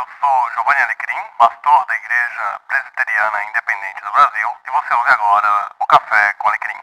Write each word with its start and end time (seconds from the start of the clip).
eu 0.00 0.06
sou 0.18 0.32
Giovanni 0.54 0.80
Alecrim, 0.80 1.20
pastor 1.38 1.84
da 1.86 1.94
Igreja 1.94 2.58
Presbiteriana 2.68 3.38
Independente 3.50 4.00
do 4.00 4.10
Brasil, 4.12 4.48
e 4.64 4.70
você 4.70 4.94
ouve 4.94 5.10
agora 5.10 5.70
o 5.78 5.86
Café 5.86 6.32
com 6.38 6.48
Alecrim. 6.48 6.80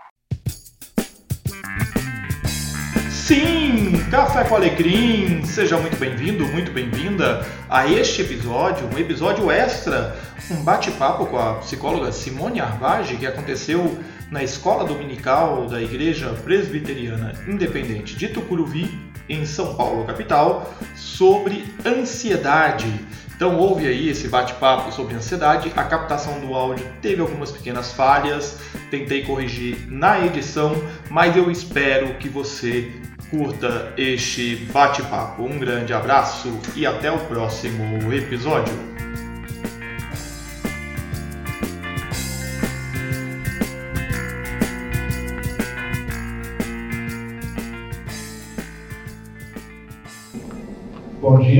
Sim, 3.09 4.09
Café 4.11 4.43
com 4.43 4.55
Alecrim! 4.55 5.43
Seja 5.45 5.77
muito 5.77 5.97
bem-vindo, 5.97 6.45
muito 6.45 6.71
bem-vinda 6.71 7.43
a 7.67 7.87
este 7.87 8.21
episódio, 8.21 8.87
um 8.93 8.99
episódio 8.99 9.49
extra, 9.49 10.15
um 10.51 10.63
bate-papo 10.63 11.25
com 11.25 11.39
a 11.39 11.55
psicóloga 11.55 12.11
Simone 12.11 12.61
Arvage, 12.61 13.17
que 13.17 13.25
aconteceu 13.25 13.97
na 14.29 14.43
Escola 14.43 14.85
Dominical 14.85 15.65
da 15.65 15.81
Igreja 15.81 16.29
Presbiteriana 16.43 17.33
Independente 17.47 18.15
de 18.15 18.27
Tucuruvi, 18.27 19.07
em 19.29 19.45
São 19.45 19.75
Paulo, 19.75 20.05
capital, 20.05 20.73
sobre 21.17 21.65
ansiedade. 21.83 22.87
Então 23.35 23.57
houve 23.57 23.87
aí 23.87 24.09
esse 24.09 24.27
bate-papo 24.27 24.91
sobre 24.91 25.15
ansiedade, 25.15 25.71
a 25.75 25.83
captação 25.83 26.39
do 26.39 26.53
áudio 26.53 26.85
teve 27.01 27.21
algumas 27.21 27.51
pequenas 27.51 27.91
falhas, 27.91 28.59
tentei 28.89 29.23
corrigir 29.23 29.77
na 29.87 30.25
edição, 30.25 30.75
mas 31.09 31.35
eu 31.35 31.51
espero 31.51 32.15
que 32.15 32.29
você 32.29 32.91
curta 33.29 33.93
este 33.97 34.55
bate-papo. 34.71 35.43
Um 35.43 35.59
grande 35.59 35.93
abraço 35.93 36.59
e 36.75 36.85
até 36.85 37.11
o 37.11 37.19
próximo 37.19 38.11
episódio. 38.13 38.86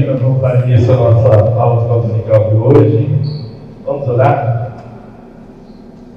Nós 0.06 0.22
vamos 0.22 0.42
dar 0.42 0.68
início 0.68 0.94
à 0.94 0.98
nossa 0.98 1.60
aula 1.60 2.02
dominical 2.02 2.50
de 2.52 2.56
hoje. 2.56 3.10
Vamos 3.84 4.08
orar? 4.08 4.86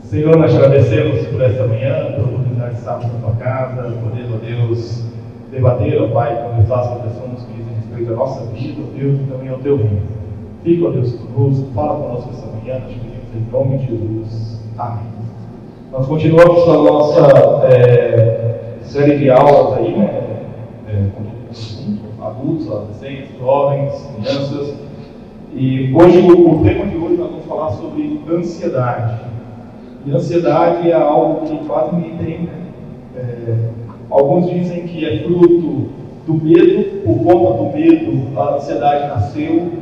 Senhor, 0.05 0.36
nós 0.36 0.55
agradecemos 0.55 1.27
por 1.28 1.41
esta 1.41 1.66
manhã, 1.66 2.12
por 2.12 2.20
a 2.20 2.24
oportunidade 2.24 2.74
de 2.74 2.78
estarmos 2.78 3.06
na 3.06 3.18
tua 3.20 3.36
casa, 3.36 3.82
poder, 4.02 4.27
ó 4.34 4.36
Deus, 4.44 5.05
debater, 5.50 6.02
ó 6.02 6.08
Pai, 6.08 6.42
conversar 6.42 6.82
sobre 6.82 7.08
assuntos 7.08 7.44
que 7.44 7.52
dizem 7.55 7.74
respeito 7.74 8.12
à 8.12 8.16
nossa 8.16 8.44
vida, 8.52 8.82
ó 8.82 8.98
Deus, 8.98 9.18
e 9.18 9.30
também 9.30 9.48
ao 9.48 9.58
teu 9.58 9.77
reino. 9.77 10.02
Fica, 10.62 10.86
ó 10.86 10.90
Deus, 10.90 11.14
conosco, 11.14 11.66
fala 11.74 12.00
conosco 12.00 12.30
esta 12.34 12.46
manhã, 12.48 12.80
nós 12.80 12.92
pedimos 12.92 13.34
em 13.34 13.50
nome 13.50 13.78
de 13.78 13.86
Jesus. 13.86 14.60
Amém. 14.77 15.05
Nós 15.90 16.06
continuamos 16.06 16.68
a 16.68 16.72
nossa 16.74 17.66
é, 17.66 18.77
série 18.83 19.16
de 19.16 19.30
aulas 19.30 19.78
aí, 19.78 19.96
né? 19.96 20.30
Adultos, 22.41 22.72
adolescentes, 22.72 23.38
jovens, 23.38 24.08
crianças. 24.16 24.74
E 25.52 25.92
hoje, 25.94 26.20
o, 26.20 26.62
tema 26.62 26.86
de 26.86 26.96
hoje, 26.96 27.16
nós 27.16 27.30
vamos 27.30 27.44
falar 27.44 27.70
sobre 27.72 28.19
ansiedade. 28.30 29.20
E 30.06 30.10
ansiedade 30.10 30.91
é 30.91 30.94
algo 30.94 31.46
que 31.46 31.66
quase 31.66 31.96
ninguém 31.96 32.16
tem. 32.16 32.38
Né? 32.44 32.52
É, 33.14 33.68
alguns 34.08 34.48
dizem 34.48 34.86
que 34.86 35.05
é 35.05 35.18
fruto 35.18 35.88
do 36.27 36.34
medo, 36.34 37.02
por 37.05 37.18
conta 37.24 37.58
do 37.58 37.77
medo, 37.77 38.41
a 38.41 38.55
ansiedade 38.55 39.08
nasceu. 39.08 39.72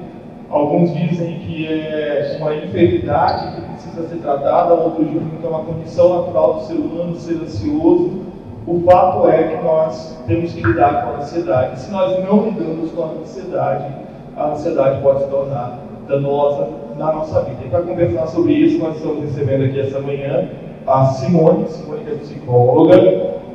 Alguns 0.51 0.93
dizem 0.97 1.39
que 1.39 1.65
é 1.65 2.39
uma 2.41 2.57
enfermidade 2.57 3.55
que 3.55 3.73
precisa 3.73 4.09
ser 4.09 4.17
tratada, 4.17 4.75
outros 4.75 5.07
dizem 5.07 5.29
que 5.41 5.47
é 5.47 5.49
uma 5.49 5.61
condição 5.61 6.17
natural 6.17 6.55
do 6.55 6.63
ser 6.63 6.75
humano 6.75 7.15
ser 7.15 7.35
ansioso. 7.35 8.28
O 8.69 8.83
fato 8.83 9.27
é 9.31 9.45
que 9.45 9.65
nós 9.65 10.15
temos 10.27 10.53
que 10.53 10.61
lidar 10.61 11.03
com 11.03 11.13
a 11.13 11.17
ansiedade. 11.23 11.81
Se 11.81 11.91
nós 11.91 12.23
não 12.23 12.45
lidamos 12.45 12.93
com 12.93 13.03
a 13.03 13.07
ansiedade, 13.23 13.95
a 14.37 14.49
ansiedade 14.49 15.01
pode 15.01 15.25
se 15.25 15.31
tornar 15.31 15.79
danosa 16.07 16.69
na 16.99 17.15
nossa 17.15 17.41
vida. 17.45 17.65
E 17.65 17.71
para 17.71 17.81
conversar 17.81 18.27
sobre 18.27 18.53
isso, 18.53 18.79
nós 18.79 18.97
estamos 18.97 19.25
recebendo 19.25 19.65
aqui 19.65 19.81
essa 19.81 19.99
manhã 20.01 20.51
a 20.87 21.07
Simone, 21.07 21.67
Simone 21.67 22.05
que 22.05 22.11
é 22.11 22.15
psicóloga. 22.17 22.97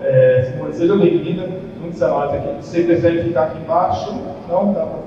É, 0.02 0.52
Simone, 0.52 0.74
seja 0.74 0.96
bem-vinda. 0.96 1.48
Muitos 1.80 2.02
a 2.02 2.08
nós 2.08 2.34
aqui. 2.34 2.48
Você 2.60 2.82
prefere 2.82 3.22
ficar 3.22 3.44
aqui 3.44 3.60
embaixo? 3.60 4.20
Não? 4.50 4.74
Dá 4.74 4.82
para. 4.82 5.00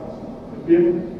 Tranquilo? 0.52 1.16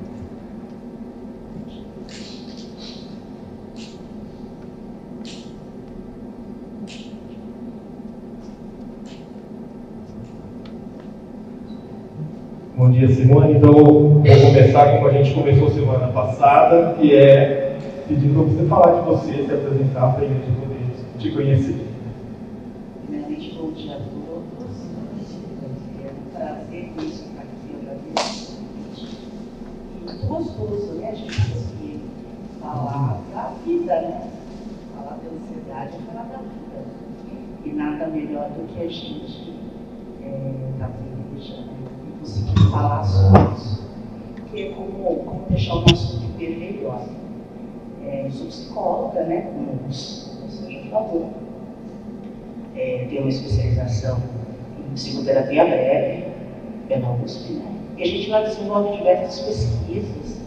Bom 12.76 12.85
dia, 12.96 13.08
Simone. 13.14 13.54
Então, 13.54 13.72
vou 13.72 14.22
começar 14.22 14.92
como 14.92 15.08
a 15.08 15.12
gente 15.12 15.34
começou 15.34 15.70
semana 15.70 16.08
passada, 16.08 16.94
que 16.98 17.14
é 17.14 17.78
pedindo 18.08 18.34
para 18.34 18.42
você 18.44 18.66
falar 18.66 19.00
de 19.00 19.06
você, 19.06 19.44
se 19.44 19.52
apresentar 19.52 20.14
para 20.14 20.24
a 20.24 20.28
gente 20.28 20.50
poder 20.52 21.18
te 21.18 21.30
conhecer. 21.32 21.86
Primeiramente, 23.04 23.54
bom 23.54 23.70
dia 23.72 23.92
a 23.92 23.98
todos. 23.98 24.76
É 26.02 26.10
um 26.10 26.38
prazer 26.38 26.90
isso 26.98 27.24
estar 27.24 27.42
aqui, 27.42 27.70
eu 27.70 27.80
agradeço 27.82 28.56
o 28.56 30.10
muito 30.10 30.26
gostoso, 30.26 30.92
né, 30.94 31.14
gente, 31.14 31.50
conseguir 31.50 32.00
falar 32.60 33.20
da 33.34 33.52
vida, 33.66 34.00
né? 34.00 34.30
Falar 34.96 35.18
da 35.18 35.30
ansiedade 35.36 35.90
é 35.96 36.12
falar 36.12 36.28
da 36.28 36.38
vida. 36.38 36.86
E 37.64 37.70
nada 37.70 38.06
melhor 38.06 38.48
do 38.50 38.66
que 38.72 38.80
a 38.80 38.88
gente 38.88 39.52
é, 40.22 40.52
da 40.78 40.88
igreja, 41.34 41.56
né? 41.60 41.76
conseguir 42.26 42.66
falar 42.76 43.04
sobre 43.04 43.54
isso, 43.54 43.84
que 44.50 44.62
é 44.62 44.70
como, 44.72 45.16
como 45.25 45.47
deixar 45.48 45.76
o 45.76 45.81
nosso 45.81 46.20
viver 46.20 46.59
melhor. 46.59 47.06
É, 48.04 48.26
eu 48.26 48.31
sou 48.31 48.47
psicóloga, 48.47 49.25
né, 49.25 49.50
como 49.53 49.92
senhor 49.92 50.84
já 50.84 50.91
falou, 50.91 51.31
é, 52.76 53.06
tenho 53.09 53.22
uma 53.22 53.31
especialização 53.31 54.19
em 54.78 54.94
psicoterapia 54.94 55.64
breve, 55.64 56.25
pela 56.87 57.16
USP, 57.25 57.54
né, 57.54 57.72
e 57.97 58.03
a 58.03 58.06
gente 58.06 58.31
lá 58.31 58.42
desenvolve 58.42 58.98
diversas 58.98 59.41
pesquisas, 59.41 60.41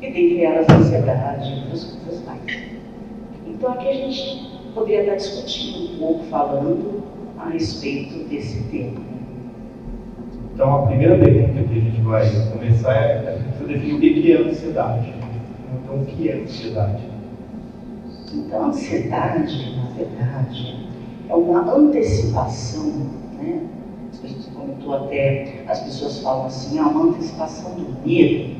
dentre 0.00 0.44
elas 0.44 0.68
ansiedade 0.68 1.50
e 1.50 1.62
outras 1.62 1.84
coisas 1.84 2.24
mais. 2.24 2.42
Então 3.46 3.72
aqui 3.72 3.88
a 3.88 3.94
gente 3.94 4.60
poderia 4.74 5.00
estar 5.00 5.16
discutindo 5.16 5.94
um 5.94 5.98
pouco, 5.98 6.24
falando 6.26 7.02
a 7.38 7.48
respeito 7.48 8.28
desse 8.28 8.62
tema. 8.64 9.19
Então, 10.60 10.74
a 10.74 10.86
primeira 10.88 11.16
pergunta 11.16 11.62
que 11.62 11.78
a 11.78 11.80
gente 11.80 12.02
vai 12.02 12.30
começar 12.52 12.92
é 12.92 13.38
você 13.58 13.64
definir 13.64 13.94
o 13.94 13.98
que 13.98 14.30
é 14.30 14.36
ansiedade. 14.36 15.14
Então, 15.72 15.96
o 15.96 16.04
que 16.04 16.28
é 16.28 16.42
ansiedade? 16.42 17.02
Então, 18.30 18.64
a 18.64 18.66
ansiedade, 18.66 19.74
na 19.78 19.88
verdade, 19.96 20.86
é 21.30 21.34
uma 21.34 21.62
antecipação, 21.74 22.92
né? 23.38 23.62
Comentou 24.54 24.96
até, 24.96 25.64
as 25.66 25.80
pessoas 25.80 26.18
falam 26.18 26.44
assim, 26.44 26.78
é 26.78 26.82
uma 26.82 27.04
antecipação 27.04 27.70
do 27.70 28.06
medo. 28.06 28.54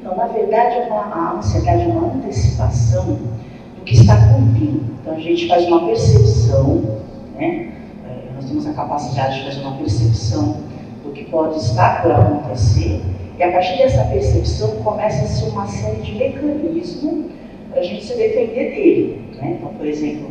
Então, 0.00 0.16
na 0.16 0.26
verdade, 0.26 0.78
é 0.78 0.88
a 0.90 1.34
ansiedade 1.38 1.84
é 1.84 1.86
uma 1.86 2.12
antecipação 2.12 3.04
do 3.04 3.84
que 3.84 3.94
está 3.94 4.16
por 4.16 4.40
vir. 4.54 4.82
Então, 5.00 5.14
a 5.14 5.20
gente 5.20 5.46
faz 5.46 5.64
uma 5.68 5.86
percepção, 5.86 6.98
né? 7.36 7.72
É, 8.04 8.34
nós 8.34 8.46
temos 8.46 8.66
a 8.66 8.72
capacidade 8.72 9.38
de 9.38 9.44
fazer 9.44 9.60
uma 9.60 9.76
percepção 9.76 10.69
do 11.10 11.12
que 11.12 11.24
pode 11.24 11.58
estar 11.58 12.02
por 12.02 12.12
acontecer, 12.12 13.02
e 13.38 13.42
a 13.42 13.50
partir 13.50 13.78
dessa 13.78 14.04
percepção 14.04 14.76
começa-se 14.82 15.50
uma 15.50 15.66
série 15.66 16.02
de 16.02 16.14
mecanismos 16.14 17.26
para 17.70 17.80
a 17.80 17.84
gente 17.84 18.04
se 18.04 18.16
defender 18.16 18.74
dele. 18.74 19.22
Né? 19.36 19.56
Então, 19.58 19.72
por 19.74 19.86
exemplo, 19.86 20.28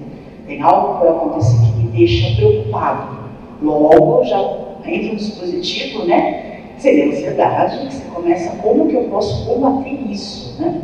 tem 0.47 0.61
algo 0.61 0.99
por 0.99 1.07
acontecer 1.07 1.57
que 1.57 1.83
me 1.83 1.91
deixa 1.91 2.35
preocupado. 2.35 3.19
Logo, 3.61 4.23
já 4.23 4.39
entra 4.85 5.11
um 5.11 5.15
dispositivo, 5.15 6.05
né? 6.05 6.61
Seria 6.77 7.07
ansiedade, 7.07 7.85
você 7.85 8.05
começa 8.13 8.55
como 8.57 8.87
que 8.87 8.95
eu 8.95 9.03
posso 9.05 9.45
combater 9.45 9.89
isso, 10.09 10.61
né? 10.61 10.81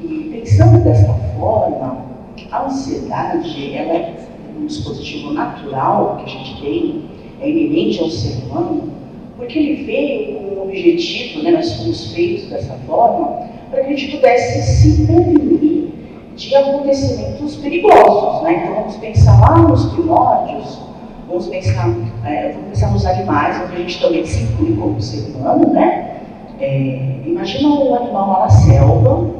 E 0.00 0.30
pensando 0.32 0.84
desta 0.84 1.12
forma, 1.36 2.04
a 2.52 2.64
ansiedade 2.66 3.74
ela 3.74 3.92
é 3.92 4.14
um 4.56 4.66
dispositivo 4.66 5.32
natural 5.32 6.18
que 6.18 6.24
a 6.24 6.28
gente 6.28 6.60
tem, 6.60 7.04
é 7.40 7.50
inerente 7.50 8.00
ao 8.00 8.10
ser 8.10 8.44
humano, 8.44 8.99
porque 9.40 9.58
ele 9.58 9.84
veio 9.84 10.34
com 10.34 10.54
um 10.54 10.62
objetivo, 10.64 11.42
né, 11.42 11.52
nós 11.52 11.72
fomos 11.72 12.12
feitos 12.12 12.50
dessa 12.50 12.74
forma, 12.86 13.48
para 13.70 13.82
que 13.82 13.86
a 13.86 13.96
gente 13.96 14.16
pudesse 14.16 14.62
se 14.62 15.06
prevenir 15.06 15.88
de 16.36 16.54
acontecimentos 16.54 17.56
perigosos. 17.56 18.42
Né? 18.42 18.62
Então 18.62 18.74
vamos 18.74 18.96
pensar 18.96 19.40
lá 19.40 19.58
nos 19.62 19.86
primórdios, 19.94 20.78
vamos 21.26 21.46
pensar, 21.46 21.88
é, 22.26 22.52
vamos 22.52 22.68
pensar 22.68 22.92
nos 22.92 23.06
animais, 23.06 23.62
onde 23.64 23.76
a 23.76 23.78
gente 23.78 24.00
também 24.00 24.26
se 24.26 24.42
inclui 24.42 24.76
como 24.76 25.00
ser 25.00 25.30
humano, 25.30 25.72
né? 25.72 26.18
É, 26.60 27.20
imagina 27.24 27.68
um 27.68 27.94
animal 27.94 28.32
lá 28.32 28.40
na 28.40 28.50
selva, 28.50 29.30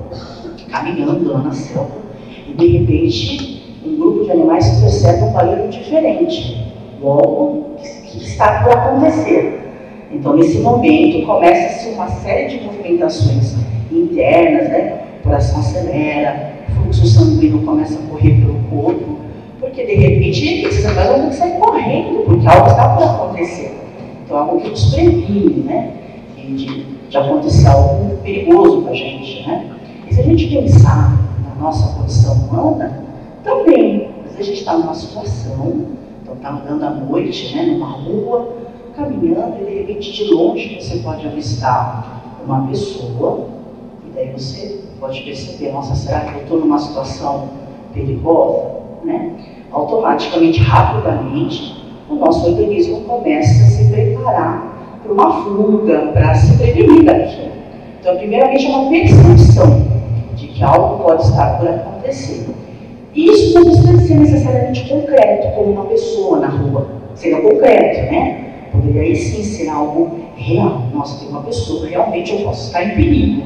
caminhando 0.71 1.31
lá 1.31 1.41
na 1.41 1.53
selva, 1.53 1.91
e 2.49 2.55
de 2.55 2.67
repente 2.79 3.63
um 3.85 3.97
grupo 3.97 4.25
de 4.25 4.31
animais 4.31 4.67
percebe 4.81 5.25
um 5.25 5.33
barulho 5.33 5.69
diferente. 5.69 6.59
Logo, 7.03 7.77
que 7.79 8.19
está 8.19 8.63
por 8.63 8.73
acontecer. 8.73 9.70
Então, 10.13 10.37
nesse 10.37 10.59
momento, 10.59 11.25
começa-se 11.25 11.91
uma 11.91 12.09
série 12.09 12.49
de 12.49 12.65
movimentações 12.65 13.55
internas, 13.93 14.69
né? 14.69 15.05
O 15.21 15.23
coração 15.23 15.61
acelera, 15.61 16.53
o 16.69 16.83
fluxo 16.83 17.07
sanguíneo 17.07 17.63
começa 17.63 17.99
a 17.99 18.03
correr 18.09 18.41
pelo 18.41 18.55
corpo, 18.71 19.19
porque 19.61 19.85
de 19.85 19.95
repente 19.95 20.67
esses 20.67 20.85
animais 20.85 21.09
vão 21.09 21.21
ter 21.21 21.29
que 21.29 21.37
sair 21.37 21.59
correndo, 21.59 22.25
porque 22.25 22.47
algo 22.47 22.71
está 22.71 22.89
por 22.89 23.05
acontecer. 23.05 23.79
Então 24.25 24.37
algo 24.39 24.61
que 24.61 24.71
nos 24.71 24.93
previne, 24.93 25.63
né? 25.63 25.93
De, 26.37 26.85
de 27.09 27.17
acontecer 27.17 27.69
algo 27.69 28.17
perigoso 28.19 28.83
para 28.83 28.93
a 28.93 28.95
gente, 28.95 29.47
né? 29.47 29.67
E 30.09 30.15
se 30.15 30.21
a 30.21 30.25
gente 30.25 30.49
pensar 30.49 31.21
na 31.45 31.63
nossa 31.63 31.97
condição 31.97 32.35
humana, 32.35 33.05
também, 33.45 34.09
às 34.27 34.33
vezes 34.33 34.41
a 34.41 34.43
gente 34.43 34.59
está 34.59 34.77
numa 34.77 34.95
situação, 34.95 35.87
então 36.23 36.35
está 36.35 36.51
andando 36.51 36.85
à 36.85 36.91
noite, 36.91 37.55
né, 37.55 37.63
numa 37.67 37.87
rua, 37.87 38.57
caminhando 38.97 39.57
e 39.61 39.65
de 39.65 39.79
repente 39.79 40.13
de 40.13 40.25
longe 40.33 40.81
você 40.81 40.99
pode 40.99 41.27
avistar 41.27 42.23
uma 42.45 42.67
pessoa 42.69 43.49
e 44.07 44.11
daí 44.15 44.33
você 44.33 44.81
pode 44.99 45.23
perceber, 45.23 45.73
nossa, 45.73 45.95
será 45.95 46.21
que 46.21 46.35
eu 46.35 46.43
estou 46.43 46.61
numa 46.61 46.79
situação 46.79 47.49
perigosa? 47.95 48.81
Né? 49.05 49.33
Automaticamente, 49.73 50.61
rapidamente, 50.61 51.85
o 52.09 52.17
nosso 52.17 52.47
organismo 52.47 53.01
começa 53.03 53.65
a 53.65 53.67
se 53.67 53.91
preparar 53.91 54.99
para 55.03 55.13
uma 55.13 55.43
fuga, 55.43 56.11
para 56.13 56.35
se 56.35 56.57
prevenir 56.57 57.05
daquilo. 57.05 57.51
Então, 58.01 58.17
primeiramente, 58.17 58.67
é 58.67 58.69
uma 58.69 58.91
percepção 58.91 59.87
de 60.35 60.49
que 60.49 60.63
algo 60.63 61.05
pode 61.05 61.23
estar 61.23 61.59
por 61.59 61.69
acontecer. 61.69 62.49
Isso 63.15 63.55
não 63.55 63.65
precisa 63.65 63.99
ser 64.07 64.15
necessariamente 64.15 64.89
concreto, 64.89 65.55
como 65.55 65.73
uma 65.73 65.85
pessoa 65.85 66.41
na 66.41 66.49
rua, 66.49 66.89
sendo 67.15 67.43
concreto, 67.43 68.13
né? 68.13 68.50
Poderia 68.73 69.03
aí 69.03 69.17
sim 69.17 69.43
ser 69.43 69.69
algo 69.69 70.19
real. 70.37 70.83
Nossa, 70.93 71.19
tem 71.21 71.29
uma 71.29 71.43
pessoa, 71.43 71.87
realmente 71.87 72.33
eu 72.33 72.41
posso 72.41 72.67
estar 72.67 72.85
em 72.85 72.95
perigo. 72.95 73.43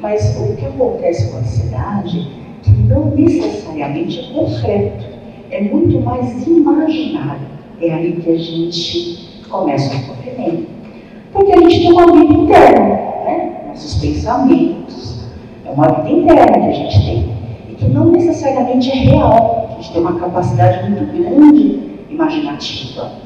Mas 0.00 0.36
o 0.36 0.56
que 0.56 0.66
acontece 0.66 1.30
com 1.30 1.36
a 1.36 1.40
ansiedade 1.40 2.28
que 2.62 2.70
não 2.70 3.06
necessariamente 3.06 4.20
é 4.20 4.34
concreto, 4.34 5.04
é 5.50 5.60
muito 5.62 6.00
mais 6.00 6.46
imaginário. 6.46 7.52
É 7.80 7.92
aí 7.92 8.12
que 8.12 8.30
a 8.30 8.38
gente 8.38 9.42
começa 9.48 9.94
o 9.94 9.98
sofrimento. 10.00 10.66
Porque 11.32 11.52
a 11.52 11.60
gente 11.60 11.80
tem 11.80 11.92
uma 11.92 12.12
vida 12.12 12.34
interna, 12.34 12.84
né? 13.24 13.64
nossos 13.68 14.00
pensamentos, 14.00 15.24
é 15.64 15.70
uma 15.70 15.88
vida 15.88 16.10
interna 16.10 16.58
que 16.58 16.68
a 16.68 16.72
gente 16.72 17.06
tem. 17.06 17.32
E 17.70 17.74
que 17.74 17.88
não 17.88 18.10
necessariamente 18.10 18.90
é 18.90 18.94
real. 18.94 19.68
A 19.70 19.74
gente 19.80 19.92
tem 19.92 20.02
uma 20.02 20.18
capacidade 20.18 20.90
muito 20.90 21.04
grande 21.16 21.80
imaginativa. 22.10 23.21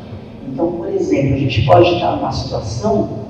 Então, 0.48 0.72
por 0.72 0.88
exemplo, 0.88 1.34
a 1.34 1.38
gente 1.38 1.62
pode 1.66 1.94
estar 1.94 2.16
numa 2.16 2.32
situação 2.32 3.26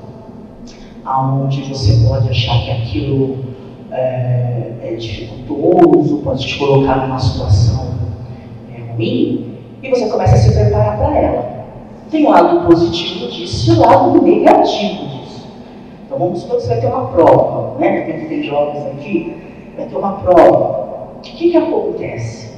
onde 1.07 1.63
você 1.63 2.07
pode 2.07 2.29
achar 2.29 2.63
que 2.65 2.71
aquilo 2.71 3.37
é, 3.93 4.73
é 4.83 4.95
dificultoso, 4.95 6.19
pode 6.19 6.47
te 6.47 6.59
colocar 6.59 7.07
numa 7.07 7.19
situação 7.19 7.95
é, 8.75 8.93
ruim, 8.93 9.57
e 9.83 9.89
você 9.89 10.09
começa 10.09 10.35
a 10.35 10.39
se 10.39 10.53
preparar 10.53 10.99
para 10.99 11.17
ela. 11.17 11.67
Tem 12.11 12.27
o 12.27 12.31
lado 12.31 12.67
positivo 12.67 13.31
disso 13.31 13.73
e 13.73 13.77
o 13.77 13.81
lado 13.81 14.23
negativo 14.23 15.07
disso. 15.07 15.47
Então 16.05 16.19
vamos 16.19 16.41
supor 16.41 16.57
que 16.57 16.62
você 16.62 16.69
vai 16.69 16.81
ter 16.81 16.87
uma 16.87 17.07
prova, 17.09 17.79
né? 17.79 18.01
Porque 18.01 18.27
tem 18.27 18.43
jovens 18.43 18.87
aqui, 18.87 19.37
vai 19.77 19.87
ter 19.87 19.97
uma 19.97 20.12
prova. 20.12 20.87
O 21.17 21.21
que, 21.21 21.51
que 21.51 21.57
acontece? 21.57 22.55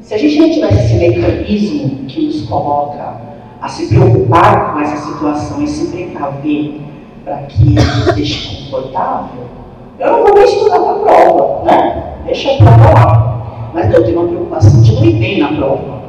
Se 0.00 0.14
a 0.14 0.18
gente 0.18 0.38
não 0.38 0.50
tivesse 0.50 0.84
esse 0.84 0.94
mecanismo 0.94 2.06
que 2.06 2.26
nos 2.26 2.42
coloca 2.42 3.25
a 3.66 3.68
se 3.68 3.88
preocupar 3.88 4.72
com 4.72 4.80
essa 4.80 4.96
situação 4.96 5.60
e 5.60 5.66
se 5.66 5.88
precaver 5.88 6.80
para 7.24 7.38
que 7.38 7.74
nos 7.74 8.14
deixe 8.14 8.64
confortável, 8.64 9.42
eu 9.98 10.12
não 10.12 10.22
vou 10.22 10.34
nem 10.34 10.44
estudar 10.44 10.78
para 10.78 10.92
a 10.92 10.94
prova, 10.94 11.64
né? 11.64 12.14
Deixa 12.24 12.52
a 12.52 12.56
prova 12.58 12.94
lá. 12.94 13.70
Mas 13.74 13.92
eu 13.92 14.04
tenho 14.04 14.20
uma 14.20 14.28
preocupação 14.28 14.80
de 14.82 14.94
não 14.94 15.04
ir 15.04 15.18
bem 15.18 15.40
na 15.40 15.48
prova. 15.48 16.00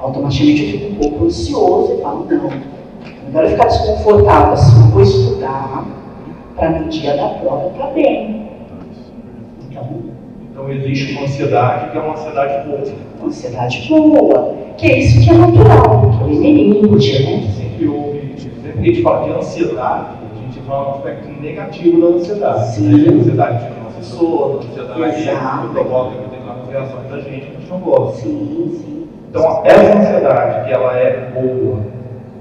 Automaticamente 0.00 0.64
eu 0.64 0.70
fico 0.72 0.92
um 0.92 0.96
pouco 0.96 1.24
ansioso 1.26 1.94
e 1.94 2.02
falo, 2.02 2.26
não, 2.28 2.36
não 2.36 3.32
quero 3.32 3.48
ficar 3.48 3.66
desconfortável 3.66 4.52
assim, 4.54 4.80
eu 4.80 4.88
vou 4.88 5.02
estudar 5.02 5.84
para 6.56 6.70
no 6.70 6.88
dia 6.88 7.16
da 7.16 7.28
prova 7.28 7.68
estar 7.68 7.86
tá 7.86 7.92
bem. 7.92 8.48
Então, 9.70 9.88
então 10.50 10.68
existe 10.72 11.12
uma 11.12 11.22
ansiedade 11.22 11.92
que 11.92 11.96
é 11.96 12.00
uma 12.00 12.14
ansiedade 12.14 12.68
boa. 12.68 12.82
Uma 13.20 13.28
ansiedade 13.28 13.88
boa, 13.88 14.54
que 14.76 14.86
é 14.86 14.98
isso 14.98 15.20
que 15.20 15.30
é 15.30 15.34
natural, 15.34 16.17
inerente, 16.32 17.22
né? 17.22 17.52
Sempre 17.56 17.88
houve, 17.88 18.34
sempre 18.36 18.72
que 18.72 18.78
a 18.78 18.82
gente 18.82 19.02
fala 19.02 19.24
de 19.24 19.38
ansiedade, 19.38 20.06
a 20.32 20.46
gente 20.46 20.60
fala 20.66 20.88
um 20.88 20.90
aspecto 20.96 21.40
negativo 21.40 22.00
da 22.00 22.16
ansiedade. 22.16 22.74
Sim. 22.74 22.88
Né? 22.88 23.08
A 23.08 23.12
ansiedade 23.12 23.58
tira 23.58 23.80
nossa 23.82 24.02
sono, 24.02 24.60
a 24.60 24.62
ansiedade 24.62 25.22
Exato. 25.22 25.66
que 25.66 25.72
provoca 25.72 26.20
determinadas 26.20 26.68
reações 26.70 27.10
da 27.10 27.20
gente 27.20 27.46
que 27.46 27.56
a 27.56 27.60
gente 27.60 27.70
não 27.70 27.80
gosta. 27.80 28.22
Sim, 28.22 28.80
sim. 28.84 29.08
Então, 29.30 29.62
essa 29.64 29.98
ansiedade, 29.98 30.66
que 30.66 30.72
ela 30.72 30.96
é 30.96 31.30
boa, 31.34 31.80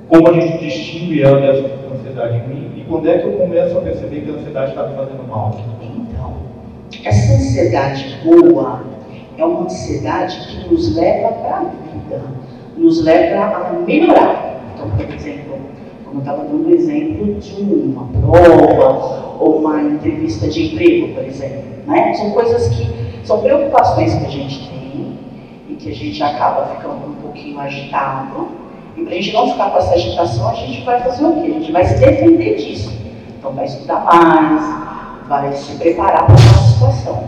como 0.07 0.29
a 0.29 0.33
gente 0.33 0.57
distingue 0.63 1.21
ela 1.21 1.41
dessa 1.41 1.69
ansiedade 1.93 2.37
em 2.37 2.47
mim, 2.47 2.71
e 2.77 2.81
quando 2.87 3.09
é 3.09 3.17
que 3.17 3.27
eu 3.27 3.33
começo 3.33 3.77
a 3.77 3.81
perceber 3.81 4.21
que 4.21 4.31
a 4.31 4.33
ansiedade 4.35 4.69
está 4.69 4.87
me 4.87 4.95
fazendo 4.95 5.27
mal? 5.27 5.59
Então, 5.81 6.33
essa 7.03 7.33
ansiedade 7.33 8.17
boa 8.23 8.83
é 9.37 9.45
uma 9.45 9.65
ansiedade 9.65 10.39
que 10.47 10.73
nos 10.73 10.95
leva 10.95 11.33
para 11.33 11.57
a 11.57 11.63
vida, 11.63 12.21
nos 12.77 13.03
leva 13.03 13.57
a 13.57 13.73
melhorar. 13.85 14.61
Então, 14.73 14.89
por 14.91 15.13
exemplo, 15.13 15.57
como 16.05 16.17
eu 16.17 16.19
estava 16.19 16.43
dando 16.43 16.67
o 16.67 16.73
exemplo 16.73 17.33
de 17.35 17.61
uma 17.61 18.07
prova 18.07 19.35
ou 19.39 19.59
uma 19.59 19.81
entrevista 19.81 20.47
de 20.47 20.73
emprego, 20.73 21.13
por 21.13 21.23
exemplo. 21.23 21.63
Né? 21.85 22.13
São 22.13 22.31
coisas 22.31 22.67
que 22.69 22.87
são 23.25 23.39
preocupações 23.41 24.13
que 24.13 24.25
a 24.25 24.29
gente 24.29 24.69
tem 24.69 25.17
e 25.69 25.75
que 25.75 25.91
a 25.91 25.95
gente 25.95 26.21
acaba 26.23 26.75
ficando 26.75 27.07
um 27.07 27.15
pouquinho 27.21 27.59
agitado. 27.59 28.47
E 28.95 29.03
para 29.03 29.11
a 29.11 29.15
gente 29.15 29.33
não 29.33 29.51
ficar 29.51 29.69
com 29.71 29.77
essa 29.77 29.93
agitação, 29.93 30.49
a 30.49 30.53
gente 30.53 30.83
vai 30.83 30.99
fazer 31.01 31.25
o 31.25 31.33
quê? 31.33 31.47
A 31.47 31.59
gente 31.59 31.71
vai 31.71 31.85
se 31.85 31.99
defender 31.99 32.55
disso. 32.55 32.91
Então, 33.37 33.51
vai 33.53 33.65
estudar 33.65 34.03
mais, 34.05 35.27
vai 35.27 35.53
se 35.53 35.75
preparar 35.75 36.25
para 36.25 36.35
uma 36.35 36.67
situação. 36.67 37.23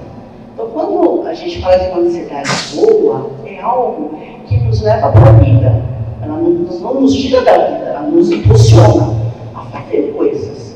Então, 0.53 0.67
quando 0.71 1.27
a 1.27 1.33
gente 1.33 1.61
fala 1.61 1.77
de 1.77 1.89
uma 1.91 1.99
ansiedade 1.99 2.49
boa, 2.75 3.31
é 3.45 3.61
algo 3.61 4.17
que 4.49 4.57
nos 4.57 4.81
leva 4.81 5.11
para 5.11 5.29
a 5.29 5.33
vida. 5.33 5.81
Ela 6.21 6.35
não, 6.35 6.49
não 6.49 7.01
nos 7.01 7.13
tira 7.13 7.41
da 7.41 7.53
vida, 7.53 7.85
ela 7.85 8.01
nos 8.01 8.31
impulsiona 8.31 9.15
a 9.55 9.61
fazer 9.61 10.13
coisas. 10.17 10.75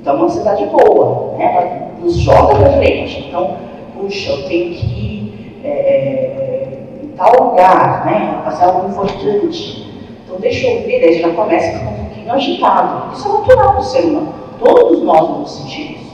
Então, 0.00 0.14
é 0.14 0.16
uma 0.16 0.26
ansiedade 0.26 0.64
boa, 0.66 1.36
né? 1.36 1.54
ela 1.54 1.88
nos 2.00 2.16
joga 2.16 2.54
para 2.54 2.72
frente. 2.78 3.26
Então, 3.28 3.56
puxa, 3.94 4.30
eu 4.30 4.48
tenho 4.48 4.74
que 4.74 4.86
ir 4.86 5.60
é, 5.64 5.68
é, 5.68 6.78
em 7.02 7.08
tal 7.08 7.50
lugar, 7.50 8.06
né? 8.06 8.40
fazer 8.44 8.64
algo 8.64 8.88
importante. 8.88 9.92
Então, 10.24 10.38
deixa 10.40 10.66
eu 10.68 10.82
ver, 10.86 11.00
daí 11.00 11.20
já 11.20 11.30
começa 11.30 11.68
a 11.68 11.78
ficar 11.78 11.90
um 11.90 12.04
pouquinho 12.04 12.32
agitado. 12.32 13.12
Isso 13.14 13.28
é 13.28 13.32
natural 13.32 13.76
do 13.76 13.84
ser 13.84 14.04
humano. 14.04 14.34
Todos 14.60 15.02
nós 15.02 15.20
vamos 15.20 15.50
sentir 15.50 15.96
isso. 15.96 16.08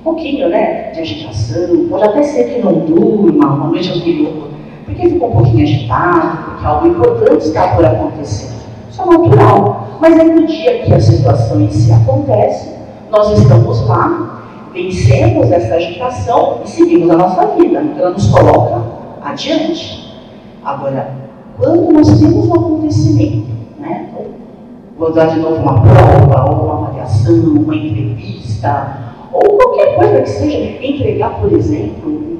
Um 0.00 0.02
pouquinho, 0.04 0.48
né, 0.48 0.90
de 0.92 1.00
agitação. 1.00 1.88
Pode 1.88 2.04
até 2.04 2.22
ser 2.22 2.44
que 2.44 2.60
não 2.60 2.72
durma 2.72 3.46
uma 3.54 3.66
noite 3.68 3.90
anterior, 3.90 4.49
porque 4.90 5.08
ficou 5.08 5.30
um 5.30 5.32
pouquinho 5.32 5.62
agitado, 5.62 6.38
porque 6.44 6.66
algo 6.66 6.86
importante 6.88 7.46
está 7.46 7.68
por 7.68 7.84
acontecer. 7.84 8.54
Isso 8.90 9.02
é 9.02 9.04
natural. 9.04 9.88
Mas 10.00 10.18
aí 10.18 10.34
no 10.34 10.46
dia 10.46 10.82
que 10.82 10.92
a 10.92 11.00
situação 11.00 11.60
em 11.60 11.70
si 11.70 11.92
acontece, 11.92 12.74
nós 13.10 13.38
estamos 13.38 13.86
lá, 13.86 14.42
vencemos 14.72 15.50
essa 15.50 15.74
agitação 15.74 16.60
e 16.64 16.68
seguimos 16.68 17.10
a 17.10 17.16
nossa 17.16 17.46
vida. 17.48 17.82
Ela 17.98 18.10
nos 18.10 18.26
coloca 18.28 18.82
adiante. 19.22 20.14
Agora, 20.64 21.12
quando 21.58 21.92
nós 21.92 22.18
temos 22.18 22.48
um 22.48 22.54
acontecimento, 22.54 23.48
né? 23.78 24.08
Vou 24.98 25.12
dar 25.12 25.30
de 25.30 25.40
novo 25.40 25.56
uma 25.56 25.80
prova, 25.80 26.50
ou 26.50 26.64
uma 26.64 26.88
avaliação, 26.88 27.34
uma 27.34 27.74
entrevista, 27.74 28.98
ou 29.32 29.56
qualquer 29.56 29.96
coisa 29.96 30.20
que 30.20 30.28
seja, 30.28 30.84
entregar, 30.84 31.40
por 31.40 31.50
exemplo, 31.52 32.39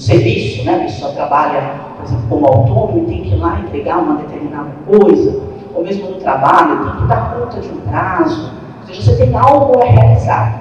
serviço, 0.00 0.64
né? 0.64 0.76
A 0.76 0.78
pessoa 0.80 1.12
trabalha, 1.12 1.74
por 1.96 2.04
exemplo, 2.04 2.24
como 2.28 2.46
autônomo 2.46 3.04
e 3.04 3.06
tem 3.06 3.22
que 3.22 3.34
ir 3.34 3.36
lá 3.36 3.60
entregar 3.60 3.98
uma 3.98 4.16
determinada 4.16 4.70
coisa, 4.86 5.42
ou 5.74 5.82
mesmo 5.82 6.10
no 6.10 6.16
trabalho, 6.16 6.84
tem 6.84 7.02
que 7.02 7.08
dar 7.08 7.34
conta 7.34 7.60
de 7.60 7.68
um 7.68 7.80
prazo, 7.82 8.50
ou 8.80 8.86
seja, 8.86 9.02
você 9.02 9.16
tem 9.16 9.36
algo 9.36 9.78
a 9.78 9.84
realizar. 9.84 10.60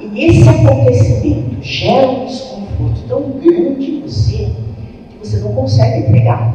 E 0.00 0.24
esse 0.24 0.48
acontecimento 0.48 1.62
gera 1.62 2.08
um 2.08 2.24
desconforto 2.24 3.02
tão 3.08 3.22
grande 3.40 3.90
em 3.90 4.02
você 4.02 4.50
que 5.10 5.18
você 5.18 5.38
não 5.38 5.52
consegue 5.52 6.08
entregar. 6.08 6.54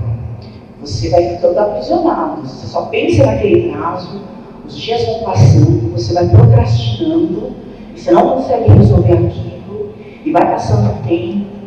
Você 0.79 1.10
vai 1.10 1.36
ficando 1.36 1.60
aprisionado, 1.60 2.41
você 2.41 2.65
só 2.65 2.84
pensa 2.86 3.25
naquele 3.25 3.72
prazo, 3.72 4.22
os 4.65 4.75
dias 4.75 5.05
vão 5.05 5.24
passando, 5.24 5.91
você 5.91 6.13
vai 6.13 6.27
procrastinando, 6.27 7.51
você 7.96 8.12
não 8.12 8.29
consegue 8.29 8.72
resolver 8.72 9.13
aquilo, 9.13 9.93
e 10.25 10.31
vai 10.31 10.51
passando 10.51 10.91
o 10.91 11.08
tempo, 11.08 11.61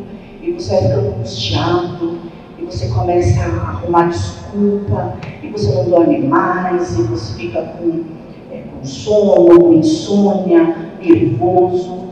e 0.44 0.52
você 0.52 0.74
vai 0.74 0.82
ficando 0.82 1.08
angustiado, 1.08 2.18
e 2.58 2.64
você 2.64 2.88
começa 2.88 3.40
a 3.40 3.70
arrumar 3.70 4.08
desculpa, 4.08 5.16
e 5.42 5.48
você 5.48 5.74
não 5.74 5.88
dorme 5.88 6.18
mais, 6.18 6.98
e 6.98 7.02
você 7.04 7.34
fica 7.34 7.62
com, 7.62 8.02
é, 8.52 8.58
com 8.58 8.84
sono, 8.84 9.58
com 9.58 9.74
insônia, 9.74 10.76
nervoso. 11.00 12.04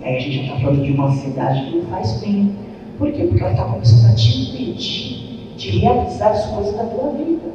E 0.00 0.04
aí 0.04 0.16
a 0.16 0.20
gente 0.20 0.36
já 0.36 0.42
está 0.42 0.60
falando 0.60 0.84
de 0.84 0.92
uma 0.92 1.08
ansiedade 1.08 1.64
que 1.64 1.78
não 1.78 1.86
faz 1.86 2.12
bem. 2.20 2.54
Por 2.96 3.10
quê? 3.10 3.24
Porque 3.24 3.42
ela 3.42 3.52
está 3.52 3.64
começando 3.64 4.12
a 4.12 4.14
te 4.14 4.40
impedir 4.40 5.54
de 5.56 5.70
realizar 5.78 6.30
as 6.30 6.46
coisas 6.46 6.76
da 6.76 6.84
tua 6.84 7.10
vida. 7.12 7.52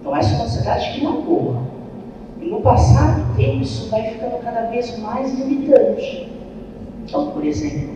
Então 0.00 0.16
essa 0.16 0.32
é 0.32 0.36
uma 0.36 0.44
ansiedade 0.46 0.92
que 0.92 1.04
não 1.04 1.18
é 1.18 1.22
boa. 1.22 1.62
E 2.40 2.46
no 2.46 2.60
passar 2.60 3.20
do 3.20 3.36
tempo 3.36 3.62
isso 3.62 3.88
vai 3.88 4.02
ficando 4.10 4.42
cada 4.42 4.66
vez 4.66 4.98
mais 4.98 5.32
limitante. 5.38 6.28
Então, 7.04 7.30
por 7.30 7.44
exemplo, 7.44 7.93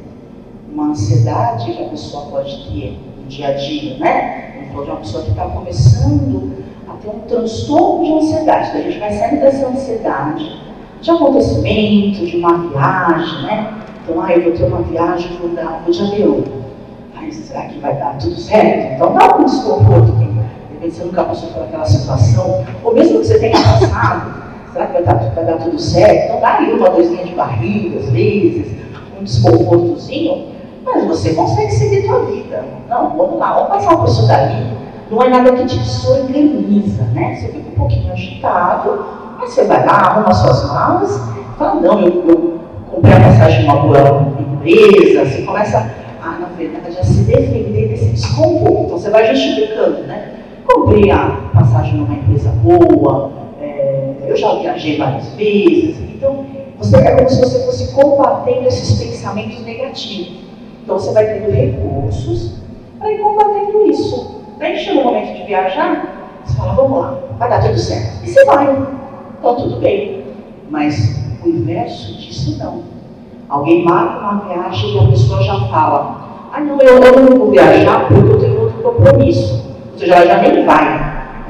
uma 0.79 0.91
ansiedade 0.91 1.73
que 1.73 1.83
a 1.83 1.89
pessoa 1.89 2.27
pode 2.27 2.71
ter 2.71 2.97
no 3.17 3.25
dia 3.25 3.49
a 3.49 3.53
dia, 3.55 3.99
né? 3.99 4.53
Vamos 4.55 4.73
falar 4.73 4.85
de 4.85 4.91
uma 4.91 5.01
pessoa 5.01 5.25
que 5.25 5.31
está 5.31 5.45
começando 5.47 6.53
a 6.89 6.93
ter 6.93 7.09
um 7.09 7.21
transtorno 7.27 8.05
de 8.05 8.13
ansiedade. 8.13 8.69
Então, 8.69 8.81
a 8.81 8.85
gente 8.85 8.99
vai 9.01 9.13
saindo 9.13 9.41
dessa 9.41 9.67
ansiedade 9.67 10.63
de 11.01 11.11
acontecimento, 11.11 12.27
de 12.27 12.37
uma 12.37 12.59
viagem, 12.59 13.43
né? 13.43 13.75
Então, 14.05 14.23
ah, 14.23 14.33
eu 14.33 14.43
vou 14.45 14.53
ter 14.53 14.65
uma 14.65 14.83
viagem, 14.83 15.37
vou 15.39 15.51
dar 15.51 15.83
vou 15.85 15.93
de 15.93 16.01
avião. 16.01 16.45
Ai, 17.17 17.33
será 17.33 17.63
que 17.63 17.79
vai 17.81 17.97
dar 17.97 18.17
tudo 18.17 18.37
certo? 18.37 18.95
Então 18.95 19.15
dá 19.15 19.37
um 19.37 19.45
desconforto. 19.45 20.13
De 20.13 20.75
repente 20.75 20.95
você 20.95 21.05
nunca 21.05 21.25
passou 21.25 21.49
por 21.51 21.65
aquela 21.65 21.85
situação, 21.85 22.65
ou 22.85 22.95
mesmo 22.95 23.21
que 23.21 23.27
você 23.27 23.39
tenha 23.41 23.59
passado, 23.59 24.45
será 24.73 24.87
que 24.87 24.93
vai 24.93 25.03
dar, 25.03 25.15
vai 25.35 25.45
dar 25.45 25.59
tudo 25.59 25.79
certo? 25.79 26.27
Então 26.27 26.41
dá 26.41 26.59
aí 26.59 26.73
uma 26.73 26.89
dorzinha 26.89 27.25
de 27.25 27.35
barriga, 27.35 27.99
às 27.99 28.09
vezes, 28.11 28.79
um 29.19 29.25
desconfortozinho, 29.25 30.58
mas 30.95 31.05
você 31.05 31.35
consegue 31.35 31.71
seguir 31.71 32.07
sua 32.07 32.21
vida. 32.21 32.65
Não, 32.89 33.17
vamos 33.17 33.39
lá, 33.39 33.53
vamos 33.53 33.69
passar 33.69 33.97
por 33.97 34.09
isso 34.09 34.27
dali. 34.27 34.67
Não 35.11 35.23
é 35.23 35.29
nada 35.29 35.53
que 35.53 35.67
te 35.67 35.79
desorganiza, 35.79 37.05
né? 37.15 37.35
Você 37.35 37.49
fica 37.49 37.69
um 37.69 37.79
pouquinho 37.79 38.13
agitado, 38.13 39.05
mas 39.39 39.51
você 39.51 39.65
vai 39.65 39.87
lá, 39.87 39.95
arruma 39.95 40.35
suas 40.35 40.67
malas, 40.69 41.21
fala, 41.57 41.81
não, 41.81 42.01
eu, 42.01 42.29
eu 42.29 42.61
comprei 42.91 43.15
a 43.15 43.21
passagem 43.21 43.61
de 43.61 43.65
uma 43.67 43.77
boa 43.77 44.27
empresa, 44.39 45.25
você 45.25 45.43
começa 45.43 45.91
a, 46.23 46.31
na 46.39 46.49
verdade, 46.57 46.99
a 46.99 47.05
se 47.05 47.23
defender 47.23 47.89
desse 47.89 48.11
desconforto. 48.11 48.85
Então 48.85 48.99
você 48.99 49.11
vai 49.11 49.35
justificando, 49.35 50.03
né? 50.07 50.35
Comprei 50.67 51.11
a 51.11 51.39
passagem 51.55 51.95
numa 51.95 52.15
empresa 52.15 52.51
boa, 52.63 53.31
é, 53.61 54.15
eu 54.27 54.37
já 54.37 54.55
viajei 54.57 54.99
várias 54.99 55.29
vezes, 55.31 55.99
então 56.15 56.45
você 56.79 56.97
é 56.97 57.17
como 57.17 57.29
se 57.29 57.41
você 57.41 57.65
fosse 57.65 57.95
combatendo 57.95 58.69
esses 58.69 59.03
pensamentos 59.03 59.65
negativos. 59.65 60.48
Então 60.89 60.99
você 60.99 61.13
vai 61.13 61.27
tendo 61.27 61.51
recursos 61.51 62.55
para 62.99 63.13
ir 63.13 63.19
combatendo 63.19 63.91
isso. 63.91 64.41
Daí 64.59 64.75
chega 64.79 65.01
o 65.01 65.05
momento 65.05 65.37
de 65.37 65.43
viajar, 65.43 66.41
você 66.43 66.57
fala, 66.57 66.73
vamos 66.73 66.99
lá, 66.99 67.19
vai 67.39 67.51
dar 67.51 67.61
tudo 67.61 67.79
certo. 67.79 68.25
E 68.25 68.29
você 68.31 68.43
vai. 68.47 68.87
Então 69.39 69.55
tudo 69.55 69.77
bem. 69.81 70.25
Mas 70.71 71.23
o 71.45 71.49
inverso 71.51 72.15
disso 72.15 72.59
não. 72.59 72.85
Alguém 73.51 73.85
marca 73.85 74.19
uma 74.19 74.49
viagem 74.49 74.95
e 74.95 74.99
a 74.99 75.09
pessoa 75.09 75.43
já 75.43 75.61
fala, 75.69 76.49
ah 76.55 76.61
não, 76.63 76.81
eu, 76.81 77.01
não 77.01 77.37
vou 77.37 77.51
viajar 77.51 78.09
porque 78.09 78.33
eu 78.33 78.39
tenho 78.39 78.59
outro 78.63 78.83
compromisso. 78.83 79.71
Ou 79.93 79.99
seja, 79.99 80.15
ela 80.15 80.27
já 80.27 80.39
nem 80.39 80.65
vai. 80.65 80.87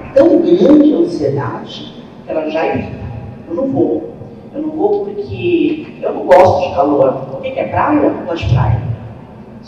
É 0.04 0.14
tão 0.14 0.40
grande 0.40 0.94
a 0.94 0.98
ansiedade 0.98 1.94
que 2.26 2.32
ela 2.32 2.50
já 2.50 2.66
evita. 2.66 2.98
Eu 3.48 3.54
não 3.54 3.68
vou. 3.68 4.14
Eu 4.52 4.62
não 4.62 4.70
vou 4.70 5.04
porque 5.04 5.86
eu 6.02 6.12
não 6.12 6.26
gosto 6.26 6.68
de 6.68 6.74
calor. 6.74 7.28
O 7.34 7.40
que 7.40 7.50
é 7.50 7.68
praia? 7.68 7.98
Eu 7.98 8.26
gosto 8.26 8.44
de 8.44 8.52
praia. 8.52 8.87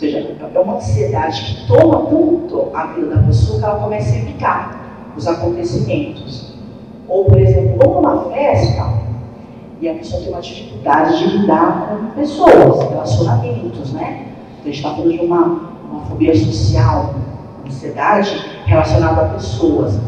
Seja, 0.01 0.17
é 0.17 0.59
uma 0.59 0.77
ansiedade 0.77 1.43
que 1.43 1.67
toma 1.67 2.07
tanto 2.09 2.71
a 2.73 2.87
vida 2.87 3.17
da 3.17 3.21
pessoa 3.21 3.59
que 3.59 3.65
ela 3.65 3.79
começa 3.81 4.15
a 4.15 4.17
evitar 4.17 5.13
os 5.15 5.27
acontecimentos. 5.27 6.55
Ou, 7.07 7.25
por 7.25 7.39
exemplo, 7.39 7.77
vamos 7.77 7.95
numa 7.97 8.31
festa 8.31 8.93
e 9.79 9.87
a 9.87 9.93
pessoa 9.93 10.23
tem 10.23 10.31
uma 10.31 10.41
dificuldade 10.41 11.19
de 11.19 11.37
lidar 11.37 11.87
com 11.87 12.19
pessoas, 12.19 12.89
relacionamentos, 12.89 13.93
né? 13.93 14.25
Então, 14.59 14.63
a 14.63 14.65
gente 14.65 14.77
está 14.77 14.89
falando 14.89 15.11
de 15.11 15.19
uma, 15.19 15.69
uma 15.91 16.05
fobia 16.05 16.35
social, 16.35 17.13
uma 17.59 17.67
ansiedade 17.67 18.43
relacionada 18.65 19.21
a 19.21 19.25
pessoas. 19.35 19.99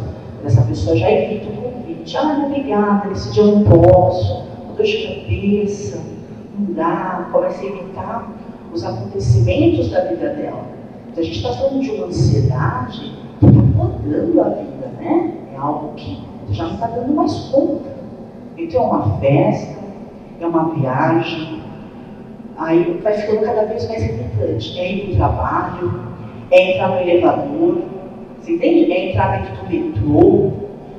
Essa 0.43 0.63
pessoa 0.63 0.97
já 0.97 1.12
evita 1.12 1.51
o 1.51 1.71
convite. 1.71 2.17
Ah, 2.17 2.43
obrigada, 2.47 3.12
esse 3.12 3.31
dia 3.31 3.43
eu 3.43 3.59
não 3.59 3.63
posso 3.63 4.43
dor 4.75 4.83
de 4.83 5.07
cabeça, 5.07 6.01
não 6.57 6.73
dá, 6.73 7.29
começa 7.31 7.62
a 7.62 7.65
evitar 7.65 8.27
os 8.74 8.84
acontecimentos 8.84 9.89
da 9.89 10.01
vida 10.06 10.30
dela. 10.30 10.65
Então 11.12 11.22
a 11.22 11.25
gente 11.25 11.38
está 11.38 11.53
falando 11.53 11.80
de 11.80 11.92
uma 11.92 12.08
ansiedade 12.08 13.13
que 13.39 13.46
está 13.46 13.62
podando 13.77 14.42
a 14.42 14.50
vida, 14.50 14.92
né? 15.00 15.34
É 15.53 15.58
algo 15.58 15.94
que 15.96 16.24
já 16.50 16.65
não 16.65 16.74
está 16.74 16.88
dando 16.88 17.13
mais 17.13 17.34
conta. 17.51 17.94
Então 18.58 18.82
é 18.82 18.86
uma 18.86 19.18
festa, 19.20 19.80
é 20.39 20.46
uma 20.46 20.74
viagem, 20.74 21.62
aí 22.58 23.00
vai 23.03 23.13
ficando 23.13 23.42
cada 23.42 23.65
vez 23.65 23.88
mais 23.88 24.03
irritante. 24.03 24.80
É 24.80 24.92
ir 24.92 25.01
para 25.01 25.13
o 25.13 25.15
trabalho, 25.18 26.03
é 26.51 26.72
entrar 26.72 26.89
no 26.89 26.98
elevador, 26.98 27.82
você 28.39 28.53
entende? 28.53 28.92
É 28.92 29.10
entrar 29.10 29.38
dentro 29.38 29.63
do 29.63 29.70
metrô, 29.70 30.51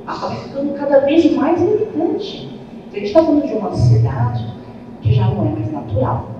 acaba 0.07 0.35
ficando 0.35 0.73
cada 0.73 0.99
vez 1.01 1.31
mais 1.35 1.61
irritante. 1.61 2.59
A 2.91 2.95
gente 2.95 3.07
está 3.07 3.23
falando 3.23 3.45
de 3.45 3.53
uma 3.53 3.69
ansiedade 3.69 4.45
que 5.01 5.13
já 5.13 5.27
não 5.29 5.45
é 5.45 5.49
mais 5.49 5.71
natural, 5.71 6.34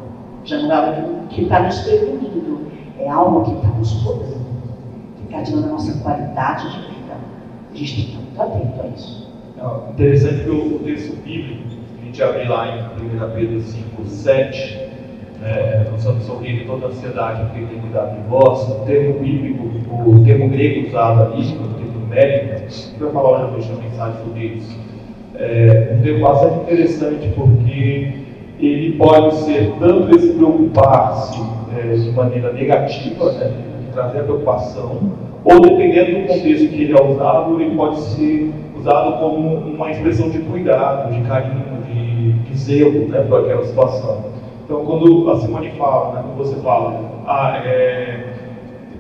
já 0.46 0.60
não 0.60 0.72
é 0.72 0.76
algo 0.76 1.28
que 1.28 1.42
está 1.42 1.60
nos 1.62 1.80
prevenindo, 1.80 2.68
é 3.00 3.10
algo 3.10 3.44
que 3.44 3.52
está 3.56 3.68
nos 3.70 3.94
podando, 4.04 4.46
que 5.18 5.24
está 5.26 5.42
tirando 5.42 5.66
a 5.66 5.68
nossa 5.70 6.00
qualidade 6.02 6.70
de 6.70 6.78
vida. 6.88 7.14
A 7.72 7.76
gente 7.76 7.96
tem 7.96 8.06
que 8.06 8.32
estar 8.32 8.44
atento 8.44 8.82
a 8.82 8.88
isso. 8.88 9.26
É 9.58 9.92
interessante 9.92 10.44
que 10.44 10.50
o 10.50 10.80
texto 10.80 11.16
bíblico, 11.24 11.64
a 12.00 12.06
gente 12.06 12.24
abre 12.24 12.48
lá 12.48 12.68
em 12.68 12.82
1 12.82 13.36
Pedro 13.36 13.62
5, 13.62 14.06
7, 14.06 14.78
né, 15.42 15.88
não 15.90 16.00
só 16.00 16.14
sorrir 16.20 16.66
toda 16.66 16.88
ansiedade, 16.88 17.44
porque 17.46 17.66
tem 17.66 17.82
cuidado 17.82 18.16
de 18.16 18.28
vós, 18.30 18.70
o 18.70 18.86
termo 18.86 19.20
bíblico, 19.20 19.64
o 19.90 20.24
termo 20.24 20.50
grego 20.50 20.88
usado 20.88 21.34
ali, 21.34 21.58
o 21.58 21.68
termo 21.74 22.08
médico, 22.08 22.96
eu 23.00 23.12
vou 23.12 23.24
falar 23.24 23.46
hoje 23.48 23.68
deixa 23.68 23.74
a 23.74 23.84
mensagem 23.84 24.24
sobre 24.24 24.46
isso 24.46 24.86
é 25.38 25.94
um 25.94 26.02
tema 26.02 26.30
bastante 26.30 26.62
interessante 26.62 27.28
porque 27.36 28.25
ele 28.60 28.94
pode 28.94 29.36
ser 29.36 29.74
tanto 29.80 30.16
esse 30.16 30.34
preocupar-se 30.34 31.42
é, 31.78 31.94
de 31.94 32.12
maneira 32.12 32.54
negativa, 32.54 33.32
né, 33.34 33.52
de 33.82 33.92
trazer 33.92 34.20
a 34.20 34.24
preocupação, 34.24 35.00
ou 35.44 35.60
dependendo 35.60 36.22
do 36.22 36.28
contexto 36.28 36.70
que 36.70 36.84
ele 36.84 36.98
é 36.98 37.04
usado, 37.04 37.62
ele 37.62 37.76
pode 37.76 38.00
ser 38.00 38.52
usado 38.78 39.20
como 39.20 39.58
uma 39.58 39.92
expressão 39.92 40.30
de 40.30 40.40
cuidado, 40.40 41.14
de 41.14 41.22
carinho, 41.22 41.82
de, 41.88 42.34
de 42.34 42.58
zelo 42.58 43.08
né, 43.10 43.22
para 43.22 43.40
aquela 43.40 43.66
situação. 43.66 44.26
Então, 44.64 44.84
quando 44.86 45.30
a 45.30 45.40
Simone 45.40 45.72
fala, 45.72 46.14
né, 46.14 46.24
quando 46.26 46.38
você 46.38 46.60
fala, 46.62 47.00
ah, 47.28 47.62
é, 47.64 48.34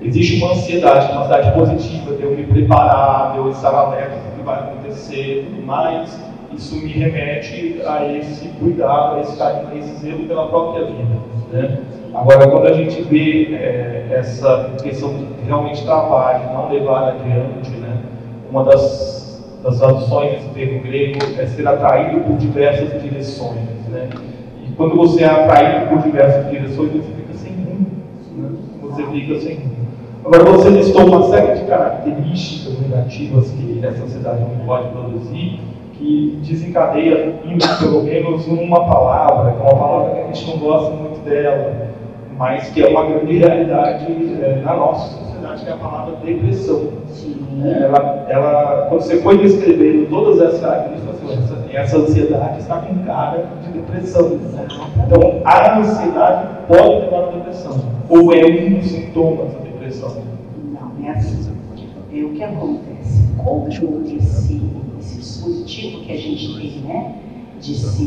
existe 0.01 0.43
uma 0.43 0.51
ansiedade, 0.51 1.11
uma 1.11 1.21
ansiedade 1.21 1.57
positiva 1.57 2.15
de 2.15 2.23
eu 2.23 2.31
me 2.31 2.43
preparar, 2.43 3.33
de 3.33 3.39
eu 3.39 3.49
estar 3.49 3.73
alerta 3.73 4.15
do 4.15 4.37
que 4.37 4.43
vai 4.43 4.59
acontecer 4.59 5.41
e 5.41 5.45
tudo 5.45 5.65
mais, 5.65 6.19
isso 6.55 6.75
me 6.75 6.87
remete 6.87 7.81
a 7.85 8.11
esse 8.13 8.47
cuidado, 8.59 9.17
a 9.17 9.21
esse 9.21 9.37
carinho, 9.37 9.69
a 9.71 9.75
esse 9.75 9.95
zelo 9.97 10.27
pela 10.27 10.47
própria 10.47 10.85
vida. 10.85 11.15
Né? 11.51 11.79
Agora, 12.13 12.47
quando 12.47 12.67
a 12.67 12.73
gente 12.73 13.01
vê 13.03 13.53
é, 13.55 14.07
essa 14.11 14.71
questão 14.81 15.13
de 15.13 15.25
realmente 15.45 15.83
trabalho, 15.83 16.53
não 16.53 16.71
levar 16.71 17.09
adiante, 17.09 17.71
né? 17.71 17.97
uma 18.49 18.63
das, 18.63 19.43
das 19.61 19.77
traduções 19.79 20.31
desse 20.31 20.49
termo 20.49 20.81
grego 20.81 21.19
é 21.37 21.45
ser 21.45 21.67
atraído 21.67 22.21
por 22.21 22.37
diversas 22.37 23.01
direções. 23.01 23.59
Né? 23.89 24.09
E 24.65 24.71
quando 24.73 24.95
você 24.95 25.23
é 25.23 25.27
atraído 25.27 25.87
por 25.89 26.01
diversas 26.01 26.49
direções, 26.49 26.91
você 26.91 27.11
fica 27.17 27.33
sem 27.33 27.51
rumo. 27.51 27.87
Né? 28.37 28.49
Você 28.81 29.03
fica 29.07 29.39
sem 29.41 29.55
rumo. 29.55 29.75
Agora, 30.23 30.43
você 30.43 30.69
listou 30.69 31.05
uma 31.05 31.23
série 31.29 31.59
de 31.59 31.65
características 31.65 32.79
negativas 32.79 33.51
que 33.51 33.79
essa 33.85 33.99
sociedade 33.99 34.39
não 34.39 34.65
pode 34.65 34.89
produzir 34.89 35.59
que 35.97 36.39
desencadeia, 36.43 37.35
pelo 37.79 38.03
menos 38.03 38.47
uma 38.47 38.85
palavra, 38.85 39.53
que 39.53 39.59
é 39.59 39.63
uma 39.63 39.79
palavra 39.79 40.13
que 40.13 40.19
a 40.19 40.33
gente 40.33 40.51
não 40.51 40.57
gosta 40.57 40.95
muito 40.95 41.23
dela, 41.23 41.87
mas 42.37 42.69
que 42.69 42.83
é 42.83 42.87
uma 42.87 43.05
grande 43.05 43.37
realidade 43.37 44.05
é, 44.41 44.61
na 44.63 44.75
nossa 44.75 45.17
sociedade, 45.17 45.63
que 45.63 45.69
é 45.69 45.73
a 45.73 45.77
palavra 45.77 46.15
depressão. 46.23 46.89
Ela, 47.63 48.25
ela, 48.27 48.87
quando 48.89 49.01
você 49.01 49.21
foi 49.21 49.37
descrevendo 49.37 50.09
todas 50.09 50.41
essas 50.41 50.59
características, 50.59 51.15
essa, 51.31 51.77
essa 51.77 51.97
ansiedade 51.97 52.59
está 52.59 52.77
com 52.79 53.05
cara 53.05 53.45
de 53.63 53.79
depressão. 53.79 54.29
Né? 54.29 54.67
Então, 55.05 55.41
a 55.45 55.79
ansiedade 55.79 56.47
pode 56.67 57.05
levar 57.05 57.23
à 57.23 57.31
depressão, 57.31 57.79
ou 58.09 58.33
é 58.33 58.45
um 58.45 58.79
dos 58.79 58.91
sintomas 58.91 59.53
da 59.53 59.59
depressão. 59.59 60.17
Não, 60.73 61.07
é 61.07 61.11
assim. 61.11 61.55
É 62.13 62.23
o 62.23 62.29
que 62.29 62.43
acontece. 62.43 63.25
Como 63.37 63.67
esse 63.67 64.61
esse 65.05 65.17
dispositivo 65.17 66.01
que 66.01 66.11
a 66.11 66.17
gente 66.17 66.55
tem, 66.55 66.71
né, 66.81 67.15
de 67.61 67.75
se, 67.75 68.05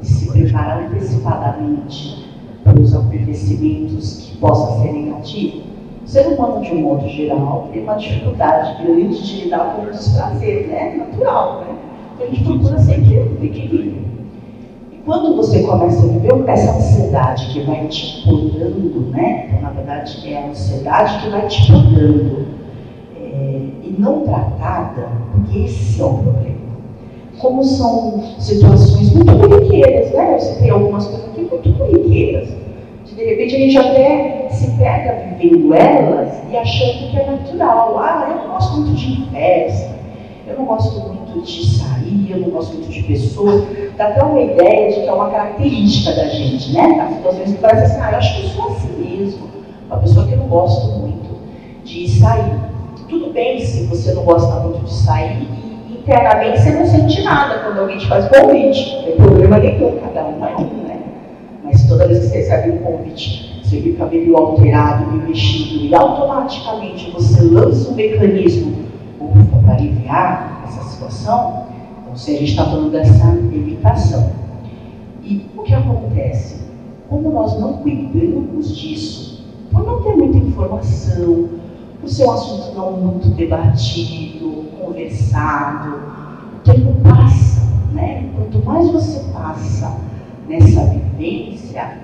de 0.00 0.06
se 0.06 0.30
preparar 0.30 0.86
antecipadamente 0.86 2.24
para 2.64 2.80
os 2.80 2.94
acontecimentos 2.94 4.16
que 4.22 4.36
possam 4.38 4.82
ser 4.82 4.92
negativos, 4.92 5.62
o 6.04 6.08
ser 6.08 6.26
humano, 6.26 6.62
de 6.62 6.72
um 6.72 6.82
modo 6.82 7.08
geral, 7.08 7.68
tem 7.72 7.82
uma 7.82 7.94
dificuldade 7.94 8.82
grande 8.82 9.22
de 9.22 9.44
lidar 9.44 9.76
com 9.76 9.82
o 9.82 9.90
desprazer, 9.90 10.68
né? 10.68 10.96
Natural, 10.96 11.60
né? 11.60 11.78
Então 12.14 12.26
a 12.26 12.30
gente 12.30 12.44
procura 12.44 12.78
sempre 12.78 13.18
o 13.18 13.42
equilíbrio. 13.42 14.04
E 14.92 14.96
quando 15.04 15.34
você 15.34 15.62
começa 15.62 16.04
a 16.04 16.08
viver 16.08 16.44
essa 16.46 16.76
ansiedade 16.76 17.52
que 17.52 17.60
vai 17.60 17.86
te 17.88 18.22
podando, 18.22 19.00
né? 19.10 19.46
Então, 19.48 19.62
na 19.62 19.70
verdade, 19.70 20.30
é 20.30 20.44
a 20.44 20.48
ansiedade 20.50 21.24
que 21.24 21.30
vai 21.30 21.46
te 21.46 21.72
podando 21.72 22.46
e 23.44 23.96
não 23.98 24.20
tratada, 24.20 25.08
porque 25.32 25.60
esse 25.60 26.00
é 26.00 26.04
o 26.04 26.14
problema. 26.14 26.54
Como 27.38 27.62
são 27.62 28.22
situações 28.38 29.12
muito 29.12 29.36
corriqueiras, 29.36 30.12
né? 30.12 30.38
Você 30.38 30.60
tem 30.60 30.70
algumas 30.70 31.06
coisas 31.06 31.26
aqui 31.26 31.42
muito 31.42 31.72
corriqueiras. 31.78 32.48
De 33.14 33.24
repente 33.24 33.54
a 33.54 33.58
gente 33.58 33.78
até 33.78 34.48
se 34.50 34.72
pega 34.72 35.36
vivendo 35.38 35.72
elas 35.72 36.42
e 36.50 36.56
achando 36.56 37.10
que 37.10 37.16
é 37.16 37.30
natural. 37.30 37.96
Ah, 37.98 38.26
eu 38.28 38.36
não 38.36 38.54
gosto 38.54 38.80
muito 38.80 38.96
de 38.96 39.30
festa, 39.30 39.94
eu 40.48 40.58
não 40.58 40.64
gosto 40.64 41.08
muito 41.08 41.42
de 41.42 41.66
sair, 41.66 42.30
eu 42.30 42.38
não 42.38 42.50
gosto 42.50 42.74
muito 42.74 42.90
de 42.90 43.02
pessoas. 43.04 43.64
Dá 43.96 44.08
até 44.08 44.22
uma 44.22 44.40
ideia 44.40 44.90
de 44.90 45.00
que 45.02 45.08
é 45.08 45.12
uma 45.12 45.30
característica 45.30 46.12
da 46.12 46.28
gente, 46.28 46.72
né? 46.72 47.00
As 47.00 47.14
situações 47.14 47.52
que 47.52 47.58
parecem 47.58 47.84
assim, 47.84 48.00
ah, 48.00 48.10
eu 48.12 48.18
acho 48.18 48.40
que 48.40 48.46
eu 48.46 48.50
sou 48.50 48.72
assim 48.72 48.88
mesmo. 48.98 49.48
Uma 49.86 49.98
pessoa 49.98 50.26
que 50.26 50.32
eu 50.32 50.38
não 50.38 50.48
gosto 50.48 50.98
muito 50.98 51.38
de 51.84 52.08
sair. 52.08 52.73
Tudo 53.08 53.32
bem 53.32 53.60
se 53.60 53.84
você 53.84 54.14
não 54.14 54.24
gosta 54.24 54.60
muito 54.60 54.84
de 54.84 54.92
sair 54.94 55.46
e 55.88 55.98
internamente 55.98 56.62
você 56.62 56.70
não 56.70 56.86
sente 56.86 57.22
nada 57.22 57.58
quando 57.58 57.80
alguém 57.80 57.98
te 57.98 58.08
faz 58.08 58.26
convite. 58.28 58.96
Não 58.96 59.02
tem 59.04 59.16
problema 59.16 59.58
nenhum, 59.58 59.98
cada 59.98 60.24
um 60.24 60.44
é 60.44 60.56
um, 60.56 60.86
né? 60.88 60.98
Mas 61.62 61.86
toda 61.86 62.06
vez 62.06 62.20
que 62.20 62.26
você 62.26 62.38
recebe 62.38 62.70
um 62.72 62.78
convite, 62.78 63.60
você 63.62 63.80
fica 63.80 64.06
meio 64.06 64.36
alterado, 64.36 65.10
meio 65.12 65.28
mexido, 65.28 65.84
e 65.84 65.94
automaticamente 65.94 67.10
você 67.10 67.42
lança 67.42 67.90
um 67.90 67.94
mecanismo 67.94 68.84
para 69.64 69.74
aliviar 69.74 70.64
essa 70.66 70.82
situação, 70.84 71.66
então 72.02 72.16
se 72.16 72.30
a 72.30 72.38
gente 72.38 72.50
está 72.50 72.64
falando 72.64 72.90
dessa 72.90 73.28
evitação. 73.52 74.32
E 75.22 75.46
o 75.56 75.62
que 75.62 75.74
acontece? 75.74 76.64
Como 77.08 77.30
nós 77.30 77.58
não 77.58 77.74
cuidamos 77.74 78.76
disso, 78.76 79.44
por 79.72 79.84
não 79.84 80.02
ter 80.02 80.16
muita 80.16 80.38
informação, 80.38 81.48
por 82.04 82.10
ser 82.10 82.26
um 82.26 82.32
assunto 82.32 82.74
não 82.76 82.92
muito 82.92 83.30
debatido, 83.30 84.66
conversado, 84.78 86.02
o 86.56 86.58
tempo 86.62 86.92
passa, 87.02 87.62
né? 87.94 88.28
Quanto 88.36 88.62
mais 88.66 88.90
você 88.90 89.20
passa 89.32 89.96
nessa 90.46 90.84
vivência, 90.84 91.98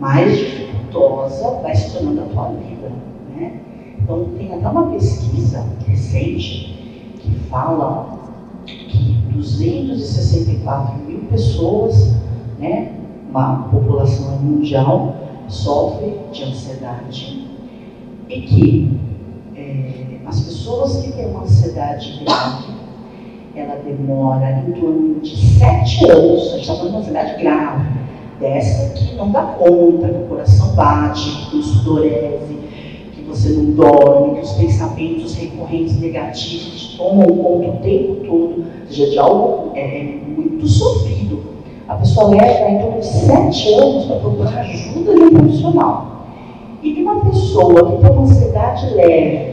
mais 0.00 0.38
dificultosa 0.38 1.60
vai 1.62 1.76
se 1.76 1.92
tornando 1.92 2.22
a 2.22 2.24
tua 2.24 2.48
vida, 2.52 2.92
né? 3.36 3.60
Então, 4.00 4.24
tem 4.38 4.54
até 4.54 4.66
uma 4.66 4.86
pesquisa 4.86 5.66
recente 5.86 7.14
que 7.20 7.34
fala 7.50 8.20
que 8.64 9.18
264 9.34 10.96
mil 11.04 11.20
pessoas, 11.28 12.16
né, 12.58 12.92
uma 13.28 13.64
população 13.64 14.38
mundial, 14.38 15.14
sofre 15.46 16.18
de 16.32 16.42
ansiedade 16.44 17.46
e 18.28 18.40
que 18.40 19.11
é, 19.11 19.11
as 20.32 20.40
pessoas 20.40 20.96
que 21.02 21.12
têm 21.12 21.26
uma 21.26 21.42
ansiedade 21.42 22.24
grave, 22.24 22.72
ela 23.54 23.76
demora 23.84 24.64
em 24.66 24.72
torno 24.72 25.20
de 25.20 25.36
sete 25.36 26.10
anos, 26.10 26.40
a 26.40 26.50
gente 26.52 26.60
está 26.62 26.74
falando 26.74 26.88
de 26.88 26.96
uma 26.96 27.00
ansiedade 27.00 27.42
grave, 27.42 27.88
dessa 28.40 28.94
que 28.94 29.14
não 29.14 29.30
dá 29.30 29.42
conta, 29.42 30.08
que 30.08 30.22
o 30.22 30.26
coração 30.28 30.74
bate, 30.74 31.50
que 31.50 31.56
o 31.56 31.62
sudorese, 31.62 32.62
você 33.28 33.50
não 33.50 33.72
dorme, 33.72 34.36
que 34.36 34.40
os 34.40 34.52
pensamentos 34.52 35.34
recorrentes 35.34 36.00
negativos 36.00 36.94
tomam 36.96 37.26
conta 37.26 37.68
o 37.68 37.76
tempo 37.82 38.14
todo, 38.26 38.64
seja, 38.88 39.10
de 39.10 39.18
algo 39.18 39.72
é, 39.74 39.80
é, 39.80 40.20
muito 40.26 40.66
sofrido. 40.66 41.42
A 41.88 41.94
pessoa 41.96 42.28
leva 42.30 42.70
em 42.70 42.78
torno 42.78 43.00
de 43.00 43.06
sete 43.06 43.74
anos 43.74 44.06
para 44.06 44.16
procurar 44.16 44.60
ajuda 44.60 45.14
de 45.14 45.22
um 45.24 45.30
profissional. 45.30 46.26
E 46.82 46.94
de 46.94 47.02
uma 47.02 47.20
pessoa 47.20 47.90
que 47.90 48.02
tem 48.02 48.10
uma 48.10 48.22
ansiedade 48.22 48.94
leve, 48.94 49.51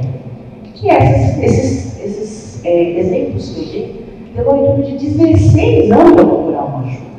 que 0.79 0.87
esses, 0.87 1.43
esses, 1.43 1.99
esses 1.99 2.65
é, 2.65 2.99
exemplos 2.99 3.49
que 3.49 3.59
eu 3.59 3.67
dei, 3.67 4.05
levou 4.35 4.55
em 4.55 4.65
torno 4.65 4.83
de 4.83 4.97
16 4.97 5.91
anos 5.91 6.13
para 6.13 6.25
procurar 6.25 6.65
uma 6.65 6.79
ajuda. 6.85 7.09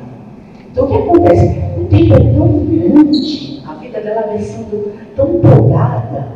Então 0.71 0.85
o 0.85 0.87
que 0.87 0.95
acontece? 0.95 1.61
O 1.77 1.85
tempo 1.85 2.13
é 2.13 2.33
tão 2.33 2.65
grande, 2.65 3.61
a 3.67 3.73
vida 3.75 4.01
dela 4.01 4.27
vai 4.27 4.39
sendo 4.39 4.93
tão 5.15 5.35
empolgada, 5.35 6.27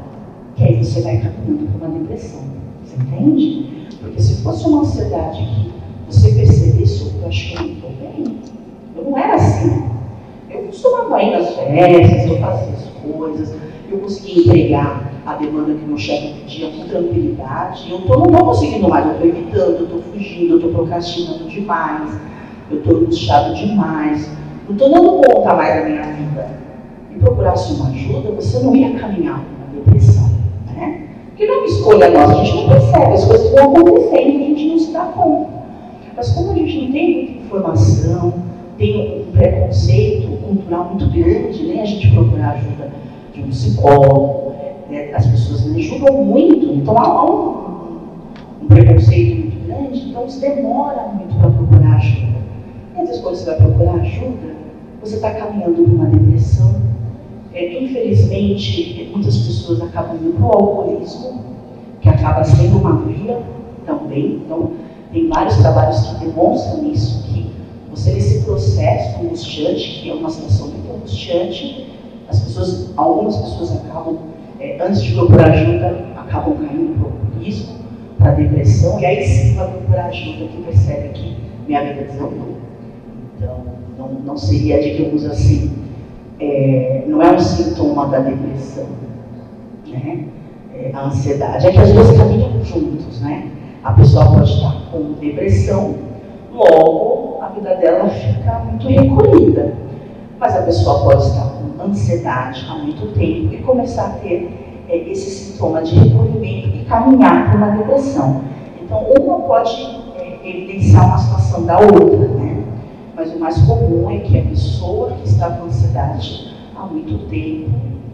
que 0.56 0.64
aí 0.64 0.84
você 0.84 1.02
vai 1.02 1.18
caminhando 1.18 1.68
para 1.80 1.88
uma 1.88 2.00
depressão. 2.00 2.42
Você 2.84 2.96
entende? 2.98 3.88
Porque 4.00 4.22
se 4.22 4.44
fosse 4.44 4.68
uma 4.68 4.82
ansiedade 4.82 5.40
que 5.40 5.74
você 6.08 6.32
percebesse, 6.32 7.12
eu 7.22 7.28
acho 7.28 7.50
que 7.50 7.56
eu 7.56 7.62
não 7.62 7.74
estou 7.74 7.90
bem, 7.92 8.38
eu 8.96 9.04
não 9.04 9.18
era 9.18 9.36
assim. 9.36 9.84
Eu 10.50 10.64
costumava 10.64 11.24
ir 11.24 11.32
nas 11.32 11.56
festas, 11.56 12.32
eu 12.32 12.38
fazia 12.38 12.74
as 12.74 12.86
coisas, 13.04 13.56
eu 13.92 14.00
conseguia 14.00 14.42
entregar 14.42 15.12
a 15.26 15.36
demanda 15.36 15.74
que 15.74 15.86
meu 15.86 15.98
chefe 15.98 16.34
pedia 16.42 16.70
com 16.72 16.88
tranquilidade. 16.88 17.90
Eu 17.90 18.02
tô, 18.02 18.18
não 18.18 18.26
estou 18.28 18.46
conseguindo 18.46 18.90
mais, 18.90 19.06
eu 19.06 19.12
estou 19.14 19.28
evitando, 19.28 19.78
eu 19.78 19.84
estou 19.84 20.02
fugindo, 20.02 20.52
eu 20.52 20.58
estou 20.58 20.72
procrastinando 20.72 21.50
demais, 21.50 22.20
eu 22.72 22.78
estou 22.78 22.98
angustiado 22.98 23.56
demais, 23.56 24.30
não 24.68 24.76
estou 24.76 24.92
dando 24.92 25.22
conta 25.22 25.54
mais 25.54 25.76
da 25.76 25.90
minha 25.90 26.04
vida. 26.04 26.60
E 27.14 27.20
procurasse 27.20 27.74
uma 27.74 27.90
ajuda, 27.90 28.32
você 28.32 28.60
não 28.60 28.76
ia 28.76 29.00
caminhar 29.00 29.40
uma 29.40 29.82
depressão. 29.82 30.30
Né? 30.76 31.08
Que 31.36 31.46
não 31.46 31.56
é 31.56 31.58
uma 31.58 31.68
escolha 31.68 32.10
nossa, 32.10 32.34
a 32.34 32.44
gente 32.44 32.56
não 32.56 32.70
percebe, 32.70 33.14
as 33.14 33.26
coisas 33.26 33.52
vão 33.52 33.72
acontecendo 33.72 34.30
e 34.30 34.36
a 34.36 34.48
gente 34.48 34.70
não 34.70 34.80
se 34.80 34.92
dá 34.92 35.06
conta. 35.06 35.56
Mas 36.16 36.32
como 36.32 36.52
a 36.52 36.56
gente 36.56 36.82
não 36.82 36.92
tem 36.92 37.16
muita 37.16 37.46
informação, 37.46 38.34
tem 38.78 39.22
um 39.22 39.32
preconceito 39.32 40.28
cultural 40.42 40.86
muito 40.86 41.08
grande, 41.08 41.64
né? 41.64 41.82
a 41.82 41.86
gente 41.86 42.12
procurar 42.12 42.52
ajuda 42.52 43.05
de 43.36 43.44
um 43.44 43.50
psicólogo, 43.50 44.54
né? 44.90 45.12
as 45.14 45.28
pessoas 45.28 45.66
me 45.66 45.82
julgam 45.82 46.24
muito, 46.24 46.66
então 46.74 46.98
há 46.98 47.26
um, 47.26 48.64
um 48.64 48.68
preconceito 48.68 49.42
muito 49.42 49.68
grande, 49.68 50.10
então 50.10 50.30
se 50.30 50.40
demora 50.40 51.08
muito 51.10 51.36
para 51.36 51.50
procurar 51.50 51.98
ajuda. 51.98 52.40
E 52.96 53.02
às 53.02 53.08
vezes 53.08 53.22
quando 53.22 53.36
você 53.36 53.46
vai 53.46 53.56
procurar 53.58 53.94
ajuda, 53.96 54.56
você 55.02 55.16
está 55.16 55.32
caminhando 55.32 55.84
para 55.84 55.94
uma 55.94 56.06
depressão, 56.06 56.82
é, 57.54 57.84
infelizmente, 57.84 59.12
muitas 59.14 59.38
pessoas 59.38 59.82
acabam 59.82 60.18
indo 60.18 60.34
para 60.34 60.46
o 60.46 60.52
alcoolismo, 60.52 61.42
que 62.02 62.10
acaba 62.10 62.44
sendo 62.44 62.78
uma 62.78 62.98
via 62.98 63.42
também. 63.86 64.42
Então, 64.46 64.72
tem 65.12 65.28
vários 65.30 65.58
trabalhos 65.58 66.02
que 66.08 66.26
demonstram 66.26 66.92
isso, 66.92 67.24
que 67.24 67.50
você 67.90 68.14
nesse 68.14 68.44
processo 68.44 69.22
angustiante, 69.22 70.02
que 70.02 70.10
é 70.10 70.14
uma 70.14 70.30
situação 70.30 70.68
muito 70.68 70.94
angustiante, 70.94 71.85
as 72.30 72.40
pessoas, 72.40 72.94
algumas 72.98 73.38
pessoas 73.38 73.76
acabam, 73.78 74.18
é, 74.60 74.78
antes 74.82 75.04
de 75.04 75.14
procurar 75.14 75.52
ajuda, 75.52 76.06
acabam 76.18 76.58
caindo 76.58 77.00
para 77.00 77.08
o 77.08 77.12
alcoolismo, 77.12 77.76
para 78.18 78.32
a 78.32 78.36
depressão, 78.36 79.00
e 79.00 79.06
aí 79.06 79.24
sim 79.26 79.56
vai 79.56 79.70
procurar 79.70 80.06
ajuda 80.06 80.46
que 80.48 80.64
percebe 80.64 81.10
que 81.10 81.38
minha 81.68 81.84
vida 81.84 82.04
desandou. 82.04 82.58
Então, 83.38 83.58
não, 83.98 84.08
não 84.26 84.38
seria, 84.38 84.82
digamos 84.82 85.26
assim, 85.26 85.72
é, 86.40 87.04
não 87.08 87.22
é 87.22 87.32
um 87.32 87.40
sintoma 87.40 88.08
da 88.08 88.20
depressão, 88.20 88.88
né? 89.88 90.26
É, 90.74 90.92
a 90.94 91.06
ansiedade. 91.06 91.68
É 91.68 91.72
que 91.72 91.80
as 91.80 91.92
duas 91.94 92.18
caminham 92.18 92.64
juntos, 92.64 93.22
né? 93.22 93.50
A 93.84 93.94
pessoa 93.94 94.26
pode 94.26 94.52
estar 94.52 94.76
com 94.92 95.14
depressão, 95.14 95.96
logo 96.52 97.40
a 97.42 97.50
vida 97.50 97.76
dela 97.76 98.10
fica 98.10 98.60
muito 98.60 98.88
recolhida. 98.88 99.74
Mas 100.40 100.56
a 100.56 100.64
pessoa 100.64 101.04
pode 101.04 101.24
estar 101.24 101.55
ansiedade 101.86 102.66
há 102.70 102.76
muito 102.76 103.14
tempo 103.14 103.54
e 103.54 103.58
começar 103.58 104.06
a 104.06 104.10
ter 104.20 104.50
é, 104.88 104.98
esse 105.10 105.30
sintoma 105.30 105.82
de 105.82 105.96
recolhimento 105.96 106.78
e 106.78 106.86
caminhar 106.86 107.50
para 107.50 107.58
uma 107.58 107.78
depressão. 107.78 108.42
Então, 108.82 109.04
uma 109.20 109.40
pode 109.40 109.76
é, 110.18 110.40
evidenciar 110.44 111.08
uma 111.08 111.18
situação 111.18 111.66
da 111.66 111.80
outra, 111.80 112.28
né? 112.28 112.64
Mas 113.16 113.34
o 113.34 113.40
mais 113.40 113.60
comum 113.62 114.12
é 114.12 114.20
que 114.20 114.38
a 114.38 114.44
pessoa 114.44 115.12
que 115.14 115.28
está 115.28 115.50
com 115.50 115.66
ansiedade 115.66 116.54
há 116.76 116.86
muito 116.86 117.28
tempo 117.30 117.72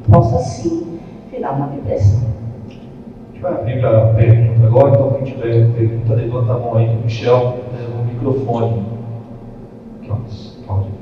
possa 0.10 0.38
sim 0.40 1.00
virar 1.32 1.54
uma 1.54 1.68
depressão. 1.68 2.30
A 2.70 3.34
gente 3.34 3.42
vai 3.42 3.54
abrir 3.54 3.80
para 3.82 4.12
a 4.12 4.14
pergunta 4.14 4.68
agora, 4.68 4.90
então 4.92 5.12
quem 5.14 5.24
tiver 5.24 5.74
pergunta, 5.74 6.14
levanta 6.14 6.54
a 6.54 6.58
mão 6.60 6.76
aí 6.76 6.86
para 6.86 6.98
o 6.98 7.02
Michel, 7.02 7.58
leva 7.74 8.02
o 8.02 8.06
microfone. 8.06 8.86
Aqui, 10.00 10.12
ó, 10.12 10.66
Cláudia. 10.66 11.02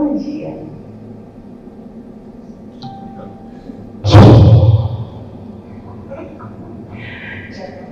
Bom 0.00 0.16
dia. 0.16 0.56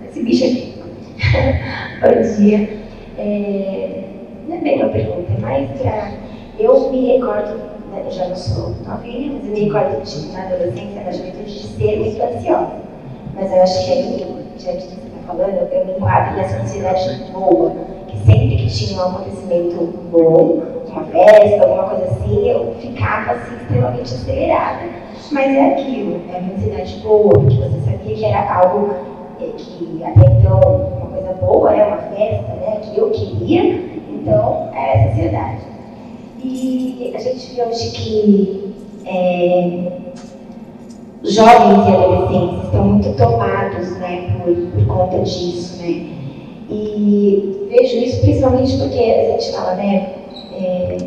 esse 0.06 0.22
bicho 0.22 0.44
aqui. 0.44 0.74
Bom 2.00 2.36
dia. 2.38 2.80
É, 3.18 4.04
não 4.48 4.56
é 4.56 4.60
bem 4.60 4.82
uma 4.82 4.88
pergunta, 4.88 5.32
para. 5.38 6.12
Eu 6.58 6.90
me 6.90 7.12
recordo, 7.12 7.58
né, 7.92 8.02
eu 8.06 8.10
já 8.10 8.26
não 8.26 8.36
sou 8.36 8.70
novinha, 8.86 9.32
mas 9.34 9.44
eu 9.44 9.52
me 9.52 9.64
recordo 9.64 10.02
de, 10.02 10.32
na 10.32 10.44
adolescência, 10.44 11.04
na 11.04 11.12
juventude, 11.12 11.44
de 11.44 11.66
ser 11.66 11.98
muito 11.98 12.22
ansiosa. 12.22 12.72
Mas 13.34 13.52
eu 13.52 13.62
acho 13.62 13.84
que 13.84 13.92
é 13.92 14.38
já 14.56 14.72
disse 14.72 14.96
falando, 15.26 15.70
eu 15.70 15.84
me 15.84 15.92
enquadro 15.92 16.36
nessa 16.36 16.62
ansiedade 16.62 17.30
boa, 17.30 17.70
que 18.06 18.16
sempre 18.24 18.56
que 18.56 18.66
tinha 18.66 18.98
um 18.98 19.10
acontecimento 19.10 19.94
bom, 20.10 20.77
uma 20.98 21.04
festa, 21.06 21.62
alguma 21.62 21.84
coisa 21.84 22.04
assim, 22.06 22.48
eu 22.48 22.74
ficava 22.80 23.32
assim 23.32 23.56
extremamente 23.56 24.14
acelerada. 24.14 24.82
Mas 25.30 25.46
é 25.46 25.72
aquilo, 25.72 26.20
é 26.32 26.38
uma 26.38 26.54
ansiedade 26.54 26.96
boa, 27.00 27.32
porque 27.32 27.56
você 27.56 27.80
sabia 27.84 28.14
que 28.14 28.24
era 28.24 28.54
algo 28.54 28.94
é, 29.40 29.44
que 29.56 30.02
até 30.02 30.32
então, 30.32 30.60
uma 30.96 31.06
coisa 31.06 31.32
boa, 31.40 31.74
é 31.74 31.86
uma 31.86 31.96
festa, 31.96 32.52
né, 32.54 32.80
que 32.82 32.98
eu 32.98 33.10
queria, 33.10 33.62
então 34.10 34.70
era 34.74 35.00
essa 35.00 35.12
ansiedade. 35.12 35.62
E 36.42 37.12
a 37.14 37.18
gente 37.18 37.54
vê 37.54 37.62
hoje 37.62 37.90
que 37.90 38.74
é, 39.06 39.92
jovens 41.24 41.88
e 41.88 41.92
adolescentes 41.92 42.64
estão 42.64 42.84
muito 42.84 43.16
tomados 43.16 43.90
né, 43.98 44.40
por, 44.44 44.54
por 44.54 44.86
conta 44.86 45.18
disso. 45.20 45.82
Né? 45.82 46.06
E 46.70 47.66
vejo 47.70 47.96
isso 47.96 48.20
principalmente 48.20 48.76
porque 48.78 48.98
a 48.98 49.32
gente 49.32 49.52
fala, 49.52 49.74
né? 49.74 50.17
É, 50.60 50.98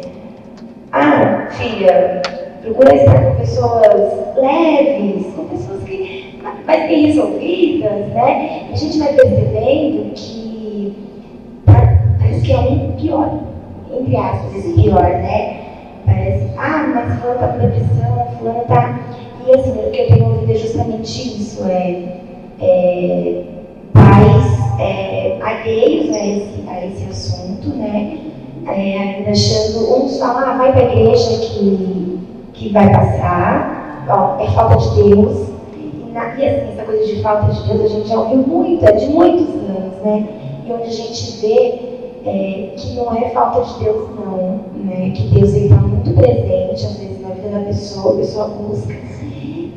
ah, 0.93 1.47
filha, 1.51 2.21
procura 2.61 2.95
estar 2.95 3.21
com 3.21 3.35
pessoas 3.35 4.35
leves, 4.37 5.25
com 5.35 5.45
pessoas 5.45 5.83
que 5.83 6.39
mais 6.65 6.87
bem 6.87 7.07
resolvidas, 7.07 8.07
né? 8.13 8.69
A 8.71 8.75
gente 8.75 8.97
vai 8.97 9.13
percebendo 9.13 10.13
que 10.13 10.95
parece 11.65 12.41
que 12.41 12.51
é 12.53 12.59
um 12.59 12.91
pior, 12.93 13.39
entre 13.91 14.15
aspas, 14.15 14.55
esse 14.55 14.73
pior, 14.73 15.03
né? 15.03 15.59
Parece, 16.05 16.49
ah, 16.57 16.91
mas 16.93 17.19
fulano 17.19 17.35
está 17.35 17.47
com 17.49 17.59
depressão, 17.59 18.27
fulano 18.37 18.61
está 18.61 18.99
e 19.47 19.51
assim, 19.53 19.71
o 19.71 19.91
que 19.91 20.01
eu 20.01 20.07
tenho 20.07 20.25
ouvido 20.25 20.51
é 20.51 20.55
justamente 20.55 21.41
isso, 21.41 21.65
é, 21.65 22.19
é 22.61 23.43
pais 23.91 24.79
é, 24.79 25.39
alheios 25.41 26.15
a 26.15 26.25
esse, 26.25 26.69
a 26.69 26.85
esse 26.85 27.05
assunto, 27.09 27.75
né? 27.75 28.30
É, 28.67 29.30
achando, 29.30 30.04
uns 30.04 30.19
falam, 30.19 30.50
ah, 30.50 30.58
vai 30.58 30.71
para 30.71 30.82
a 30.82 30.86
igreja 30.86 31.39
que, 31.39 32.19
que 32.54 32.69
vai 32.69 32.91
passar, 32.91 34.06
ó, 34.08 34.41
é 34.41 34.47
falta 34.52 34.78
de 34.78 35.04
Deus. 35.04 35.47
E, 35.76 36.12
na, 36.13 36.36
e 36.36 36.47
assim, 36.47 36.71
essa 36.71 36.84
coisa 36.84 37.06
de 37.06 37.21
falta 37.21 37.52
de 37.52 37.67
Deus 37.67 37.86
a 37.86 37.88
gente 37.88 38.08
já 38.08 38.19
ouviu 38.19 38.38
muito, 38.38 38.86
é 38.86 38.91
de 38.91 39.08
muitos 39.08 39.50
anos, 39.50 39.95
né? 40.04 40.28
E 40.65 40.71
onde 40.71 40.84
a 40.84 40.91
gente 40.91 41.38
vê 41.41 41.91
é, 42.26 42.74
que 42.78 42.93
não 42.93 43.15
é 43.15 43.30
falta 43.30 43.62
de 43.62 43.84
Deus, 43.84 44.10
não, 44.15 44.60
né? 44.76 45.12
Que 45.15 45.24
Deus 45.30 45.54
está 45.54 45.76
muito 45.76 46.13
presente, 46.13 46.86
às 46.86 46.97
vezes, 46.97 47.21
na 47.21 47.30
vida 47.30 47.50
da 47.50 47.65
pessoa, 47.65 48.13
a 48.13 48.17
pessoa 48.17 48.47
busca. 48.47 48.93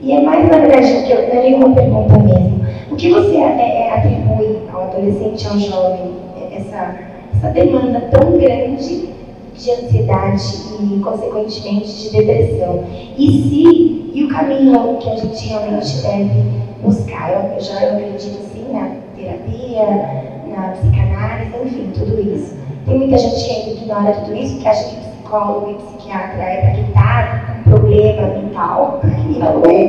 E 0.02 0.12
é 0.12 0.20
mais, 0.20 0.46
na 0.50 0.58
verdade, 0.58 1.06
que 1.06 1.12
eu 1.12 1.26
daria 1.28 1.56
uma 1.56 1.74
pergunta 1.74 2.18
mesmo. 2.18 2.66
O 2.90 2.96
que 2.96 3.10
você 3.10 3.36
é, 3.36 3.86
é, 3.86 3.92
atribui 3.94 4.58
ao 4.70 4.82
adolescente, 4.82 5.48
ao 5.48 5.58
jovem, 5.58 6.12
essa, 6.52 7.13
essa 7.36 7.50
demanda 7.50 8.00
tão 8.10 8.32
grande 8.32 9.08
de 9.56 9.70
ansiedade 9.70 10.44
e, 10.80 11.00
consequentemente, 11.00 12.02
de 12.02 12.10
depressão? 12.10 12.84
E 13.16 13.26
se, 13.26 14.10
e 14.14 14.24
o 14.24 14.28
caminho 14.28 14.96
que 14.98 15.10
a 15.10 15.16
gente 15.16 15.48
realmente 15.48 16.02
deve 16.02 16.42
buscar? 16.82 17.32
Eu, 17.32 17.60
já 17.60 17.82
eu 17.82 17.96
acredito, 17.96 18.38
sim, 18.52 18.72
na 18.72 18.90
terapia, 19.16 20.34
na 20.48 20.68
psicanálise, 20.70 21.52
enfim, 21.64 21.90
tudo 21.94 22.20
isso. 22.20 22.56
Tem 22.86 22.98
muita 22.98 23.18
gente 23.18 23.44
que 23.44 23.50
ainda 23.50 23.70
ignora 23.80 24.12
tudo 24.12 24.36
isso, 24.36 24.58
que 24.58 24.68
acha 24.68 24.88
que 24.90 24.96
psicólogo 24.96 25.70
e 25.70 25.74
psiquiatra 25.74 26.42
é 26.42 26.60
para 26.60 26.70
quem 26.72 26.84
está 26.84 27.54
problema 27.64 28.28
mental 28.28 29.00
e 29.02 29.38
não 29.38 29.62
é 29.64 29.84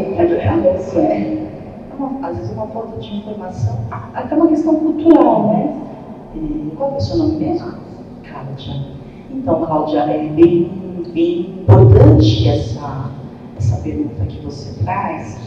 isso 0.80 1.00
é. 1.00 1.46
Às 2.24 2.38
vezes 2.38 2.52
uma 2.52 2.68
falta 2.68 3.00
de 3.00 3.18
informação, 3.18 3.78
até 4.14 4.36
uma 4.36 4.48
questão 4.48 4.76
cultural, 4.76 5.48
né? 5.48 5.74
Qual 6.78 6.94
é 6.94 6.98
o 6.98 7.02
seu 7.02 7.18
nome 7.18 7.38
mesmo? 7.38 7.74
Cláudia. 8.24 8.86
Então, 9.32 9.66
Cláudia, 9.66 10.00
é 10.02 10.28
bem, 10.30 10.72
bem 11.14 11.40
importante 11.62 12.48
essa, 12.48 13.12
essa 13.58 13.78
pergunta 13.78 14.26
que 14.26 14.40
você 14.44 14.84
traz, 14.84 15.40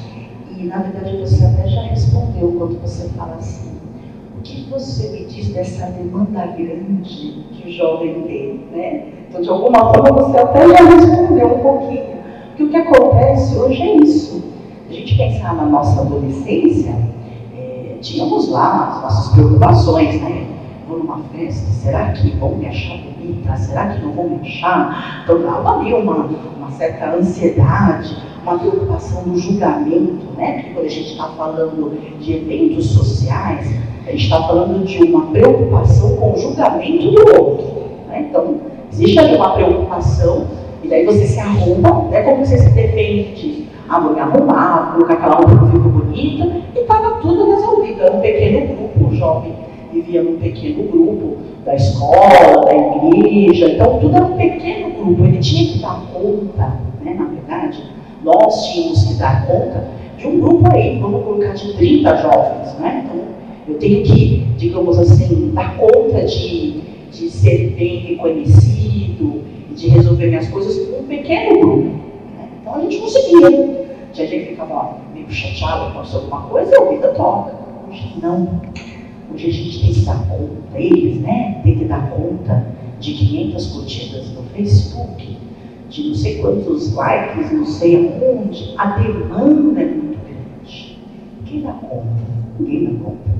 e 0.56 0.64
na 0.64 0.78
verdade 0.78 1.16
você 1.18 1.44
até 1.44 1.68
já 1.68 1.82
respondeu 1.82 2.52
quando 2.58 2.80
você 2.80 3.08
fala 3.10 3.36
assim, 3.36 3.72
o 4.36 4.40
que 4.42 4.68
você 4.70 5.10
me 5.10 5.26
diz 5.26 5.52
dessa 5.52 5.86
demanda 5.86 6.46
grande 6.46 7.44
que 7.52 7.68
o 7.68 7.72
jovem 7.72 8.22
tem, 8.22 8.60
né? 8.72 9.06
Então, 9.28 9.42
de 9.42 9.48
alguma 9.48 9.92
forma, 9.92 10.10
você 10.10 10.38
até 10.38 10.68
já 10.68 10.84
respondeu 10.84 11.54
um 11.54 11.58
pouquinho. 11.58 12.18
Porque 12.48 12.62
o 12.64 12.68
que 12.70 12.76
acontece 12.76 13.56
hoje 13.56 13.82
é 13.82 13.96
isso. 13.96 14.44
A 14.88 14.92
gente 14.92 15.16
pensar 15.16 15.54
na 15.54 15.66
nossa 15.66 16.00
adolescência, 16.00 16.94
é, 17.56 17.98
tínhamos 18.00 18.48
lá 18.48 18.88
as 18.88 19.02
nossas 19.02 19.34
preocupações, 19.34 20.20
né? 20.22 20.46
Numa 20.98 21.20
festa, 21.32 21.70
será 21.70 22.10
que 22.10 22.30
vão 22.38 22.56
me 22.56 22.66
achar 22.66 22.96
bonita? 22.96 23.56
Será 23.56 23.86
que 23.86 24.04
não 24.04 24.12
vão 24.12 24.30
me 24.30 24.40
achar? 24.40 25.22
Então 25.22 25.40
dava 25.42 25.78
ali 25.78 25.94
uma, 25.94 26.28
uma 26.56 26.70
certa 26.72 27.14
ansiedade, 27.14 28.16
uma 28.42 28.58
preocupação 28.58 29.22
no 29.22 29.38
julgamento, 29.38 30.26
né? 30.36 30.54
Porque 30.54 30.74
quando 30.74 30.86
a 30.86 30.88
gente 30.88 31.10
está 31.12 31.28
falando 31.28 32.18
de 32.18 32.32
eventos 32.32 32.90
sociais, 32.90 33.72
a 34.08 34.10
gente 34.10 34.24
está 34.24 34.42
falando 34.42 34.84
de 34.84 35.04
uma 35.04 35.26
preocupação 35.26 36.16
com 36.16 36.32
o 36.32 36.36
julgamento 36.36 37.12
do 37.12 37.40
outro. 37.40 37.66
Né? 38.08 38.26
Então, 38.28 38.56
existe 38.92 39.20
ali 39.20 39.36
uma 39.36 39.50
preocupação 39.50 40.48
e 40.82 40.88
daí 40.88 41.06
você 41.06 41.26
se 41.26 41.38
arruma, 41.38 42.08
é 42.10 42.22
como 42.22 42.44
você 42.44 42.58
se 42.58 42.70
defende. 42.70 43.68
Ah, 43.88 44.00
vou 44.00 44.14
me 44.14 44.20
arrumar, 44.20 44.94
colocar 44.94 45.14
aquela 45.14 45.36
roupa 45.36 45.54
bonita, 45.54 46.44
e 46.74 46.80
estava 46.80 47.20
tudo 47.20 47.52
resolvido. 47.52 48.02
Era 48.02 48.16
um 48.16 48.20
pequeno 48.20 48.74
grupo, 48.74 49.14
jovem 49.14 49.68
vivia 49.92 50.22
num 50.22 50.38
pequeno 50.38 50.84
grupo 50.84 51.36
da 51.64 51.74
escola, 51.74 52.64
da 52.64 52.74
igreja, 52.74 53.70
então 53.70 53.98
tudo 53.98 54.16
era 54.16 54.26
um 54.26 54.36
pequeno 54.36 54.90
grupo, 54.90 55.24
ele 55.24 55.38
tinha 55.38 55.72
que 55.72 55.78
dar 55.80 56.02
conta, 56.12 56.80
né, 57.02 57.14
na 57.14 57.26
verdade, 57.26 57.82
nós 58.22 58.66
tínhamos 58.66 59.04
que 59.04 59.14
dar 59.14 59.46
conta 59.46 59.88
de 60.16 60.26
um 60.26 60.40
grupo 60.40 60.74
aí, 60.74 60.98
vamos 60.98 61.24
colocar 61.24 61.52
de 61.52 61.72
30 61.74 62.16
jovens, 62.16 62.74
né? 62.78 63.04
Então, 63.04 63.20
eu 63.68 63.78
tenho 63.78 64.02
que, 64.02 64.46
digamos 64.56 64.98
assim, 64.98 65.52
dar 65.54 65.76
conta 65.76 66.24
de, 66.24 66.80
de 67.12 67.30
ser 67.30 67.74
bem 67.76 67.98
reconhecido, 67.98 69.42
de 69.70 69.88
resolver 69.88 70.26
minhas 70.26 70.48
coisas 70.48 70.88
com 70.88 71.00
um 71.00 71.06
pequeno 71.06 71.60
grupo. 71.60 71.84
Né? 71.84 72.48
Então 72.60 72.74
a 72.74 72.80
gente 72.80 72.98
conseguia. 72.98 73.88
Tinha 74.12 74.26
gente 74.26 74.44
que 74.46 74.50
ficava 74.52 74.96
meio 75.14 75.30
chateado, 75.30 75.88
aconteceu 75.88 76.20
alguma 76.20 76.42
coisa, 76.42 76.76
a 76.76 76.84
vida 76.88 77.08
toca. 77.08 77.54
Hoje 77.88 78.14
não. 78.22 78.60
Hoje 79.32 79.46
a 79.46 79.52
gente 79.52 79.80
tem 79.80 79.92
que 79.92 80.00
dar 80.00 80.26
conta, 80.26 80.80
eles, 80.80 81.20
né? 81.20 81.60
Tem 81.62 81.76
que 81.76 81.84
dar 81.84 82.10
conta 82.10 82.66
de 82.98 83.12
500 83.12 83.66
curtidas 83.66 84.32
no 84.32 84.42
Facebook, 84.54 85.36
de 85.90 86.08
não 86.08 86.14
sei 86.14 86.38
quantos 86.38 86.94
likes, 86.94 87.52
não 87.52 87.66
sei 87.66 87.96
aonde. 87.96 88.74
A 88.78 88.98
demanda 88.98 89.82
é 89.82 89.86
muito 89.86 90.18
grande. 90.24 90.98
Quem 91.44 91.60
dá 91.60 91.72
conta? 91.72 92.06
Ninguém 92.58 92.84
dá 92.86 93.04
conta. 93.04 93.38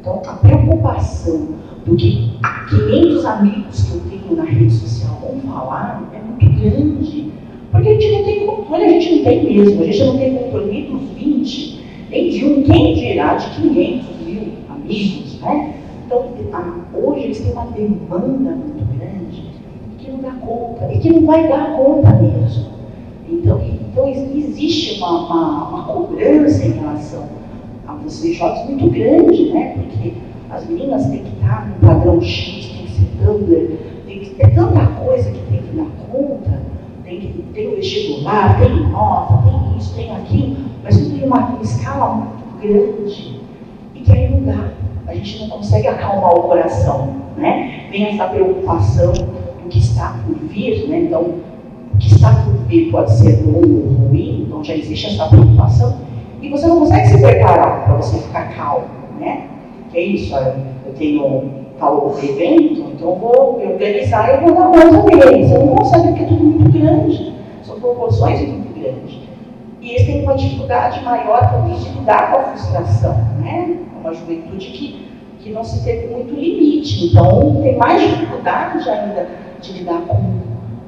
Então, 0.00 0.22
a 0.26 0.34
preocupação 0.34 1.48
do 1.84 1.96
que 1.96 2.30
500 2.70 3.24
amigos 3.24 3.82
que 3.82 3.94
eu 3.94 4.02
tenho 4.08 4.36
na 4.36 4.44
rede 4.44 4.72
social 4.72 5.20
vão 5.20 5.40
falar 5.40 6.08
é 6.14 6.20
muito 6.20 6.60
grande. 6.60 7.32
Porque 7.72 7.88
a 7.88 7.92
gente 7.94 8.12
não 8.12 8.24
tem 8.24 8.46
controle, 8.46 8.84
a 8.84 8.88
gente 8.88 9.16
não 9.16 9.24
tem 9.24 9.44
mesmo, 9.44 9.82
a 9.82 9.86
gente 9.86 10.04
não 10.04 10.18
tem 10.18 10.34
controle 10.34 10.70
nem 10.70 10.90
dos 10.90 11.10
20, 11.10 11.80
nem 12.10 12.30
de 12.30 12.44
um, 12.44 12.62
quem 12.62 12.94
dirá 12.94 13.34
de 13.34 13.60
500 13.60 14.16
mil 14.86 14.96
amigos, 14.96 15.40
né? 15.40 15.74
Então, 16.06 16.26
hoje 16.94 17.24
eles 17.24 17.40
têm 17.40 17.52
uma 17.52 17.66
demanda 17.66 18.50
muito 18.52 18.96
grande 18.96 19.44
que 19.98 20.10
não 20.10 20.18
dá 20.20 20.30
conta, 20.32 20.92
e 20.92 20.98
que 20.98 21.12
não 21.12 21.26
vai 21.26 21.48
dar 21.48 21.76
conta 21.76 22.12
mesmo. 22.12 22.66
Então, 23.28 23.60
então 23.60 24.08
existe 24.08 24.98
uma, 24.98 25.26
uma, 25.26 25.68
uma 25.68 25.84
cobrança 25.84 26.64
em 26.64 26.72
relação 26.72 27.24
a 27.88 27.94
vocês 27.94 28.36
jovens 28.36 28.66
muito 28.66 28.90
grande, 28.90 29.52
né? 29.52 29.74
Porque 29.76 30.12
as 30.48 30.66
meninas 30.68 31.06
têm 31.06 31.24
que 31.24 31.34
estar 31.34 31.68
no 31.68 31.86
padrão 31.86 32.20
X, 32.20 32.66
tem 32.66 32.86
que 32.86 32.92
ser 32.92 33.08
Tumblr, 33.24 33.78
tem 34.06 34.20
que 34.20 34.30
ter 34.30 34.54
tanta 34.54 34.86
coisa 34.86 35.30
que 35.30 35.40
tem 35.50 35.62
que 35.62 35.76
dar 35.76 35.90
conta, 36.08 36.62
tem, 37.04 37.20
que, 37.20 37.42
tem 37.52 37.68
o 37.68 37.76
vestibular, 37.76 38.60
tem 38.60 38.88
nota, 38.90 39.42
tem 39.42 39.76
isso, 39.76 39.94
tem 39.96 40.14
aquilo, 40.14 40.56
mas 40.84 40.96
tudo 40.96 41.16
em 41.16 41.24
uma 41.24 41.58
escala 41.60 42.14
muito 42.14 42.60
grande 42.60 43.45
que 44.06 44.12
aí 44.12 44.30
não 44.30 44.40
dá. 44.42 44.70
A 45.06 45.14
gente 45.14 45.40
não 45.40 45.48
consegue 45.48 45.88
acalmar 45.88 46.34
o 46.34 46.42
coração, 46.44 47.08
né? 47.36 47.86
Vem 47.90 48.06
essa 48.06 48.24
preocupação 48.26 49.12
do 49.12 49.68
que 49.68 49.78
está 49.78 50.20
por 50.24 50.34
vir, 50.48 50.88
né? 50.88 51.00
Então, 51.00 51.22
o 51.22 51.98
que 51.98 52.08
está 52.08 52.30
por 52.30 52.54
vir 52.66 52.90
pode 52.90 53.12
ser 53.12 53.42
bom 53.42 53.58
ou 53.58 54.08
ruim, 54.08 54.44
então 54.46 54.62
já 54.62 54.74
existe 54.74 55.06
essa 55.06 55.28
preocupação 55.28 55.98
e 56.40 56.48
você 56.48 56.66
não 56.66 56.80
consegue 56.80 57.08
se 57.08 57.18
preparar 57.18 57.84
para 57.84 57.96
você 57.96 58.18
ficar 58.18 58.54
calmo, 58.54 58.86
né? 59.18 59.48
Que 59.90 59.98
é 59.98 60.02
isso, 60.02 60.34
eu 60.34 60.92
tenho 60.96 61.66
tal 61.78 62.14
evento, 62.18 62.92
então 62.94 63.14
vou 63.16 63.58
me 63.58 63.66
organizar 63.72 64.28
e 64.28 64.34
eu 64.34 64.40
vou 64.42 64.54
dar 64.54 64.66
conta 64.66 65.10
dele. 65.10 65.46
Você 65.46 65.58
não 65.58 65.76
consegue 65.76 66.08
porque 66.08 66.22
é 66.22 66.26
tudo 66.26 66.44
muito 66.44 66.78
grande, 66.78 67.32
são 67.62 67.80
proporções 67.80 68.40
muito 68.40 68.78
grandes. 68.78 69.25
E 69.86 69.90
eles 69.90 70.04
têm 70.04 70.24
uma 70.24 70.34
dificuldade 70.34 71.00
maior 71.04 71.48
também 71.48 71.78
de 71.78 71.88
lidar 71.90 72.32
com 72.32 72.38
a 72.38 72.42
frustração, 72.42 73.14
né? 73.38 73.76
Uma 74.00 74.12
juventude 74.12 74.66
que, 74.66 75.06
que 75.38 75.50
não 75.50 75.62
se 75.62 75.84
teve 75.84 76.08
muito 76.08 76.34
limite, 76.34 77.06
então 77.06 77.60
tem 77.62 77.76
mais 77.76 78.02
dificuldade 78.02 78.90
ainda 78.90 79.28
de 79.60 79.72
lidar 79.74 80.00
com, 80.00 80.40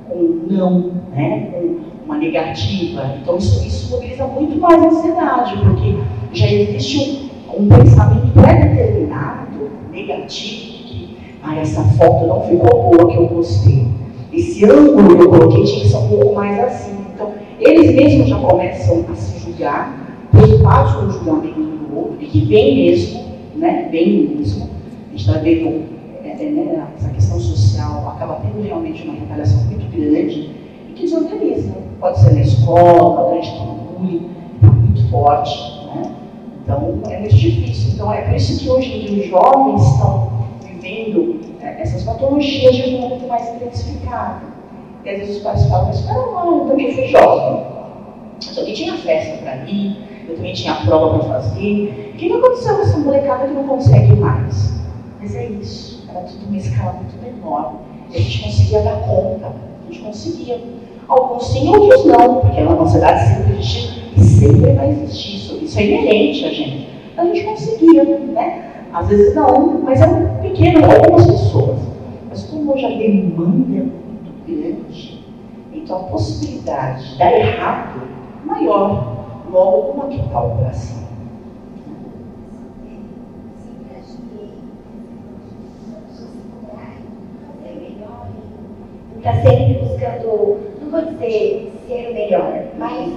com 0.09 0.41
não, 0.51 0.91
né? 1.13 1.49
Com 1.53 1.79
uma 2.07 2.19
negativa. 2.19 3.15
Então 3.23 3.37
isso, 3.37 3.65
isso 3.65 3.89
mobiliza 3.95 4.27
muito 4.27 4.59
mais 4.59 4.83
a 4.83 4.87
ansiedade, 4.89 5.57
porque 5.59 5.99
já 6.33 6.51
existe 6.51 7.31
um, 7.57 7.63
um 7.63 7.69
pensamento 7.69 8.33
pré-determinado, 8.33 9.71
negativo, 9.93 10.73
que 10.89 11.17
ah, 11.41 11.55
essa 11.55 11.85
foto 11.85 12.27
não 12.27 12.43
ficou 12.43 12.91
boa 12.91 13.09
que 13.09 13.17
eu 13.17 13.29
gostei. 13.29 13.87
Esse 14.33 14.65
ângulo 14.65 15.17
que 15.17 15.23
eu 15.23 15.31
coloquei 15.31 15.63
tinha 15.63 15.83
que 15.83 15.89
ser 15.89 15.99
um 15.99 16.09
pouco 16.09 16.35
mais 16.35 16.59
assim. 16.59 16.88
Eles 17.61 17.95
mesmos 17.95 18.29
já 18.29 18.39
começam 18.39 19.05
a 19.11 19.15
se 19.15 19.39
julgar, 19.41 20.29
preocupados 20.31 20.93
com 20.93 21.07
o 21.07 21.11
julgamento 21.11 21.61
do 21.61 21.97
outro, 21.97 22.17
e 22.21 22.27
que 22.27 22.45
vem 22.45 22.77
mesmo, 22.77 23.25
né? 23.57 23.89
Vem 23.91 24.29
mesmo. 24.29 24.71
A 25.09 25.11
gente 25.11 25.21
está 25.21 25.39
vendo 25.41 25.99
é, 26.25 26.31
é, 26.31 26.51
né, 26.51 26.89
essa 26.97 27.11
questão 27.11 27.41
social 27.41 28.09
acaba 28.11 28.37
tendo 28.37 28.63
realmente 28.63 29.03
uma 29.03 29.15
retaliação 29.15 29.65
muito 29.65 29.91
grande 29.91 30.51
e 30.89 30.93
que 30.95 31.03
desorganiza. 31.03 31.73
Pode 31.99 32.21
ser 32.21 32.35
na 32.35 32.43
escola, 32.43 33.29
durante 33.29 33.49
o 33.49 33.99
bullying, 33.99 34.31
muito 34.63 35.11
forte. 35.11 35.59
Né? 35.87 36.13
Então, 36.63 37.01
é 37.09 37.19
muito 37.19 37.35
difícil. 37.35 37.95
Então, 37.95 38.13
é 38.13 38.23
por 38.23 38.35
isso 38.35 38.61
que 38.61 38.71
hoje 38.71 38.93
em 38.93 39.01
dia 39.01 39.25
os 39.25 39.31
jovens 39.31 39.83
estão 39.83 40.33
vivendo 40.65 41.41
é, 41.61 41.83
essas 41.83 42.05
patologias 42.05 42.77
de 42.77 42.95
um 42.95 43.01
modo 43.01 43.27
mais 43.27 43.49
intensificado. 43.55 44.58
Às 45.09 45.21
vezes 45.21 45.37
os 45.37 45.43
pais 45.43 45.67
falam, 45.69 45.87
mas 45.87 46.01
espera 46.01 46.19
lá, 46.19 46.47
eu 46.47 46.67
também 46.69 46.95
fui 46.95 47.07
jovem. 47.07 47.67
Eu 48.47 48.55
também 48.55 48.75
tinha 48.75 48.95
festa 48.95 49.39
para 49.39 49.57
ir, 49.65 49.97
eu 50.29 50.37
também 50.37 50.53
tinha 50.53 50.75
prova 50.75 51.19
para 51.19 51.41
fazer. 51.41 52.13
O 52.15 52.19
que 52.19 52.31
aconteceu 52.31 52.77
com 52.77 52.83
essa 52.83 52.99
molecada 52.99 53.47
que 53.47 53.55
não 53.55 53.67
consegue 53.67 54.15
mais? 54.17 54.79
Mas 55.19 55.35
é 55.35 55.47
isso, 55.47 56.07
era 56.11 56.21
tudo 56.21 56.47
uma 56.47 56.59
escala 56.59 56.93
muito 56.93 57.15
menor. 57.23 57.77
E 58.11 58.17
a 58.19 58.21
gente 58.21 58.45
conseguia 58.45 58.83
dar 58.83 59.01
conta, 59.01 59.47
a 59.47 59.91
gente 59.91 60.05
conseguia. 60.05 60.61
Alguns 61.09 61.47
sim, 61.47 61.69
outros 61.71 62.05
não, 62.05 62.41
porque 62.41 62.61
na 62.61 62.75
nossa 62.75 62.93
cidade 62.93 63.29
sempre 63.29 63.53
existiu 63.55 63.91
e 64.15 64.21
sempre 64.21 64.73
vai 64.75 64.91
existir. 64.91 65.37
Isso, 65.37 65.59
isso 65.65 65.79
é 65.79 65.85
inerente 65.85 66.45
a 66.45 66.51
gente. 66.51 66.89
A 67.17 67.25
gente 67.25 67.45
conseguia, 67.45 68.05
né? 68.05 68.85
Às 68.93 69.09
vezes 69.09 69.35
não, 69.35 69.81
mas 69.83 70.03
é 70.03 70.07
um 70.07 70.27
pequeno, 70.43 70.85
algumas 70.85 71.27
pessoas. 71.27 71.79
Mas 72.29 72.45
como 72.45 72.75
hoje 72.75 72.85
a 72.85 72.91
demanda 72.91 74.08
grande, 74.49 75.25
então 75.73 75.97
a 75.97 76.03
possibilidade 76.05 77.13
de 77.13 77.19
dar 77.19 77.33
errado 77.33 78.01
é 78.43 78.47
maior. 78.47 79.17
Logo, 79.51 79.93
como 79.93 80.13
é 80.13 80.17
que 80.17 80.23
está 80.23 80.43
o? 80.43 80.59
Está 89.19 89.33
sempre 89.43 89.75
buscando, 89.75 90.61
não 90.81 90.91
vou 90.91 91.05
dizer 91.05 91.73
ser 91.87 92.11
o 92.11 92.15
melhor, 92.15 92.65
mas 92.79 93.13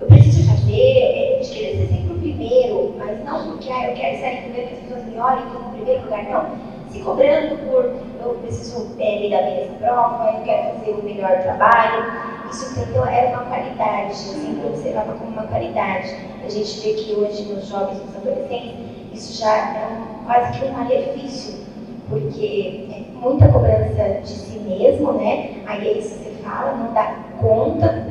eu 0.00 0.06
preciso 0.08 0.46
fazer, 0.48 1.40
de 1.40 1.48
querer 1.48 1.76
ser 1.76 1.86
sempre 1.88 2.14
o 2.14 2.18
primeiro, 2.18 2.94
mas 2.98 3.24
não 3.24 3.46
porque 3.46 3.70
ah, 3.72 3.88
eu 3.88 3.94
quero 3.94 4.20
sair 4.20 4.42
primeiro 4.42 4.68
que 4.68 4.74
as 4.74 4.80
pessoas 4.80 5.04
me 5.06 5.18
olhem 5.18 5.46
como 5.46 5.72
primeiro 5.72 6.04
lugar, 6.04 6.24
não. 6.24 6.75
Se 6.96 7.02
cobrando 7.02 7.58
por 7.68 7.84
eu 8.24 8.34
preciso 8.40 8.88
é, 8.98 9.20
me 9.20 9.30
dar 9.30 9.42
bem 9.42 9.56
nessa 9.56 9.74
prova, 9.74 10.38
eu 10.38 10.44
quero 10.44 10.78
fazer 10.78 10.92
o 10.92 11.02
melhor 11.02 11.42
trabalho. 11.42 12.06
Isso 12.50 12.80
então 12.80 13.06
era 13.06 13.36
uma 13.36 13.44
qualidade, 13.44 14.08
eu 14.08 14.14
sempre 14.14 14.66
observava 14.66 15.12
como 15.12 15.30
uma 15.32 15.42
qualidade. 15.42 16.16
A 16.42 16.48
gente 16.48 16.80
vê 16.80 16.94
que 16.94 17.12
hoje 17.12 17.52
nos 17.52 17.68
jovens, 17.68 17.98
nos 18.02 18.16
adolescentes, 18.16 18.76
isso 19.12 19.42
já 19.42 19.54
é 19.54 19.86
um, 19.92 20.24
quase 20.24 20.58
que 20.58 20.64
um 20.64 20.72
malefício, 20.72 21.66
porque 22.08 22.88
é 22.90 23.20
muita 23.20 23.48
cobrança 23.48 24.20
de 24.22 24.28
si 24.28 24.58
mesmo, 24.60 25.12
né? 25.12 25.62
Aí 25.66 25.86
é 25.86 25.98
isso 25.98 26.14
que 26.14 26.24
você 26.24 26.30
fala, 26.42 26.72
não 26.76 26.94
dá 26.94 27.14
conta, 27.38 28.06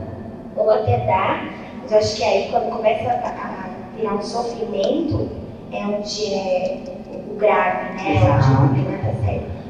ou 0.56 0.70
até 0.70 1.08
dá, 1.08 1.44
mas 1.82 1.92
eu 1.92 1.98
acho 1.98 2.16
que 2.18 2.24
aí 2.24 2.50
quando 2.52 2.70
começa 2.70 3.10
a, 3.10 3.30
a 3.30 3.98
virar 3.98 4.14
um 4.14 4.22
sofrimento, 4.22 5.28
é 5.72 5.84
onde 5.88 6.34
é 6.36 6.95
o 7.36 7.38
grave, 7.38 7.94
né? 7.96 8.22
Onde 8.64 8.82
o. 8.82 8.96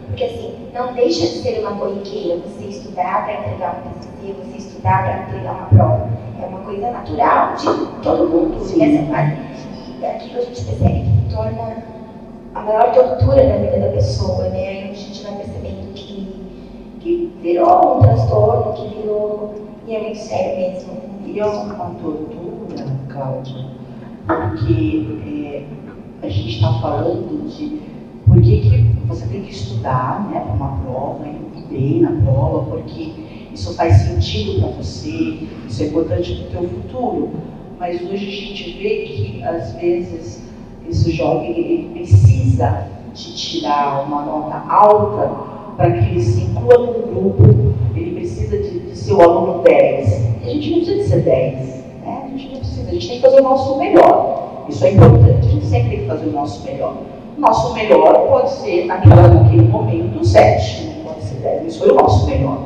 Porque 0.07 0.23
assim, 0.23 0.55
não 0.73 0.93
deixa 0.93 1.21
de 1.21 1.41
ser 1.41 1.59
uma 1.59 1.75
corriqueira 1.77 2.39
você 2.39 2.69
estudar 2.69 3.25
para 3.25 3.33
entregar 3.33 3.83
um 3.85 3.89
TCC, 3.89 4.33
você 4.33 4.57
estudar 4.57 5.03
para 5.03 5.23
entregar 5.23 5.51
uma 5.51 5.65
prova. 5.67 6.09
É 6.41 6.45
uma 6.45 6.59
coisa 6.59 6.91
natural 6.91 7.55
de 7.55 7.65
todo 8.01 8.29
mundo 8.29 8.77
nessa 8.77 9.03
fase. 9.11 9.37
E 9.99 10.05
aquilo 10.05 10.39
a 10.39 10.41
gente 10.43 10.63
percebe 10.63 11.01
que 11.01 11.35
torna 11.35 11.83
a 12.53 12.61
maior 12.61 12.93
tortura 12.93 13.45
da 13.45 13.57
vida 13.57 13.79
da 13.79 13.91
pessoa, 13.91 14.47
né? 14.49 14.67
Aí 14.67 14.91
a 14.91 14.93
gente 14.93 15.23
vai 15.23 15.35
percebendo 15.35 15.93
que, 15.93 16.45
que 17.01 17.37
virou 17.41 17.97
um 17.97 18.01
transtorno, 18.01 18.73
que 18.73 18.95
virou. 18.95 19.55
E 19.87 19.95
é 19.95 20.01
muito 20.01 20.17
sério 20.17 20.57
mesmo. 20.57 20.93
E 21.25 21.39
é 21.39 21.45
uma 21.45 21.89
tortura, 22.01 22.85
Cláudia, 23.09 23.65
porque 24.27 25.19
é, 25.27 25.84
a 26.25 26.29
gente 26.29 26.55
está 26.55 26.73
falando 26.79 27.47
de 27.49 27.81
por 28.25 28.41
que, 28.41 28.61
que 28.61 29.07
você 29.07 29.27
tem 29.27 29.41
que 29.41 29.51
estudar 29.51 30.27
né, 30.31 30.39
para 30.39 30.53
uma 30.53 30.77
prova, 30.79 31.27
ir 31.27 31.63
bem 31.69 32.01
na 32.01 32.11
prova, 32.23 32.65
porque 32.71 33.11
isso 33.53 33.73
faz 33.75 33.97
sentido 33.97 34.59
para 34.59 34.71
você, 34.71 35.39
isso 35.67 35.83
é 35.83 35.85
importante 35.87 36.33
para 36.33 36.45
o 36.45 36.49
teu 36.49 36.69
futuro. 36.69 37.29
Mas 37.79 38.01
hoje 38.01 38.27
a 38.27 38.31
gente 38.31 38.71
vê 38.77 39.05
que, 39.05 39.43
às 39.43 39.73
vezes, 39.73 40.43
esse 40.89 41.11
jovem 41.11 41.51
ele 41.51 41.89
precisa 41.93 42.87
de 43.13 43.35
tirar 43.35 44.05
uma 44.05 44.23
nota 44.23 44.57
alta 44.69 45.31
para 45.77 45.91
que 45.91 46.09
ele 46.09 46.21
se 46.21 46.41
inclua 46.41 46.77
no 46.77 46.93
grupo, 46.93 47.43
ele 47.95 48.15
precisa 48.15 48.57
de, 48.57 48.79
de 48.79 48.97
ser 48.97 49.13
o 49.13 49.21
aluno 49.21 49.63
10. 49.63 50.25
E 50.43 50.49
a 50.49 50.53
gente 50.53 50.69
não 50.71 50.77
precisa 50.77 51.03
de 51.03 51.09
ser 51.09 51.21
10, 51.21 51.55
né? 52.03 52.23
a 52.25 52.37
gente 52.37 52.49
não 52.51 52.59
precisa, 52.59 52.89
a 52.89 52.93
gente 52.93 53.07
tem 53.07 53.15
que 53.17 53.21
fazer 53.21 53.39
o 53.39 53.43
nosso 53.43 53.77
melhor. 53.77 54.65
Isso 54.69 54.83
é 54.83 54.93
importante, 54.93 55.34
sempre 55.75 55.89
tem 55.89 55.99
que 55.99 56.05
fazer 56.07 56.27
o 56.27 56.31
nosso 56.31 56.63
melhor. 56.65 56.95
O 57.37 57.41
nosso 57.41 57.73
melhor 57.73 58.27
pode 58.27 58.51
ser, 58.51 58.85
naquela, 58.85 59.27
naquele 59.27 59.63
momento, 59.63 60.23
7, 60.23 60.83
né? 60.85 61.01
pode 61.03 61.21
ser 61.21 61.35
10, 61.35 61.67
isso 61.67 61.79
foi 61.79 61.91
o 61.91 61.95
nosso 61.95 62.25
melhor. 62.27 62.59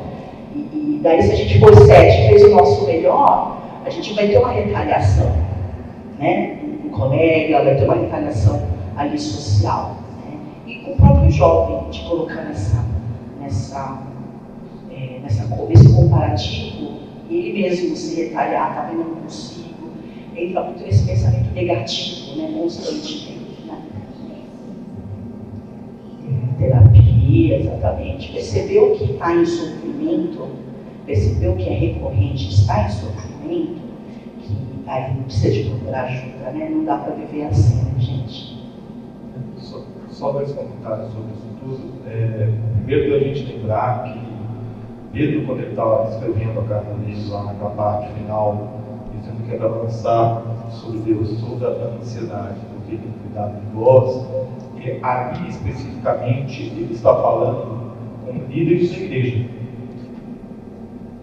E, 0.54 0.58
e 0.58 1.00
daí, 1.02 1.22
se 1.22 1.32
a 1.32 1.34
gente 1.34 1.58
for 1.58 1.74
7 1.74 1.90
e 1.90 2.28
fez 2.28 2.44
o 2.44 2.50
nosso 2.50 2.86
melhor, 2.86 3.58
a 3.84 3.90
gente 3.90 4.14
vai 4.14 4.28
ter 4.28 4.38
uma 4.38 4.52
retaliação. 4.52 5.32
Né? 6.18 6.58
Um 6.84 6.88
colega, 6.90 7.64
vai 7.64 7.74
ter 7.74 7.84
uma 7.84 7.96
retaliação 7.96 8.62
ali 8.96 9.18
social. 9.18 9.96
Né? 10.24 10.38
E 10.66 10.74
com 10.76 10.92
o 10.92 10.96
próprio 10.96 11.30
jovem, 11.30 11.90
de 11.90 12.00
colocar 12.04 12.42
nessa, 12.42 12.84
nessa, 13.40 13.98
é, 14.92 15.18
nessa, 15.20 15.46
nesse 15.68 15.92
comparativo, 15.92 16.90
ele 17.28 17.60
mesmo 17.60 17.96
se 17.96 18.22
retaliar, 18.22 18.74
tá 18.74 18.82
vendo, 18.82 19.08
não 19.08 19.22
consigo. 19.22 19.59
Entra 20.40 20.62
muito 20.62 20.82
nesse 20.82 21.06
pensamento 21.06 21.52
negativo, 21.52 22.36
né? 22.36 22.50
constantemente. 22.56 23.62
Né? 23.66 23.78
Terapia, 26.58 27.60
exatamente. 27.60 28.32
Percebeu 28.32 28.96
que 28.96 29.04
está 29.04 29.34
em 29.34 29.44
sofrimento, 29.44 30.48
percebeu 31.04 31.56
que 31.56 31.68
é 31.68 31.74
recorrente, 31.74 32.48
está 32.48 32.86
em 32.86 32.88
sofrimento, 32.88 33.80
que 34.40 34.56
aí 34.86 35.14
não 35.14 35.24
precisa 35.24 35.52
de 35.52 35.70
procurar 35.70 36.04
ajuda, 36.04 36.50
né? 36.52 36.70
Não 36.70 36.84
dá 36.84 36.98
para 36.98 37.14
viver 37.14 37.44
assim, 37.44 37.84
né, 37.84 37.92
gente? 37.98 38.58
Só, 39.58 39.84
só 40.08 40.32
dois 40.32 40.52
comentários 40.52 41.12
sobre 41.12 41.32
isso 41.32 41.50
tudo. 41.60 42.08
É, 42.08 42.50
primeiro, 42.76 43.10
da 43.12 43.18
gente 43.18 43.52
lembrar 43.52 44.04
que 44.04 44.20
Pedro, 45.12 45.44
quando 45.44 45.60
ele 45.60 45.70
estava 45.70 46.08
escrevendo 46.08 46.60
a 46.60 46.64
carta 46.64 46.94
dele 46.94 47.28
lá 47.28 47.44
naquela 47.44 47.70
parte 47.70 48.12
final, 48.14 48.79
dizendo 49.50 49.56
que 49.56 49.56
era 49.56 49.66
avançar 49.66 50.42
sobre 50.70 51.00
Deus, 51.00 51.40
toda 51.40 51.68
a 51.68 52.00
ansiedade, 52.00 52.56
porque 52.74 52.94
ele 52.94 53.02
tem 53.02 53.12
cuidado 53.22 53.60
de 53.60 53.66
vós, 53.74 54.26
e 54.76 55.00
ali 55.02 55.48
especificamente 55.48 56.62
ele 56.62 56.94
está 56.94 57.14
falando 57.14 57.92
com 58.24 58.32
líderes 58.48 58.90
da 58.90 58.96
igreja. 58.98 59.46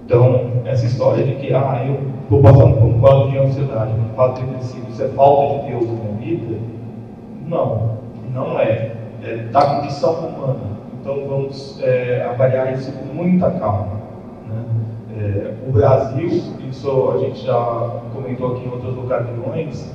Então, 0.06 0.52
essa 0.66 0.86
história 0.86 1.26
de 1.26 1.36
que, 1.36 1.54
ah, 1.54 1.84
eu 1.86 2.00
estou 2.24 2.42
passando 2.42 2.78
por 2.78 2.86
um 2.86 3.00
quadro 3.00 3.32
de 3.32 3.38
ansiedade, 3.40 3.94
um 3.94 4.14
quadro 4.16 4.46
depressivo, 4.46 4.90
isso 4.90 5.04
é 5.04 5.08
falta 5.10 5.64
de 5.64 5.72
Deus 5.72 5.86
na 5.86 5.94
minha 5.94 6.38
vida? 6.38 6.58
Não, 7.48 7.98
não 8.34 8.60
é. 8.60 8.94
É 9.24 9.38
da 9.52 9.62
condição 9.62 10.14
humana. 10.14 10.78
Então, 11.02 11.28
vamos 11.28 11.82
é, 11.82 12.26
avaliar 12.30 12.74
isso 12.74 12.92
com 12.92 13.14
muita 13.14 13.50
calma. 13.52 13.98
Né? 14.48 14.64
É, 15.20 15.54
o 15.68 15.72
Brasil, 15.72 16.30
isso 16.70 17.12
a 17.12 17.18
gente 17.18 17.44
já 17.44 18.02
comentou 18.14 18.54
aqui 18.56 18.68
em 18.68 18.72
outras 18.72 18.96
ocasiões, 18.96 19.92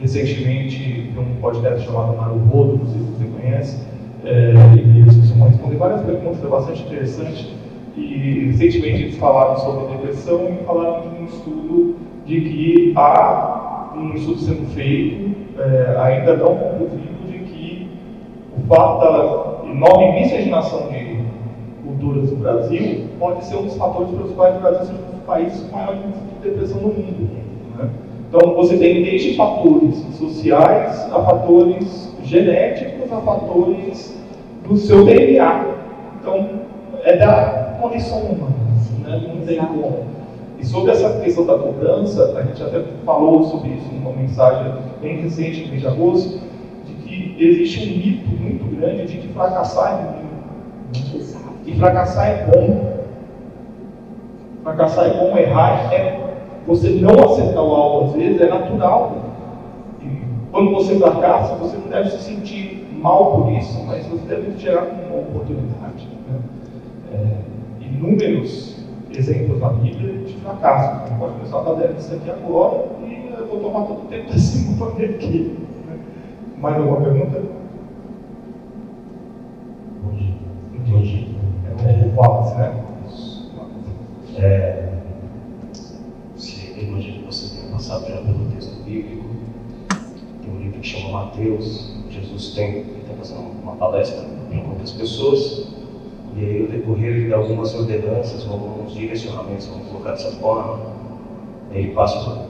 recentemente, 0.00 1.12
tem 1.14 1.22
um 1.22 1.40
podcast 1.40 1.86
chamado 1.86 2.12
Rodo, 2.50 2.78
não 2.78 2.86
sei 2.86 3.00
se 3.00 3.06
você 3.06 3.24
conhece, 3.40 3.86
é, 4.24 4.52
e 4.74 4.98
eles 4.98 5.16
costumam 5.16 5.48
responder 5.48 5.76
várias 5.76 6.02
perguntas, 6.02 6.44
é 6.44 6.48
bastante 6.48 6.82
interessante. 6.82 7.56
E 7.96 8.50
recentemente 8.50 9.02
eles 9.02 9.16
falaram 9.16 9.56
sobre 9.58 9.96
depressão 9.96 10.48
e 10.60 10.64
falaram 10.64 11.02
de 11.02 11.20
um 11.20 11.24
estudo 11.26 11.96
de 12.26 12.40
que 12.40 12.92
há 12.96 13.92
um 13.96 14.14
estudo 14.14 14.38
sendo 14.38 14.66
feito, 14.74 15.36
é, 15.58 15.96
ainda 16.00 16.36
não 16.36 16.56
concluído, 16.56 17.30
de 17.30 17.38
que 17.38 17.88
o 18.56 18.66
fato 18.66 19.00
da 19.00 19.70
enorme 19.70 20.20
miscigenação 20.20 20.88
de 20.88 20.97
culturas 21.98 22.30
do 22.30 22.36
Brasil 22.36 23.06
pode 23.18 23.44
ser 23.44 23.56
um 23.56 23.64
dos 23.64 23.76
fatores 23.76 24.10
pelos 24.10 24.32
quais 24.32 24.56
o 24.56 24.60
Brasil 24.60 24.86
seja 24.86 24.98
um 24.98 25.16
dos 25.16 25.24
países 25.26 25.60
com 25.62 25.76
maior 25.76 25.96
índice 25.96 26.20
de 26.20 26.48
depressão 26.48 26.80
no 26.80 26.88
mundo. 26.88 27.30
Né? 27.76 27.90
Então, 28.28 28.54
você 28.54 28.76
tem 28.76 29.02
desde 29.02 29.36
fatores 29.36 29.96
sociais 30.16 31.12
a 31.12 31.22
fatores 31.22 32.14
genéticos 32.22 33.12
a 33.12 33.20
fatores 33.20 34.16
do 34.66 34.76
seu 34.76 35.04
DNA. 35.04 35.64
Então, 36.20 36.48
é 37.02 37.16
da 37.16 37.78
condição 37.80 38.18
humana, 38.18 38.54
né? 39.02 39.34
não 39.34 39.46
tem 39.46 39.58
como. 39.58 40.06
E 40.58 40.66
sobre 40.66 40.90
essa 40.90 41.20
questão 41.20 41.46
da 41.46 41.56
cobrança, 41.56 42.36
a 42.36 42.42
gente 42.42 42.62
até 42.62 42.82
falou 43.04 43.44
sobre 43.44 43.70
isso 43.70 43.86
numa 43.94 44.12
mensagem 44.12 44.72
bem 45.00 45.20
recente, 45.20 45.62
no 45.62 45.68
mês 45.68 45.80
de 45.80 45.86
agosto, 45.86 46.40
de 46.84 46.94
que 47.04 47.36
existe 47.38 47.80
um 47.80 47.96
mito 47.96 48.28
muito 48.28 48.76
grande 48.76 49.06
de 49.06 49.18
que 49.18 49.28
fracassar 49.28 50.00
é 50.00 50.12
ruim. 50.12 51.37
E 51.68 51.76
fracassar 51.76 52.26
é 52.26 52.46
bom. 52.46 53.04
Fracassar 54.62 55.04
é 55.04 55.18
bom, 55.18 55.36
errar 55.36 55.92
é. 55.92 56.18
Você 56.66 56.88
não 56.92 57.10
acertar 57.10 57.62
o 57.62 57.74
alvo 57.74 58.06
às 58.06 58.12
vezes 58.14 58.40
é 58.40 58.48
natural. 58.48 59.16
E 60.02 60.22
quando 60.50 60.70
você 60.72 60.98
fracassa, 60.98 61.56
você 61.56 61.76
não 61.76 61.88
deve 61.88 62.10
se 62.10 62.22
sentir 62.22 62.88
mal 62.98 63.42
por 63.42 63.52
isso, 63.52 63.84
mas 63.86 64.06
você 64.06 64.26
deve 64.26 64.58
gerar 64.58 64.84
uma 64.84 65.20
oportunidade. 65.20 66.08
Né? 66.26 66.40
É, 67.12 67.84
inúmeros 67.84 68.82
exemplos 69.12 69.60
na 69.60 69.68
Bíblia 69.68 70.24
de 70.24 70.36
fracasso. 70.36 71.12
Pode 71.18 71.34
começar 71.34 71.58
a 71.58 71.74
dar 71.74 71.90
isso 71.98 72.14
aqui 72.14 72.30
agora 72.30 72.86
e 73.06 73.30
eu 73.38 73.46
vou 73.46 73.60
tomar 73.60 73.84
todo 73.84 74.04
o 74.04 74.08
tempo 74.08 74.32
desse 74.32 74.70
mundo 74.70 74.94
aqui. 74.96 75.54
Né? 75.86 75.98
Mais 76.56 76.76
alguma 76.78 77.02
pergunta? 77.02 77.42
Entendi. 80.74 81.37
Wallace, 82.16 82.54
né? 82.56 82.84
É, 84.36 84.88
você, 86.36 86.74
imagino 86.78 87.20
que 87.20 87.26
você 87.26 87.56
tenha 87.56 87.72
passado 87.72 88.06
já 88.06 88.16
pelo 88.16 88.50
texto 88.54 88.82
bíblico. 88.84 89.24
Tem 90.42 90.52
um 90.52 90.58
livro 90.58 90.80
que 90.80 90.86
chama 90.86 91.24
Mateus. 91.24 91.94
Jesus 92.10 92.54
tem, 92.54 92.80
está 92.80 93.14
fazendo 93.16 93.40
uma 93.62 93.76
palestra 93.76 94.22
para 94.22 94.58
muitas 94.58 94.92
pessoas. 94.92 95.66
E 96.36 96.44
aí, 96.44 96.62
no 96.62 96.68
decorrer 96.68 97.26
de 97.26 97.32
algumas 97.32 97.74
ordenanças, 97.74 98.46
alguns 98.48 98.92
direcionamentos, 98.92 99.66
vamos 99.66 99.88
colocar 99.88 100.12
dessa 100.12 100.30
forma, 100.32 100.78
ele 101.72 101.92
passa 101.92 102.46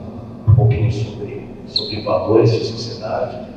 um 0.47 0.55
pouquinho 0.55 0.91
sobre, 0.91 1.47
sobre 1.65 2.01
valores 2.03 2.51
de 2.51 2.65
sociedade, 2.65 3.47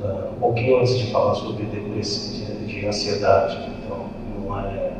uh, 0.00 0.36
um 0.36 0.40
pouquinho 0.40 0.78
antes 0.78 0.96
de 0.98 1.10
falar 1.10 1.34
sobre 1.34 1.64
de, 1.64 2.66
de 2.66 2.86
ansiedade. 2.86 3.71
É 4.60 4.92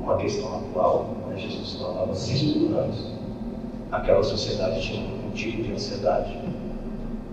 uma 0.00 0.16
questão 0.16 0.56
atual, 0.56 1.16
mas 1.28 1.40
Jesus 1.40 1.74
falava 1.80 2.14
6 2.14 2.56
mil 2.56 2.78
anos. 2.78 3.12
Aquela 3.90 4.22
sociedade 4.22 4.80
tinha 4.80 5.04
um 5.04 5.30
tipo 5.30 5.62
de 5.62 5.72
ansiedade. 5.72 6.38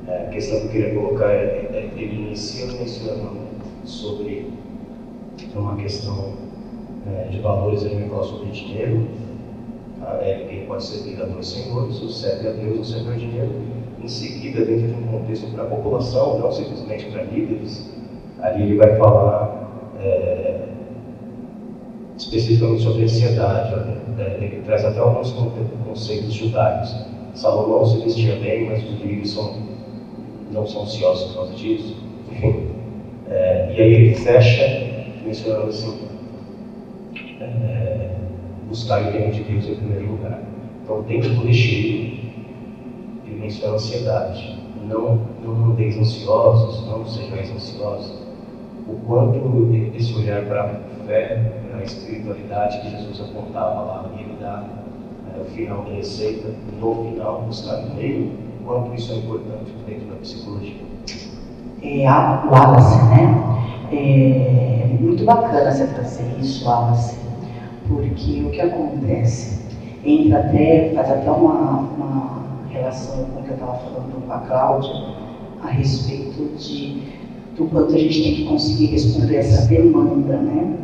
É, 0.07 0.25
a 0.27 0.29
questão 0.29 0.59
que 0.59 0.65
eu 0.65 0.71
queria 0.71 0.93
colocar 0.93 1.31
é, 1.31 1.69
é 1.71 1.91
ele 1.95 2.27
inicia 2.27 2.67
mencionando 2.67 3.39
sobre 3.85 4.51
uma 5.55 5.75
questão 5.75 6.33
é, 7.07 7.27
de 7.29 7.39
valores, 7.39 7.83
ele 7.83 7.95
me 7.95 8.09
fala 8.09 8.23
sobre 8.23 8.51
dinheiro. 8.51 9.07
Tá? 9.99 10.19
É, 10.21 10.45
quem 10.49 10.65
pode 10.65 10.83
servir 10.83 11.21
a 11.21 11.25
dois 11.25 11.47
senhores, 11.47 12.01
o 12.01 12.09
serve 12.09 12.47
a 12.47 12.51
Deus, 12.51 12.79
o 12.79 12.91
serve 12.91 13.11
ao 13.11 13.17
dinheiro. 13.17 13.51
Em 14.01 14.07
seguida, 14.07 14.63
dentro 14.63 14.87
de 14.87 14.93
um 14.93 15.07
contexto 15.07 15.51
para 15.53 15.63
a 15.63 15.67
população, 15.67 16.39
não 16.39 16.51
simplesmente 16.51 17.05
para 17.11 17.23
líderes, 17.23 17.89
ali 18.41 18.63
ele 18.63 18.77
vai 18.77 18.95
falar 18.97 19.69
é, 19.99 20.58
especificamente 22.19 22.83
sobre 22.83 23.03
ansiedade. 23.03 23.73
É, 24.19 24.37
ele 24.41 24.61
traz 24.65 24.83
até 24.83 24.99
alguns 24.99 25.33
conceitos 25.87 26.33
judaicos. 26.33 26.95
Salomão 27.33 27.85
se 27.85 28.01
vestia 28.03 28.35
bem, 28.35 28.69
mas 28.69 28.83
os 28.83 28.99
líderes 28.99 29.31
são, 29.31 29.55
não 30.51 30.67
são 30.67 30.83
ansiosos 30.83 31.29
por 31.29 31.35
causa 31.35 31.53
disso. 31.53 31.95
Enfim. 32.31 32.67
É, 33.29 33.73
e 33.75 33.81
aí 33.81 33.93
ele 33.93 34.15
fecha 34.15 34.89
mencionando 35.23 35.67
assim, 35.67 35.99
é, 37.39 38.09
buscar 38.67 39.01
o 39.01 39.11
reino 39.11 39.31
de 39.31 39.43
Deus 39.43 39.65
em 39.67 39.75
primeiro 39.75 40.11
lugar. 40.11 40.41
Então, 40.83 41.01
dentro 41.03 41.29
do 41.29 41.45
recheio, 41.45 42.19
ele 43.25 43.39
menciona 43.39 43.75
ansiedade. 43.75 44.57
Não, 44.87 45.21
não 45.43 45.71
andeis 45.71 45.97
ansiosos, 45.97 46.85
não 46.87 47.05
sejais 47.05 47.51
ansiosos. 47.51 48.17
O 48.87 48.93
quanto 49.05 49.69
esse 49.95 50.13
olhar 50.15 50.45
para 50.45 50.63
a 50.63 50.69
fé, 51.05 51.58
a 51.79 51.83
espiritualidade 51.83 52.81
que 52.81 52.89
Jesus 52.89 53.21
apontava 53.21 53.81
lá, 53.81 54.11
ele 54.17 54.37
dá 54.39 54.65
é, 55.35 55.41
o 55.41 55.45
final 55.45 55.83
da 55.83 55.93
receita, 55.93 56.49
no 56.79 56.95
final, 56.95 57.43
buscar 57.43 57.79
o 57.79 57.95
meio, 57.95 58.31
quanto 58.65 58.93
isso 58.95 59.13
é 59.13 59.15
importante 59.15 59.73
dentro 59.87 60.07
da 60.07 60.15
psicologia. 60.15 60.75
É, 61.81 62.09
o 62.09 62.51
Wallace, 62.51 63.05
né? 63.05 63.45
É 63.91 64.97
muito 64.99 65.23
bacana 65.23 65.71
você 65.71 65.87
trazer 65.87 66.37
isso, 66.39 66.65
Wallace, 66.65 67.17
porque 67.87 68.43
o 68.43 68.49
que 68.51 68.61
acontece, 68.61 69.59
entra 70.05 70.39
até, 70.39 70.91
faz 70.93 71.09
até 71.09 71.31
uma, 71.31 71.79
uma 71.79 72.39
relação 72.69 73.25
com 73.25 73.39
o 73.39 73.43
que 73.43 73.49
eu 73.49 73.55
estava 73.55 73.77
falando 73.79 74.25
com 74.25 74.33
a 74.33 74.39
Cláudia, 74.39 74.93
a 75.63 75.67
respeito 75.67 76.55
de, 76.57 77.01
do 77.55 77.65
quanto 77.65 77.95
a 77.95 77.97
gente 77.97 78.21
tem 78.21 78.35
que 78.35 78.45
conseguir 78.45 78.87
responder 78.87 79.37
essa 79.37 79.67
demanda, 79.67 80.37
né? 80.37 80.77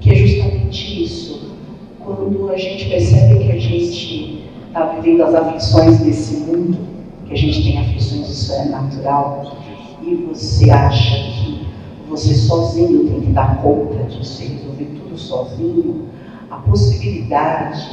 Que 0.00 0.12
é 0.12 0.14
justamente 0.14 1.04
isso. 1.04 1.56
Quando 2.00 2.50
a 2.50 2.56
gente 2.56 2.88
percebe 2.88 3.44
que 3.44 3.52
a 3.52 3.58
gente 3.58 4.44
está 4.68 4.86
vivendo 4.86 5.22
as 5.22 5.34
aflições 5.34 5.98
desse 6.00 6.36
mundo, 6.38 6.78
que 7.26 7.32
a 7.32 7.36
gente 7.36 7.62
tem 7.62 7.78
aflições, 7.78 8.28
isso 8.28 8.52
é 8.52 8.66
natural, 8.66 9.56
e 10.02 10.14
você 10.14 10.70
acha 10.70 11.16
que 11.16 11.66
você 12.08 12.34
sozinho 12.34 13.08
tem 13.08 13.20
que 13.20 13.32
dar 13.32 13.60
conta 13.60 14.04
disso 14.04 14.42
e 14.44 14.46
resolver 14.46 14.84
tudo 14.84 15.18
sozinho, 15.18 16.08
a 16.50 16.56
possibilidade 16.56 17.90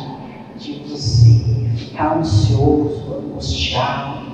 de 0.57 0.83
você 0.87 1.43
ficar 1.75 2.17
ansioso, 2.17 3.15
angustiado 3.15 4.33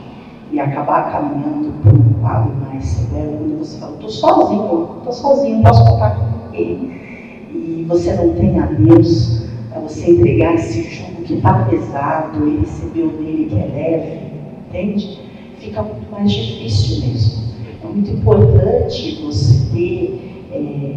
e 0.52 0.60
acabar 0.60 1.12
caminhando 1.12 1.72
por 1.82 1.94
um 1.94 2.14
quadro 2.22 2.54
mais 2.56 2.84
severo, 2.84 3.38
quando 3.38 3.60
você 3.60 3.78
fala, 3.78 3.94
estou 3.94 4.10
sozinho, 4.10 4.90
estou 4.98 5.14
sozinho, 5.14 5.64
posso 5.64 5.86
contar 5.86 6.16
com 6.16 6.52
ninguém. 6.52 7.09
E 7.52 7.86
você 7.88 8.14
não 8.14 8.34
tem 8.36 8.60
a 8.60 8.68
Deus 8.68 9.44
para 9.70 9.82
você 9.82 10.12
entregar 10.12 10.56
esse 10.56 10.84
jugo 10.84 11.24
que 11.24 11.36
está 11.36 11.66
pesado 11.66 12.48
e 12.48 12.58
receber 12.60 13.04
o 13.04 13.10
dele 13.10 13.48
que 13.50 13.56
é 13.56 13.66
leve, 13.66 14.20
entende? 14.68 15.20
Fica 15.58 15.82
muito 15.82 16.12
mais 16.12 16.32
difícil 16.32 17.08
mesmo. 17.08 17.44
É 17.84 17.88
muito 17.88 18.12
importante 18.12 19.22
você 19.24 19.66
ter, 19.74 20.48
é, 20.52 20.96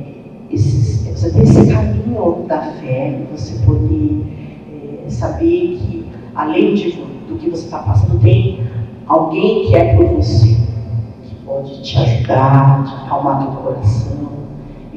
esse, 0.50 1.08
você 1.10 1.30
ter 1.30 1.42
esse 1.42 1.72
caminho 1.72 2.44
da 2.46 2.60
fé, 2.60 3.18
você 3.30 3.64
poder 3.64 4.26
é, 5.06 5.08
saber 5.08 5.78
que, 5.78 6.04
além 6.34 6.74
de, 6.74 6.90
do 7.28 7.38
que 7.38 7.48
você 7.48 7.64
está 7.64 7.78
passando, 7.78 8.20
tem 8.20 8.60
alguém 9.06 9.66
que 9.66 9.76
é 9.76 9.96
por 9.96 10.06
você, 10.16 10.48
que 10.48 11.34
pode 11.46 11.82
te 11.82 11.96
ajudar, 11.96 12.84
te 12.84 13.06
acalmar 13.06 13.42
teu 13.42 13.62
coração 13.62 14.41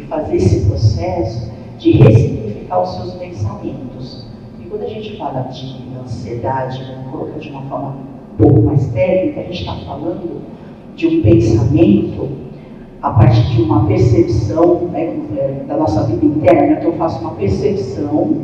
fazer 0.08 0.36
esse 0.36 0.65
processo 0.65 1.52
de 1.78 1.91
ressignificar 1.91 2.82
os 2.82 2.89
seus 2.96 3.13
pensamentos. 3.13 4.26
E 4.60 4.65
quando 4.65 4.84
a 4.84 4.89
gente 4.89 5.18
fala 5.18 5.41
de 5.41 5.86
ansiedade, 6.02 6.84
vamos 6.84 7.12
colocar 7.12 7.39
de 7.39 7.50
uma 7.50 7.62
forma 7.63 7.96
um 8.34 8.38
pouco 8.38 8.62
mais 8.62 8.88
técnica, 8.88 9.41
a 9.41 9.43
gente 9.43 9.60
está 9.62 9.76
falando 9.86 10.41
de 10.95 11.08
um 11.08 11.22
pensamento 11.22 12.30
a 13.01 13.12
partir 13.12 13.56
de 13.56 13.62
uma 13.62 13.86
percepção 13.86 14.88
né, 14.91 15.64
da 15.68 15.78
nossa 15.78 16.03
vida 16.03 16.26
interna, 16.26 16.78
que 16.78 16.86
eu 16.86 16.93
faço 16.93 17.20
uma 17.22 17.32
percepção 17.32 18.36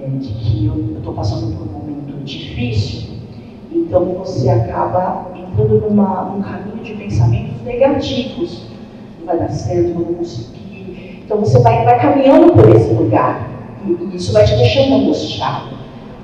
é, 0.00 0.06
de 0.08 0.28
que 0.28 0.66
eu 0.66 0.96
estou 0.98 1.12
passando 1.12 1.54
por 1.56 1.66
um 1.66 1.72
momento 1.72 2.24
difícil, 2.24 3.10
então 3.70 4.04
você 4.14 4.48
acaba 4.48 5.30
entrando 5.36 5.80
numa, 5.80 6.24
num 6.24 6.42
caminho 6.42 6.82
de 6.82 6.94
pensamentos 6.94 7.62
negativos. 7.64 8.66
Não 9.18 9.26
vai 9.26 9.38
dar 9.38 9.50
certo, 9.50 9.98
não 9.98 10.04
conseguir. 10.14 10.61
Então 11.24 11.38
você 11.38 11.58
vai, 11.60 11.84
vai 11.84 12.00
caminhando 12.00 12.52
por 12.52 12.68
esse 12.70 12.92
lugar 12.94 13.48
e, 13.86 13.90
e 13.90 14.16
isso 14.16 14.32
vai 14.32 14.44
te 14.44 14.56
deixando 14.56 15.02
angustiado. 15.02 15.68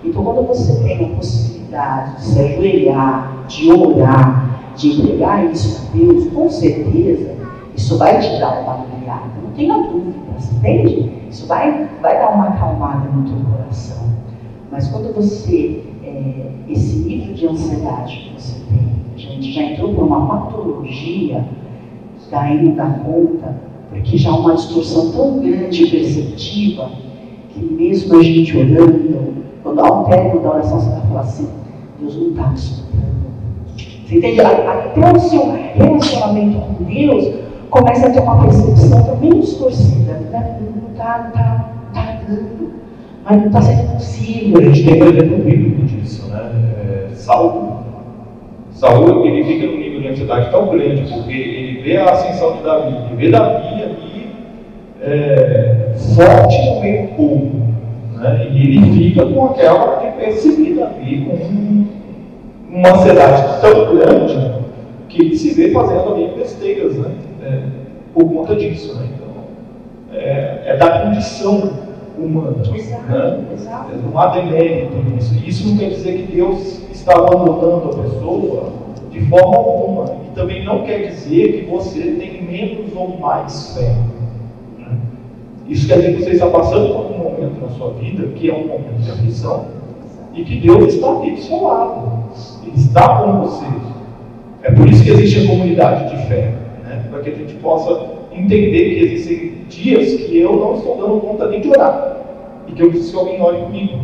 Então 0.05 0.25
quando 0.25 0.47
você 0.47 0.83
tem 0.83 1.13
a 1.13 1.17
possibilidade 1.17 2.17
de 2.17 2.23
se 2.23 2.41
ajoelhar, 2.41 3.45
de 3.47 3.73
orar, 3.73 4.73
de 4.77 4.89
entregar 4.89 5.45
isso 5.47 5.87
a 5.87 5.97
Deus, 5.97 6.29
com 6.33 6.49
certeza, 6.49 7.37
isso 7.77 7.99
vai 7.99 8.19
te 8.21 8.39
dar 8.39 8.61
uma 8.61 8.75
aliviada, 8.75 9.27
não 9.43 9.51
tenha 9.53 9.77
dúvida, 9.77 10.17
entende? 10.57 11.13
Isso 11.31 11.47
vai, 11.47 11.89
vai 12.01 12.19
dar 12.19 12.31
uma 12.31 12.49
acalmada 12.49 13.09
no 13.11 13.29
teu 13.29 13.37
coração. 13.51 14.09
Mas 14.71 14.89
quando 14.89 15.15
você 15.15 15.85
é, 16.05 16.51
esse 16.69 16.99
nível 16.99 17.35
de 17.35 17.47
ansiedade 17.47 18.17
que 18.17 18.41
você 18.41 18.61
tem, 18.69 18.89
a 19.15 19.19
gente 19.19 19.53
já 19.53 19.63
entrou 19.63 19.95
por 19.95 20.05
uma 20.05 20.27
patologia, 20.27 21.45
daí 22.31 22.63
não 22.63 22.75
dá 22.75 22.87
conta, 23.05 23.68
porque 23.91 24.17
já 24.17 24.31
há 24.31 24.37
uma 24.37 24.55
distorção 24.55 25.13
tão 25.13 25.39
grande 25.39 25.87
perceptiva, 25.87 26.91
que 27.51 27.61
mesmo 27.61 28.19
a 28.19 28.23
gente 28.23 28.57
orando, 28.57 29.35
quando 29.63 29.81
há 29.81 30.01
um 30.01 30.05
término 30.05 30.41
da 30.41 30.51
oração, 30.51 30.81
você 30.81 30.91
vai 30.91 31.01
falar 31.09 31.21
assim, 31.21 31.49
Deus 32.01 32.17
não 32.17 32.31
está 32.31 32.47
me 32.49 32.55
escutando. 32.55 32.89
Você 34.07 34.17
entende? 34.17 34.41
Até 34.41 35.13
o 35.13 35.21
seu 35.21 35.53
relacionamento 35.75 36.61
com 36.61 36.85
Deus 36.85 37.35
começa 37.71 38.07
a 38.07 38.11
ter 38.11 38.21
uma 38.21 38.43
percepção 38.43 39.03
também 39.05 39.41
distorcida. 39.41 40.13
Né? 40.13 40.61
Não 40.61 40.93
está 40.93 41.25
não 41.25 41.31
tá, 41.31 41.75
tá 41.93 42.21
dando, 42.27 42.71
mas 43.25 43.39
não 43.39 43.47
está 43.47 43.63
sendo 43.63 43.93
possível. 43.95 44.59
A 44.59 44.65
gente 44.73 44.85
tem 44.85 45.03
um 45.03 45.07
exemplo 45.07 45.39
bíblico 45.39 45.83
disso, 45.83 46.29
né? 46.31 46.51
É, 46.79 47.15
Saul. 47.15 47.79
Saul, 48.71 49.27
ele 49.27 49.45
fica 49.45 49.67
num 49.67 49.77
nível 49.79 50.01
de 50.01 50.09
ansiedade 50.09 50.51
tão 50.51 50.69
grande, 50.69 51.13
porque 51.13 51.33
ele 51.33 51.68
vê 51.89 51.97
a 51.97 52.11
ascensão 52.11 52.57
de 52.57 52.63
Davi, 52.63 52.97
ele 52.97 53.17
vê 53.17 53.31
Davi 53.31 53.83
ali 53.83 54.37
é, 55.01 55.95
forte 56.15 56.71
no 56.71 56.81
meio 56.81 57.09
do 57.09 57.15
povo. 57.15 57.69
Né? 58.15 58.49
E 58.51 58.63
ele 58.63 58.93
fica 58.93 59.27
com 59.27 59.47
aquela 59.47 59.97
de 59.97 60.13
perceber 60.19 60.75
Davi 60.75 61.25
com 61.25 61.87
uma 62.71 62.91
ansiedade 62.91 63.61
tão 63.61 63.97
grande 63.97 64.53
que 65.09 65.23
ele 65.23 65.37
se 65.37 65.55
vê 65.55 65.71
fazendo 65.71 66.15
ali 66.15 66.33
besteiras, 66.37 66.95
né? 66.97 67.11
É, 67.43 67.63
por 68.13 68.31
conta 68.31 68.55
disso, 68.55 68.95
né? 68.99 69.09
Então, 69.15 70.19
é, 70.19 70.63
é 70.67 70.77
da 70.77 71.01
condição 71.01 71.71
humana. 72.19 72.57
Exato, 72.75 73.03
né? 73.09 73.45
exato. 73.55 73.97
Não 73.97 74.19
há 74.19 74.27
demérito 74.27 74.97
nisso. 74.97 75.35
Isso 75.47 75.69
não 75.69 75.79
quer 75.79 75.89
dizer 75.91 76.19
que 76.19 76.33
Deus 76.35 76.83
está 76.93 77.15
abandonando 77.15 77.91
a 77.91 78.03
pessoa 78.03 78.73
de 79.19 79.27
forma 79.27 79.57
alguma. 79.57 80.17
E 80.27 80.35
também 80.35 80.65
não 80.65 80.83
quer 80.83 81.09
dizer 81.09 81.53
que 81.53 81.71
você 81.71 82.01
tem 82.01 82.43
menos 82.43 82.95
ou 82.95 83.19
mais 83.19 83.77
fé. 83.77 83.95
né? 84.79 84.97
Isso 85.69 85.87
quer 85.87 85.97
dizer 85.97 86.17
que 86.17 86.23
você 86.25 86.31
está 86.31 86.47
passando 86.49 86.93
por 86.95 87.07
um 87.07 87.19
momento 87.19 87.61
na 87.61 87.69
sua 87.71 87.93
vida 87.95 88.27
que 88.35 88.51
é 88.51 88.55
um 88.55 88.67
momento 88.67 89.01
de 89.01 89.11
aflição 89.11 89.67
e 90.35 90.45
que 90.45 90.61
Deus 90.61 90.95
está 90.95 91.11
ali 91.11 91.33
do 91.33 91.41
seu 91.41 91.63
lado. 91.63 92.29
Ele 92.65 92.77
está 92.77 93.23
com 93.23 93.41
você. 93.41 93.67
É 94.63 94.71
por 94.73 94.89
isso 94.89 95.03
que 95.03 95.11
existe 95.11 95.45
a 95.45 95.51
comunidade 95.51 96.11
de 96.11 96.27
fé, 96.27 96.55
né? 96.85 97.07
para 97.11 97.21
que 97.21 97.31
a 97.31 97.35
gente 97.35 97.55
possa 97.55 98.19
entender 98.33 98.95
que 98.95 99.05
existem 99.05 99.53
dias 99.69 100.15
que 100.15 100.39
eu 100.39 100.57
não 100.57 100.75
estou 100.77 100.97
dando 100.97 101.21
conta 101.21 101.49
nem 101.49 101.61
de 101.61 101.69
orar 101.69 102.17
e 102.67 102.73
que 102.73 102.83
eu 102.83 102.91
preciso 102.91 103.13
que 103.13 103.19
alguém 103.19 103.41
ore 103.41 103.63
comigo. 103.63 103.99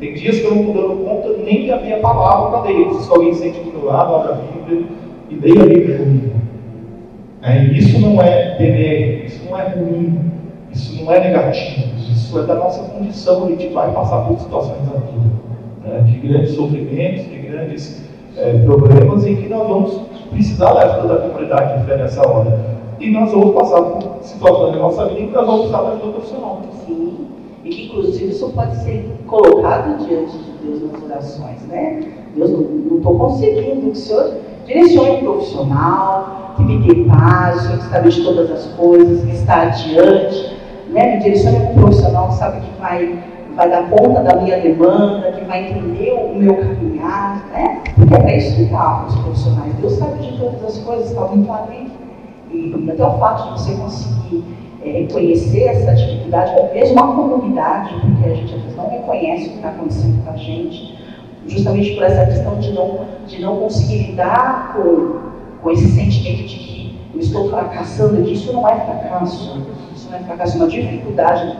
Tem 0.00 0.14
dias 0.14 0.38
que 0.38 0.46
eu 0.46 0.54
não 0.54 0.60
estou 0.62 0.74
dando 0.74 1.04
conta 1.04 1.42
nem 1.44 1.64
de 1.64 1.72
abrir 1.72 1.92
a 1.92 1.98
palavra 1.98 2.62
para 2.62 2.72
preciso 2.72 3.06
que 3.06 3.14
alguém 3.14 3.34
sente 3.34 3.60
do 3.60 3.70
meu 3.70 3.84
lado, 3.84 4.14
abra 4.14 4.32
a 4.32 4.36
Bíblia 4.36 4.86
e 5.28 5.34
leia 5.34 5.62
a 5.62 5.66
Bíblia 5.66 5.98
comigo. 5.98 6.40
É, 7.42 7.64
isso 7.64 8.00
não 8.00 8.20
é 8.22 8.56
demérito, 8.56 9.26
isso 9.26 9.44
não 9.44 9.58
é 9.58 9.68
ruim, 9.68 10.30
isso 10.72 11.04
não 11.04 11.12
é 11.12 11.20
negativo, 11.20 11.88
isso 11.98 12.38
é 12.38 12.42
da 12.44 12.54
nossa 12.54 12.82
condição. 12.84 13.44
A 13.44 13.48
gente 13.48 13.68
vai 13.68 13.92
passar 13.92 14.22
por 14.26 14.38
situações 14.38 14.80
na 14.86 15.00
vida, 15.00 15.30
né? 15.84 16.00
de 16.00 16.26
grandes 16.26 16.52
sofrimentos, 16.52 17.26
de 17.26 17.36
grandes 17.36 18.02
é, 18.38 18.54
problemas 18.64 19.26
em 19.26 19.36
que 19.36 19.48
nós 19.50 19.68
vamos 19.68 20.00
precisar 20.30 20.72
da 20.72 20.94
ajuda 20.94 21.14
da 21.14 21.28
comunidade 21.28 21.78
de 21.78 21.86
fé 21.86 21.98
nessa 21.98 22.26
hora. 22.26 22.58
E 22.98 23.10
nós 23.10 23.30
vamos 23.30 23.54
passar 23.54 23.82
por 23.82 24.22
situações 24.22 24.72
na 24.72 24.78
nossa 24.78 25.04
vida 25.06 25.20
em 25.20 25.26
que 25.26 25.34
nós 25.34 25.44
vamos 25.44 25.60
precisar 25.60 25.82
da 25.82 25.88
ajuda 25.90 26.12
profissional. 26.12 26.62
Sim. 26.86 27.29
E 27.64 27.68
que 27.68 27.86
inclusive 27.86 28.30
isso 28.30 28.48
pode 28.50 28.76
ser 28.82 29.10
colocado 29.26 29.98
diante 30.06 30.38
de 30.38 30.50
Deus 30.62 30.92
nas 30.92 31.02
orações, 31.02 31.60
né? 31.68 32.00
Deus, 32.34 32.50
não 32.50 32.96
estou 32.96 33.18
conseguindo, 33.18 33.82
que 33.82 33.88
o 33.88 33.94
Senhor 33.96 34.34
direcione 34.66 35.10
um 35.10 35.18
profissional, 35.18 36.54
que 36.56 36.62
me 36.62 36.78
dê 36.78 37.04
paz, 37.04 37.66
que 37.66 37.82
sabe 37.90 38.08
de 38.08 38.22
todas 38.22 38.50
as 38.50 38.66
coisas, 38.74 39.24
que 39.24 39.34
está 39.34 39.62
adiante, 39.62 40.56
né? 40.88 41.16
Me 41.16 41.22
direcione 41.22 41.58
um 41.58 41.74
profissional 41.74 42.28
que 42.28 42.34
sabe 42.34 42.60
que 42.60 42.80
vai, 42.80 43.18
vai 43.54 43.68
dar 43.68 43.90
conta 43.90 44.22
da 44.22 44.36
minha 44.36 44.58
demanda, 44.58 45.32
que 45.32 45.44
vai 45.44 45.70
entender 45.70 46.12
o 46.12 46.34
meu 46.38 46.56
caminhar, 46.56 47.44
né? 47.52 47.82
Porque 47.94 48.14
é 48.14 48.18
para 48.18 48.36
isso 48.36 48.56
que 48.56 48.64
dá 48.64 49.04
os 49.06 49.14
profissionais. 49.16 49.74
Deus 49.74 49.92
sabe 49.94 50.22
de 50.22 50.38
todas 50.38 50.64
as 50.64 50.78
coisas, 50.78 51.10
está 51.10 51.26
muito 51.26 51.52
além. 51.52 51.90
E, 52.50 52.90
até 52.90 53.04
o 53.04 53.18
fato 53.18 53.44
de 53.44 53.60
você 53.60 53.74
conseguir 53.74 54.44
reconhecer 54.82 55.64
essa 55.64 55.94
dificuldade, 55.94 56.52
ou 56.56 56.72
mesmo 56.72 56.98
a 56.98 57.06
comunidade, 57.06 57.94
porque 58.00 58.30
a 58.30 58.34
gente 58.34 58.54
às 58.54 58.62
vezes 58.62 58.76
não 58.76 58.88
reconhece 58.88 59.46
o 59.46 59.50
que 59.50 59.56
está 59.56 59.68
acontecendo 59.68 60.24
com 60.24 60.30
a 60.30 60.36
gente, 60.36 60.98
justamente 61.46 61.94
por 61.94 62.02
essa 62.04 62.26
questão 62.26 62.58
de 62.58 62.72
não, 62.72 63.00
de 63.26 63.40
não 63.40 63.56
conseguir 63.56 64.06
lidar 64.10 64.74
com, 64.74 65.18
com 65.62 65.70
esse 65.70 65.88
sentimento 65.88 66.48
de 66.48 66.56
que 66.56 66.98
eu 67.14 67.20
estou 67.20 67.50
fracassando, 67.50 68.22
que 68.22 68.32
isso 68.32 68.52
não 68.52 68.66
é 68.66 68.74
fracasso, 68.74 69.62
isso 69.94 70.10
não 70.10 70.18
é 70.18 70.22
fracasso, 70.22 70.56
é 70.56 70.60
uma 70.60 70.68
dificuldade 70.68 71.56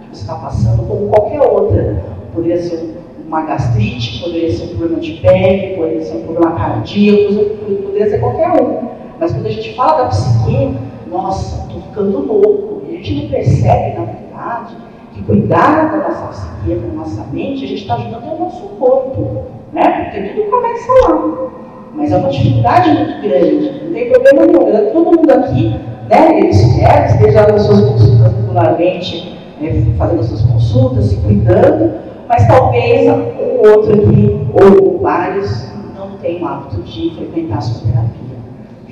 que 0.00 0.16
você 0.16 0.22
está 0.22 0.36
passando, 0.36 0.86
como 0.86 1.08
qualquer 1.08 1.40
outra. 1.42 2.02
Poderia 2.32 2.62
ser 2.62 2.96
uma 3.26 3.42
gastrite, 3.42 4.22
poderia 4.22 4.50
ser 4.50 4.64
um 4.64 4.68
problema 4.68 5.00
de 5.00 5.12
pele, 5.14 5.76
poderia 5.76 6.04
ser 6.04 6.16
um 6.16 6.22
problema 6.22 6.52
cardíaco, 6.52 7.34
poderia 7.82 8.10
ser 8.10 8.18
qualquer 8.20 8.50
um. 8.62 8.88
Mas 9.18 9.32
quando 9.32 9.46
a 9.46 9.50
gente 9.50 9.74
fala 9.74 10.04
da 10.04 10.08
psique, 10.08 10.76
nossa, 11.12 11.66
estou 11.66 11.82
ficando 11.82 12.26
louco. 12.26 12.82
E 12.88 12.94
a 12.94 12.96
gente 12.96 13.22
não 13.22 13.30
percebe, 13.30 13.98
na 13.98 14.04
verdade, 14.06 14.76
que 15.12 15.22
cuidar 15.22 15.90
da 15.90 16.08
nossa 16.08 16.26
psique, 16.28 16.74
da 16.74 16.94
nossa 16.94 17.24
mente, 17.32 17.64
a 17.64 17.68
gente 17.68 17.82
está 17.82 17.94
ajudando 17.94 18.24
o 18.24 18.38
nosso 18.40 18.62
corpo. 18.78 19.44
Né? 19.72 19.82
Porque 19.82 20.28
tudo 20.30 20.50
começa 20.50 20.92
lá. 21.08 21.50
Mas 21.94 22.10
é 22.10 22.16
uma 22.16 22.30
dificuldade 22.30 22.90
muito 22.90 23.22
grande. 23.22 23.84
Não 23.84 23.92
tem 23.92 24.10
problema 24.10 24.46
nenhum. 24.46 24.92
Todo 24.92 25.16
mundo 25.16 25.30
aqui, 25.30 25.76
né, 26.08 26.38
eles 26.38 26.74
querem, 26.74 27.06
esteja 27.06 27.46
nas 27.46 27.62
suas 27.62 27.80
consultas 27.82 28.34
regularmente, 28.34 29.38
né, 29.60 29.94
fazendo 29.98 30.20
as 30.20 30.26
suas 30.26 30.42
consultas, 30.42 31.04
se 31.06 31.16
cuidando, 31.16 31.92
mas 32.26 32.46
talvez 32.48 33.08
um 33.08 33.68
outro 33.68 33.92
aqui, 33.92 34.48
ou 34.54 34.98
vários, 35.00 35.70
não 35.94 36.16
tenham 36.22 36.44
o 36.44 36.48
hábito 36.48 36.82
de 36.82 37.14
frequentar 37.14 37.58
a 37.58 37.60
sua 37.60 37.86
terapia 37.86 38.31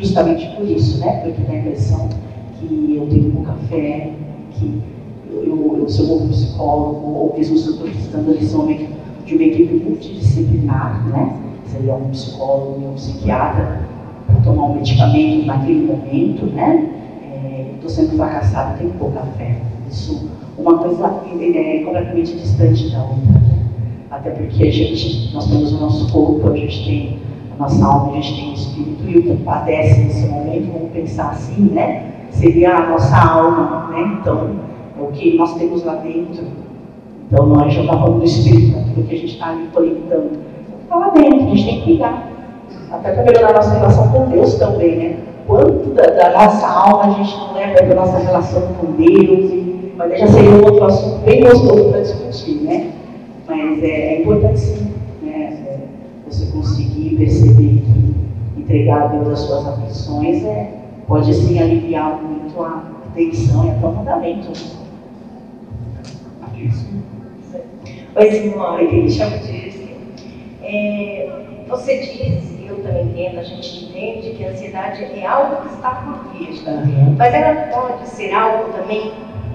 justamente 0.01 0.49
por 0.57 0.67
isso, 0.69 0.99
né? 0.99 1.21
Porque 1.23 1.43
dá 1.43 1.53
a 1.53 1.59
impressão 1.59 2.09
que 2.59 2.97
eu 2.97 3.07
tenho 3.09 3.31
pouca 3.33 3.53
fé, 3.69 4.11
que 4.53 4.83
eu, 5.31 5.79
eu, 5.79 5.89
sou 5.89 6.23
um 6.23 6.29
psicólogo, 6.29 7.07
ou 7.07 7.35
mesmo 7.37 7.57
se 7.57 7.67
eu 7.69 7.73
estou 7.75 7.89
precisando 7.89 8.39
de 8.39 8.55
uma, 8.55 8.75
de 9.27 9.35
uma 9.35 9.45
equipe 9.45 9.75
multidisciplinar, 9.75 11.07
né? 11.09 11.37
Seria 11.67 11.95
um 11.95 12.11
psicólogo 12.11 12.83
e 12.83 12.87
um 12.87 12.95
psiquiatra 12.95 13.83
para 14.27 14.41
tomar 14.43 14.65
um 14.65 14.75
medicamento 14.75 15.47
naquele 15.47 15.87
momento, 15.87 16.47
né? 16.47 16.89
Estou 17.75 17.91
é, 17.91 17.95
sendo 17.95 18.17
fracassado, 18.17 18.79
tenho 18.79 18.91
pouca 18.93 19.21
fé. 19.37 19.59
Isso, 19.91 20.29
uma 20.59 20.79
coisa 20.79 21.23
é, 21.41 21.77
é 21.77 21.85
completamente 21.85 22.37
distante 22.37 22.91
da 22.91 23.03
outra. 23.03 23.17
Né? 23.17 23.41
Até 24.11 24.31
porque 24.31 24.65
a 24.65 24.71
gente, 24.71 25.33
nós 25.33 25.49
temos 25.49 25.73
o 25.73 25.79
nosso 25.79 26.13
corpo, 26.13 26.51
a 26.51 26.57
gente 26.57 26.85
tem 26.85 27.19
nossa 27.61 27.85
alma, 27.85 28.13
tem 28.13 28.51
um 28.51 28.55
espírito 28.55 29.05
e 29.07 29.19
o 29.19 29.23
que 29.23 29.43
padece 29.45 30.01
nesse 30.01 30.27
momento, 30.29 30.73
vamos 30.73 30.91
pensar 30.93 31.31
assim, 31.31 31.63
né? 31.73 32.07
Seria 32.31 32.75
a 32.75 32.89
nossa 32.89 33.17
alma, 33.17 33.89
né? 33.91 34.19
Então, 34.21 34.51
é 34.99 35.03
o 35.03 35.09
que 35.09 35.37
nós 35.37 35.55
temos 35.57 35.85
lá 35.85 35.97
dentro. 35.97 36.45
Então, 37.27 37.47
nós 37.47 37.73
já 37.73 37.83
está 37.83 37.99
falando 37.99 38.19
do 38.19 38.25
espírito, 38.25 38.79
daquilo 38.79 39.07
que 39.07 39.15
a 39.15 39.19
gente 39.19 39.33
está 39.35 39.51
ali 39.51 39.69
conectando. 39.75 40.31
Está 40.83 40.97
lá 40.97 41.09
dentro, 41.11 41.37
a 41.37 41.51
gente 41.51 41.65
tem 41.65 41.79
que 41.81 41.85
cuidar. 41.85 42.31
Até 42.91 43.13
para 43.13 43.25
melhorar 43.25 43.51
a 43.51 43.53
nossa 43.53 43.75
relação 43.75 44.09
com 44.09 44.31
Deus 44.31 44.55
também, 44.55 44.97
né? 44.97 45.17
Quanto 45.47 45.91
da, 45.91 46.07
da 46.07 46.31
nossa 46.31 46.67
alma 46.67 47.05
a 47.05 47.11
gente 47.11 47.37
não 47.37 47.53
leva 47.53 47.75
para 47.75 47.93
a 47.93 47.95
nossa 47.95 48.19
relação 48.19 48.63
com 48.81 48.93
Deus, 48.93 49.53
mas 49.97 50.19
já 50.19 50.27
seria 50.29 50.51
um 50.51 50.65
outro 50.65 50.85
assunto 50.85 51.25
bem 51.25 51.43
gostoso 51.43 51.91
para 51.91 52.01
discutir, 52.01 52.63
né? 52.63 52.91
Mas 53.47 53.83
é, 53.83 53.87
é 53.87 54.23
importante 54.23 54.59
sim 54.59 54.80
conseguir 56.53 57.17
perceber 57.17 57.83
que 57.83 58.61
entregar 58.61 59.03
a 59.03 59.07
Deus 59.09 59.29
as 59.29 59.39
suas 59.41 59.67
aflições 59.67 60.45
é, 60.45 60.73
pode 61.07 61.35
sim 61.35 61.59
aliviar 61.59 62.21
muito 62.23 62.63
a 62.63 62.85
tensão 63.15 63.67
e 63.67 63.71
acomodamento. 63.71 64.53
Oi, 68.17 68.31
Simone, 68.33 69.03
me 69.03 69.11
chamo 69.11 69.39
Dirce. 69.39 69.95
É, 70.63 71.65
você 71.69 71.99
diz, 72.01 72.61
e 72.61 72.67
eu 72.69 72.83
também 72.83 73.07
entendo, 73.07 73.39
a 73.39 73.43
gente 73.43 73.85
entende 73.85 74.31
que 74.31 74.45
a 74.45 74.51
ansiedade 74.51 75.05
é 75.05 75.27
algo 75.27 75.63
que 75.63 75.75
está 75.75 75.91
por 75.91 76.33
vir, 76.33 76.51
uhum. 76.69 77.15
mas 77.17 77.33
ela 77.33 77.69
pode 77.69 78.09
ser 78.09 78.33
algo 78.33 78.73
também 78.73 79.13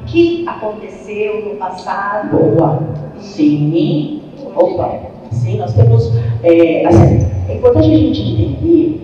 que 0.07 0.47
aconteceu 0.47 1.45
no 1.45 1.55
passado. 1.55 2.37
Boa. 2.37 2.81
Sim. 3.19 4.21
Opa. 4.55 5.14
Sim, 5.31 5.57
nós 5.57 5.73
temos. 5.73 6.11
É, 6.43 6.85
assim, 6.85 7.27
é 7.49 7.55
importante 7.55 7.87
a 7.87 7.97
gente 7.97 8.21
entender 8.21 9.01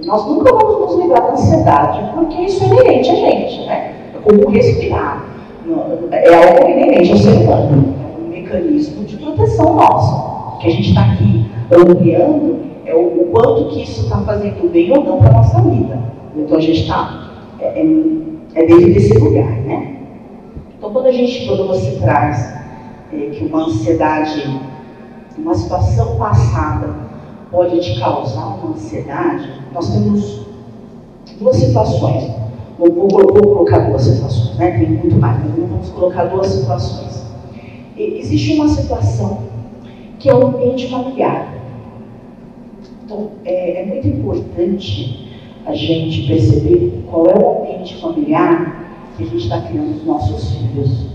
que 0.00 0.06
nós 0.06 0.26
nunca 0.26 0.52
vamos 0.52 0.80
nos 0.80 1.02
livrar 1.02 1.22
da 1.22 1.32
ansiedade, 1.32 2.12
porque 2.14 2.42
isso 2.42 2.64
é 2.64 2.66
inerente 2.66 3.10
a 3.10 3.14
gente, 3.14 3.66
né? 3.66 3.94
É 4.14 4.18
como 4.22 4.50
respirar. 4.50 5.26
É 6.10 6.34
algo 6.34 6.68
inerente 6.68 7.12
ao 7.12 7.18
ser 7.18 7.30
humano. 7.30 7.94
É 8.02 8.20
um 8.20 8.28
mecanismo 8.28 9.04
de 9.04 9.16
proteção 9.16 9.76
nosso. 9.76 10.58
Que 10.58 10.68
a 10.68 10.70
gente 10.70 10.88
está 10.90 11.12
aqui 11.12 11.46
ampliando 11.70 12.72
é 12.84 12.94
o, 12.94 13.22
o, 13.22 13.28
quanto 13.32 13.70
que 13.70 13.82
isso 13.82 14.02
está 14.02 14.18
fazendo 14.18 14.70
bem 14.70 14.90
ou 14.90 15.04
não 15.04 15.18
para 15.18 15.30
a 15.30 15.32
nossa 15.34 15.60
vida. 15.62 15.98
Então 16.36 16.56
a 16.56 16.60
gente 16.60 16.82
está 16.82 17.30
é, 17.60 17.80
é, 17.80 17.84
é 18.54 18.66
dentro 18.66 18.92
desse 18.92 19.18
lugar, 19.18 19.50
né? 19.62 19.96
Então 20.76 20.92
quando 20.92 21.06
a 21.06 21.12
gente, 21.12 21.46
quando 21.46 21.66
você 21.68 21.92
traz 22.00 22.60
é, 23.12 23.30
que 23.30 23.44
uma 23.44 23.66
ansiedade, 23.66 24.60
uma 25.38 25.54
situação 25.54 26.16
passada 26.16 26.94
pode 27.50 27.80
te 27.80 27.98
causar 27.98 28.56
uma 28.56 28.74
ansiedade, 28.74 29.48
nós 29.72 29.92
temos 29.92 30.46
duas 31.38 31.56
situações. 31.56 32.30
Vou, 32.78 32.90
vou, 32.90 33.08
vou 33.08 33.42
colocar 33.42 33.80
duas 33.80 34.02
situações, 34.02 34.56
né? 34.56 34.78
Tem 34.78 34.88
muito 34.88 35.16
mais, 35.16 35.38
mas 35.38 35.68
vamos 35.68 35.88
colocar 35.90 36.24
duas 36.24 36.46
situações. 36.46 37.26
E, 37.96 38.18
existe 38.18 38.54
uma 38.54 38.68
situação 38.68 39.42
que 40.18 40.28
é 40.28 40.34
o 40.34 40.46
ambiente 40.46 40.88
familiar. 40.88 41.54
Então, 43.04 43.30
é, 43.44 43.82
é 43.82 43.86
muito 43.86 44.08
importante 44.08 45.30
a 45.66 45.74
gente 45.74 46.26
perceber 46.26 47.04
qual 47.10 47.26
é 47.26 47.34
o 47.34 47.62
ambiente 47.62 48.00
familiar 48.00 48.82
que 49.16 49.24
a 49.24 49.26
gente 49.26 49.44
está 49.44 49.60
criando 49.60 49.96
os 49.96 50.04
nossos 50.04 50.56
filhos. 50.56 51.06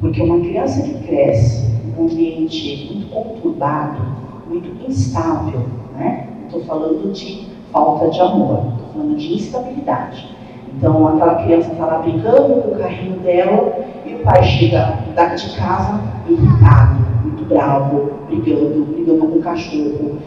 Porque 0.00 0.22
uma 0.22 0.40
criança 0.40 0.82
que 0.82 0.94
cresce 1.06 1.73
num 1.96 2.04
ambiente 2.04 2.90
muito 2.92 3.10
conturbado, 3.10 4.00
muito 4.48 4.88
instável, 4.88 5.66
né? 5.96 6.28
Estou 6.46 6.64
falando 6.64 7.12
de 7.12 7.46
falta 7.72 8.08
de 8.08 8.20
amor, 8.20 8.66
estou 8.74 8.88
falando 8.92 9.16
de 9.16 9.34
instabilidade. 9.34 10.34
Então, 10.76 11.06
aquela 11.06 11.36
criança 11.36 11.72
está 11.72 11.86
lá 11.86 11.98
brincando 11.98 12.62
com 12.62 12.70
o 12.70 12.78
carrinho 12.78 13.18
dela 13.20 13.72
e 14.04 14.14
o 14.14 14.18
pai 14.18 14.42
chega 14.42 14.98
de 15.36 15.56
casa 15.56 16.00
irritado, 16.28 17.04
muito 17.22 17.44
bravo, 17.44 18.10
brigando, 18.26 18.84
brigando 18.84 19.26
com 19.26 19.38
o 19.38 19.42
cachorro, 19.42 20.18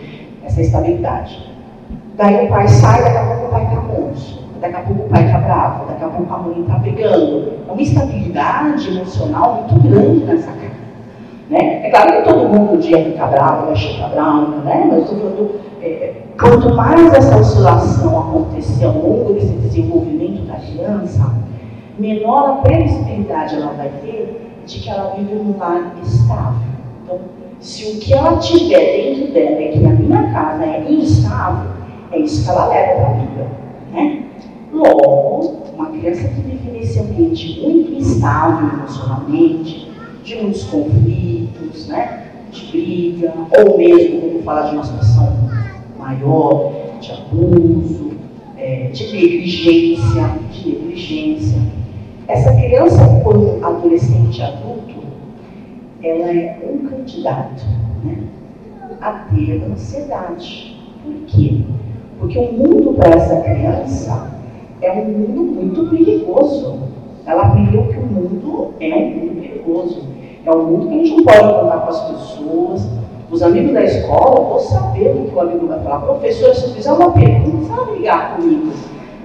essa 0.44 0.62
instabilidade. 0.62 1.52
Daí 2.16 2.46
o 2.46 2.50
pai 2.50 2.68
sai, 2.68 3.04
daqui 3.04 3.18
a 3.18 3.26
pouco 3.26 3.46
o 3.46 3.50
pai 3.50 3.64
está 3.64 3.82
monstro, 3.82 4.44
daqui 4.60 4.76
a 4.76 4.80
pouco 4.80 5.04
o 5.04 5.10
pai 5.10 5.26
está 5.26 5.38
bravo, 5.40 5.86
daqui 5.86 6.04
a 6.04 6.08
pouco 6.08 6.34
a 6.34 6.38
mãe 6.38 6.62
está 6.62 6.74
brigando. 6.76 7.54
É 7.68 7.72
uma 7.72 7.82
instabilidade 7.82 8.90
emocional 8.90 9.68
muito 9.70 9.88
grande 9.88 10.26
nessa 10.26 10.52
casa. 10.52 10.67
Né? 11.50 11.88
É 11.88 11.90
claro 11.90 12.18
que 12.18 12.30
todo 12.30 12.50
mundo 12.50 12.74
um 12.74 12.80
dia 12.80 13.04
fica 13.04 13.26
bravo, 13.26 13.68
vai 13.68 13.76
ficar 13.76 14.10
bravo, 14.10 14.58
né? 14.66 14.86
mas 14.90 15.04
estou 15.04 15.18
falando, 15.20 15.52
é, 15.82 16.14
quanto 16.40 16.76
mais 16.76 17.14
essa 17.14 17.38
oscilação 17.38 18.20
acontecer 18.20 18.86
ao 18.86 18.94
longo 18.94 19.34
desse 19.34 19.54
desenvolvimento 19.54 20.46
da 20.46 20.56
criança, 20.56 21.34
menor 21.98 22.50
a 22.50 22.54
previsibilidade 22.58 23.56
ela 23.56 23.74
vai 23.74 23.90
ter 24.02 24.42
de 24.66 24.80
que 24.80 24.90
ela 24.90 25.16
vive 25.16 25.34
num 25.36 25.58
lar 25.58 25.96
estável. 26.04 26.68
Então, 27.04 27.20
se 27.62 27.92
o 27.92 28.00
que 28.00 28.14
ela 28.14 28.38
tiver 28.38 29.16
dentro 29.16 29.34
dela 29.34 29.62
é 29.62 29.68
que 29.70 29.86
a 29.86 29.90
minha 29.90 30.32
casa 30.32 30.64
é 30.66 30.86
instável, 30.92 31.72
é 32.12 32.20
isso 32.20 32.44
que 32.44 32.50
ela 32.50 32.68
leva 32.68 32.94
para 32.96 33.10
a 33.10 33.14
vida. 33.14 33.48
Né? 33.94 34.24
Logo, 34.74 35.64
uma 35.74 35.86
criança 35.88 36.28
que 36.28 36.42
vive 36.42 36.72
nesse 36.72 37.00
ambiente 37.00 37.62
muito 37.62 37.94
instável 37.94 38.68
emocionalmente, 38.68 39.87
de 40.28 40.36
muitos 40.36 40.66
conflitos, 40.66 41.88
né? 41.88 42.26
de 42.52 42.66
briga, 42.66 43.34
ou 43.58 43.78
mesmo, 43.78 44.20
vamos 44.20 44.44
falar 44.44 44.64
de 44.64 44.76
uma 44.76 44.84
situação 44.84 45.38
maior, 45.98 46.74
de 47.00 47.12
abuso, 47.14 48.12
é, 48.58 48.90
de 48.92 49.04
negligência, 49.06 50.38
de 50.52 50.70
negligência. 50.70 51.62
Essa 52.28 52.54
criança, 52.54 53.22
quando 53.24 53.64
adolescente 53.64 54.42
adulto, 54.42 54.96
ela 56.04 56.30
é 56.30 56.60
um 56.62 56.90
candidato 56.90 57.64
né, 58.04 58.18
a 59.00 59.12
ter 59.34 59.64
ansiedade. 59.64 60.78
Por 61.06 61.14
quê? 61.28 61.62
Porque 62.20 62.38
o 62.38 62.52
mundo 62.52 62.96
para 62.96 63.16
essa 63.16 63.40
criança 63.40 64.30
é 64.82 64.92
um 64.92 65.06
mundo 65.06 65.42
muito 65.54 65.90
perigoso. 65.90 66.80
Ela 67.26 67.44
aprendeu 67.44 67.88
que 67.88 67.98
o 67.98 68.06
mundo 68.06 68.74
é 68.82 68.94
um 68.94 69.10
mundo 69.10 69.42
perigoso. 69.42 70.17
É 70.48 70.52
um 70.54 70.64
mundo 70.64 70.88
que 70.88 70.94
a 70.94 70.98
gente 71.00 71.18
não 71.18 71.24
pode 71.26 71.40
contar 71.40 71.78
com 71.80 71.90
as 71.90 72.02
pessoas. 72.10 72.88
Os 73.30 73.44
amigos 73.44 73.74
da 73.74 73.84
escola, 73.84 74.48
vou 74.48 74.60
saber 74.62 75.10
o 75.10 75.26
que 75.26 75.36
o 75.36 75.42
amigo 75.42 75.68
vai 75.68 75.78
falar. 75.84 76.00
Professor, 76.00 76.56
se 76.56 76.74
fizer 76.74 76.94
uma 76.94 77.12
pergunta, 77.12 77.74
vai 77.74 77.98
ligar 77.98 78.38
comigo. 78.38 78.72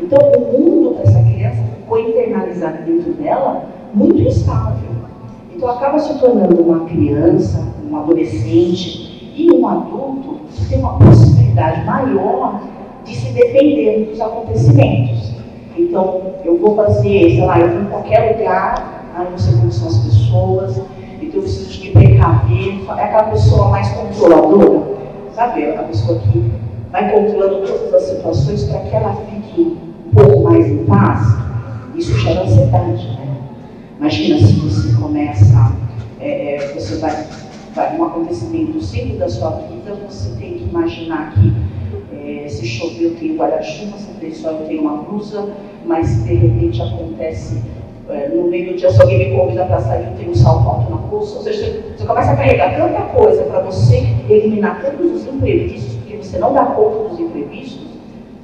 Então, 0.02 0.18
o 0.18 0.58
mundo 0.58 0.94
para 0.96 1.04
essa 1.04 1.22
criança 1.22 1.62
foi 1.88 2.08
internalizado 2.10 2.78
dentro 2.84 3.12
dela 3.12 3.62
muito 3.94 4.20
instável. 4.20 4.90
Então, 5.54 5.68
acaba 5.68 6.00
se 6.00 6.18
tornando 6.18 6.60
uma 6.60 6.86
criança, 6.86 7.72
um 7.88 7.96
adolescente 7.96 9.32
e 9.36 9.48
um 9.52 9.68
adulto 9.68 10.40
que 10.52 10.68
tem 10.70 10.80
uma 10.80 10.98
possibilidade 10.98 11.84
maior 11.84 12.62
de 13.04 13.14
se 13.14 13.32
defender 13.32 14.08
dos 14.10 14.20
acontecimentos. 14.20 15.34
Então, 15.78 16.20
eu 16.44 16.58
vou 16.58 16.74
fazer, 16.74 17.30
sei 17.30 17.44
lá, 17.44 17.60
eu 17.60 17.68
vou 17.68 17.82
em 17.82 17.86
qualquer 17.86 18.36
lugar, 18.36 19.04
aí 19.14 19.30
não 19.30 19.38
sei 19.38 19.54
como 19.54 19.70
são 19.70 19.86
as 19.86 19.98
pessoas, 19.98 20.82
então 21.22 21.36
eu 21.36 21.42
preciso 21.42 21.70
de 21.70 21.88
me 21.88 21.92
precaver. 21.92 22.84
É 22.98 23.04
aquela 23.04 23.24
pessoa 23.24 23.68
mais 23.68 23.88
controladora, 23.90 24.96
sabe? 25.34 25.62
É 25.62 25.78
a 25.78 25.82
pessoa 25.84 26.18
que 26.18 26.52
vai 26.90 27.10
controlando 27.10 27.66
todas 27.66 27.94
as 27.94 28.02
situações 28.02 28.64
para 28.64 28.80
que 28.80 28.94
ela 28.94 29.14
fique 29.14 29.60
um 29.60 30.14
pouco 30.14 30.42
mais 30.42 30.66
em 30.66 30.84
paz. 30.84 31.36
Isso 31.94 32.18
gera 32.18 32.42
ansiedade, 32.42 33.06
né? 33.08 33.36
Imagina 33.98 34.38
se 34.38 34.52
você 34.54 35.00
começa, 35.00 35.72
é, 36.20 36.56
é, 36.56 36.74
você 36.74 36.96
vai, 36.96 37.26
vai 37.74 37.96
um 37.96 38.04
acontecimento 38.04 38.80
simples 38.80 39.18
da 39.18 39.28
sua 39.28 39.50
vida, 39.50 39.94
você 40.08 40.30
tem 40.38 40.54
que 40.54 40.64
imaginar 40.64 41.32
que 41.32 41.52
é, 42.12 42.48
se 42.48 42.66
chover 42.66 43.04
eu 43.04 43.14
tenho 43.16 43.36
guarda-chuva, 43.36 43.96
se 43.98 44.12
tem 44.20 44.32
sol 44.32 44.52
eu 44.52 44.66
tenho 44.66 44.82
uma 44.82 44.98
blusa, 44.98 45.48
mas 45.86 46.24
de 46.24 46.34
repente 46.34 46.82
acontece 46.82 47.62
no 48.08 48.48
meio 48.48 48.72
do 48.72 48.76
dia, 48.76 48.90
se 48.90 49.00
alguém 49.00 49.30
me 49.30 49.36
convida 49.36 49.64
para 49.64 49.80
sair, 49.80 50.06
eu 50.06 50.16
tenho 50.16 50.30
um 50.30 50.34
salto 50.34 50.68
alto 50.68 50.90
na 50.90 50.96
bolsa. 50.96 51.36
Ou 51.36 51.42
seja, 51.42 51.84
você 51.96 52.04
começa 52.04 52.32
a 52.32 52.36
carregar 52.36 52.76
tanta 52.76 53.00
coisa 53.14 53.42
para 53.44 53.60
você 53.60 54.06
eliminar 54.28 54.82
todos 54.82 55.22
os 55.22 55.26
imprevistos, 55.26 55.94
porque 55.96 56.16
você 56.16 56.38
não 56.38 56.52
dá 56.52 56.66
conta 56.66 57.08
dos 57.08 57.20
imprevistos, 57.20 57.86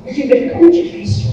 viver 0.04 0.48
fica 0.48 0.58
muito 0.58 0.72
difícil. 0.72 1.32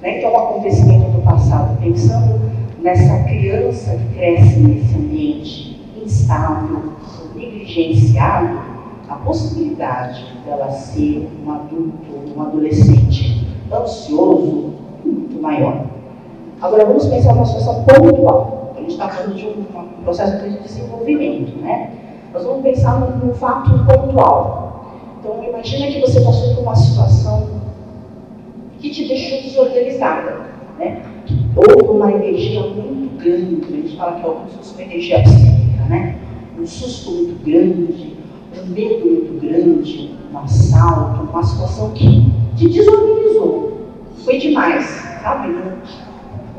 Né? 0.00 0.18
Então, 0.18 0.32
o 0.32 0.36
acontecimento 0.36 1.10
do 1.10 1.22
passado, 1.22 1.78
pensando 1.80 2.40
nessa 2.80 3.22
criança 3.24 3.96
que 3.96 4.14
cresce 4.16 4.58
nesse 4.58 4.94
ambiente 4.96 5.80
instável, 6.04 6.92
negligenciado, 7.34 8.72
a 9.08 9.14
possibilidade 9.16 10.24
dela 10.44 10.70
ser 10.70 11.28
um 11.44 11.52
adulto, 11.52 12.32
um 12.36 12.42
adolescente 12.42 13.46
ansioso, 13.70 14.72
muito 15.04 15.40
maior. 15.40 15.91
Agora 16.62 16.84
vamos 16.84 17.06
pensar 17.06 17.34
numa 17.34 17.44
situação 17.44 17.82
pontual. 17.82 18.72
A 18.76 18.80
gente 18.80 18.92
está 18.92 19.08
falando 19.08 19.34
de 19.34 19.46
um, 19.46 19.64
um, 19.80 20.04
processo 20.04 20.48
de 20.48 20.58
desenvolvimento, 20.60 21.56
né? 21.60 21.90
Nós 22.32 22.44
vamos 22.44 22.62
pensar 22.62 23.00
num, 23.00 23.26
num 23.26 23.34
fato 23.34 23.70
pontual. 23.84 24.94
Então 25.18 25.42
imagina 25.42 25.88
que 25.88 26.00
você 26.00 26.20
passou 26.20 26.54
por 26.54 26.62
uma 26.62 26.76
situação 26.76 27.48
que 28.78 28.90
te 28.90 29.08
deixou 29.08 29.42
desorganizada, 29.42 30.46
né? 30.78 31.02
Houve 31.56 31.90
uma 31.90 32.12
energia 32.12 32.60
muito 32.60 33.18
grande, 33.18 33.64
a 33.64 33.76
gente 33.76 33.96
fala 33.96 34.20
que 34.20 34.24
é 34.24 34.30
uma 34.30 34.82
energia 34.82 35.22
psíquica, 35.24 35.84
né? 35.88 36.16
Um 36.56 36.64
susto 36.64 37.10
muito 37.10 37.44
grande, 37.44 38.16
um 38.56 38.66
medo 38.66 39.04
muito 39.04 39.40
grande, 39.40 40.14
um 40.32 40.38
assalto, 40.38 41.22
uma 41.24 41.42
situação 41.42 41.90
que 41.90 42.32
te 42.54 42.68
desorganizou. 42.68 43.72
Foi 44.24 44.38
demais, 44.38 44.84
sabe? 45.20 45.52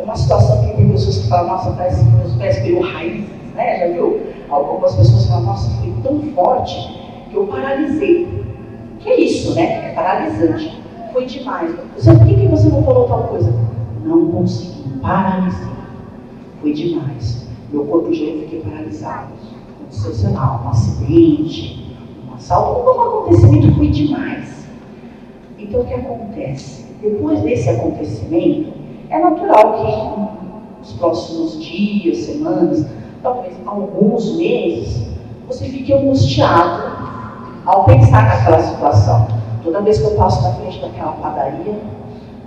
Uma 0.04 0.18
situação 0.18 0.62
que 0.66 0.76
tem 0.76 0.89
pessoas 0.89 1.18
que 1.20 1.30
falam, 1.30 1.54
nossa, 1.54 1.72
parece 1.72 2.04
que 2.04 2.12
meus 2.12 2.34
pés 2.34 2.62
virou 2.62 2.82
raízes, 2.82 3.30
né? 3.56 3.80
Já 3.80 3.93
viu? 3.93 4.20
Algumas 4.49 4.95
pessoas 4.95 5.26
falam, 5.28 5.45
nossa, 5.45 5.70
foi 5.78 5.93
tão 6.04 6.22
forte 6.34 6.76
que 7.30 7.36
eu 7.38 7.47
paralisei. 7.47 8.43
Que 8.99 9.10
é 9.10 9.20
isso, 9.22 9.56
né? 9.56 9.91
É 9.91 9.93
paralisante. 9.95 10.82
Foi 11.14 11.26
demais. 11.26 11.74
Você, 11.95 12.14
por 12.14 12.28
que, 12.28 12.47
você 12.47 12.68
não 12.68 12.84
falou 12.84 13.08
tal 13.08 13.24
coisa? 13.24 13.54
Não 14.04 14.28
consegui, 14.30 14.89
paralisei. 15.01 15.74
Foi 16.62 16.74
demais. 16.74 17.47
Meu 17.72 17.86
corpo 17.86 18.14
já 18.14 18.26
fiquei 18.26 18.60
paralisado. 18.60 19.30
Aconteceu, 19.80 20.14
sei 20.14 20.32
lá, 20.32 20.62
um 20.66 20.70
acidente, 20.70 21.95
assalto, 22.36 22.89
um 22.89 23.01
acontecimento 23.01 23.74
foi 23.76 23.88
demais. 23.88 24.68
Então 25.58 25.82
o 25.82 25.86
que 25.86 25.93
acontece? 25.93 26.86
Depois 27.01 27.39
desse 27.41 27.70
acontecimento, 27.70 28.74
é 29.10 29.20
natural 29.20 29.74
que 29.74 30.80
nos 30.80 30.93
próximos 30.93 31.64
dias, 31.64 32.18
semanas, 32.18 32.86
talvez 33.22 33.54
alguns 33.66 34.36
meses, 34.36 35.08
você 35.47 35.66
fique 35.66 35.93
angustiado 35.93 36.84
ao 37.66 37.86
pensar 37.86 38.24
naquela 38.24 38.60
situação. 38.60 39.28
Toda 39.64 39.82
vez 39.82 39.99
que 39.99 40.06
eu 40.06 40.16
passo 40.16 40.43
na 40.43 40.54
frente 40.56 40.82
daquela 40.82 41.14
padaria, 41.14 41.80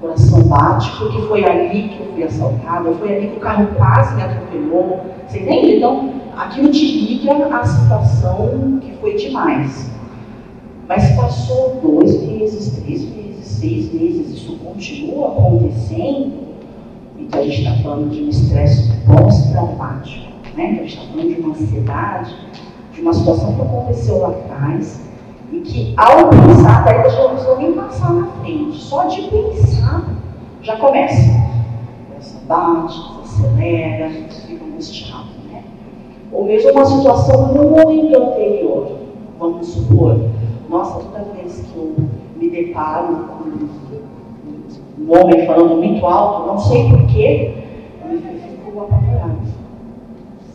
coração 0.00 0.42
bate, 0.42 0.90
porque 0.98 1.22
foi 1.22 1.44
ali 1.44 1.88
que 1.88 2.00
eu 2.00 2.12
fui 2.12 2.24
assaltada, 2.24 2.92
foi 2.92 3.16
ali 3.16 3.28
que 3.28 3.36
o 3.36 3.40
carro 3.40 3.68
quase 3.76 4.14
me 4.14 4.22
atropelou. 4.22 5.00
Você 5.26 5.40
entende? 5.40 5.76
Então, 5.76 6.12
aquilo 6.36 6.70
te 6.70 7.00
liga 7.00 7.32
à 7.56 7.64
situação 7.64 8.78
que 8.82 8.92
foi 9.00 9.16
demais. 9.16 9.90
Mas 10.86 11.10
passou 11.16 11.80
dois 11.82 12.22
meses, 12.22 12.80
três 12.82 13.02
meses, 13.02 13.46
seis 13.46 13.92
meses, 13.92 14.36
isso 14.36 14.56
continua 14.58 15.28
acontecendo, 15.28 16.45
então 17.26 17.40
a 17.40 17.44
gente 17.44 17.58
está 17.58 17.82
falando 17.82 18.10
de 18.10 18.22
um 18.22 18.28
estresse 18.28 18.92
pós-traumático, 19.04 20.32
né? 20.56 20.70
Então 20.70 20.84
a 20.84 20.86
gente 20.86 20.98
está 20.98 21.12
falando 21.12 21.34
de 21.34 21.40
uma 21.40 21.50
ansiedade, 21.50 22.36
de 22.92 23.00
uma 23.00 23.12
situação 23.12 23.54
que 23.54 23.62
aconteceu 23.62 24.18
lá 24.18 24.28
atrás, 24.28 25.00
e 25.52 25.60
que 25.60 25.94
ao 25.96 26.28
pensar, 26.28 26.84
daí 26.84 27.00
a 27.00 27.08
gente 27.08 27.20
não 27.20 27.30
precisa 27.30 27.56
nem 27.56 27.72
passar 27.72 28.12
na 28.12 28.26
frente, 28.26 28.76
só 28.78 29.04
de 29.06 29.22
pensar 29.22 30.08
já 30.62 30.76
começa. 30.76 31.22
Começa 32.08 32.38
bate, 32.46 33.00
acelera, 33.24 34.10
fica 34.46 34.64
angustiado, 34.64 35.26
né? 35.50 35.64
Ou 36.30 36.44
mesmo 36.44 36.70
uma 36.70 36.84
situação 36.84 37.54
momento 37.54 38.16
anterior, 38.16 38.98
vamos 39.38 39.66
supor, 39.66 40.28
nossa, 40.68 41.00
toda 41.00 41.24
vez 41.34 41.60
que 41.60 41.76
eu 41.76 41.94
me 42.36 42.50
deparo 42.50 43.16
com 43.16 43.50
um 44.98 45.12
homem 45.12 45.46
falando 45.46 45.76
muito 45.76 46.04
alto, 46.06 46.46
não 46.46 46.58
sei 46.58 46.88
porquê, 46.88 47.54
eu 48.02 48.18
fico 48.18 48.80
apavorado. 48.80 49.40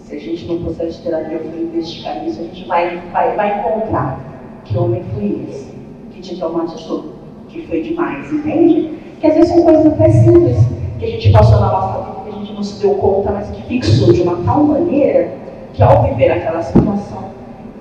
Se 0.04 0.16
a 0.16 0.20
gente 0.20 0.46
no 0.46 0.60
processo 0.60 0.98
de 0.98 1.04
terapia 1.04 1.40
for 1.40 1.60
investigar 1.60 2.28
isso, 2.28 2.42
a 2.42 2.44
gente 2.44 2.68
vai, 2.68 2.98
vai, 3.12 3.36
vai 3.36 3.60
encontrar 3.60 4.20
que 4.66 4.78
homem 4.78 5.04
foi 5.14 5.46
esse, 5.48 5.74
que 6.12 6.22
te 6.22 6.36
traumatizou, 6.38 7.14
que 7.50 7.68
foi 7.68 7.82
demais, 7.82 8.32
entende? 8.32 8.98
Que 9.20 9.28
às 9.28 9.36
vezes 9.36 9.52
são 9.54 9.64
coisas 9.64 9.86
até 9.86 10.10
simples 10.10 10.58
que 10.98 11.06
a 11.06 11.10
gente 11.10 11.32
passou 11.32 11.60
na 11.60 11.72
nossa 11.72 12.00
vida, 12.00 12.22
que 12.24 12.30
a 12.30 12.40
gente 12.40 12.54
não 12.54 12.64
se 12.64 12.82
deu 12.82 12.96
conta, 12.96 13.32
mas 13.32 13.50
que 13.52 13.62
fixou 13.64 14.12
de 14.12 14.22
uma 14.22 14.38
tal 14.44 14.64
maneira 14.64 15.34
que 15.74 15.84
ao 15.84 16.04
viver 16.04 16.32
aquela 16.32 16.62
situação 16.62 17.30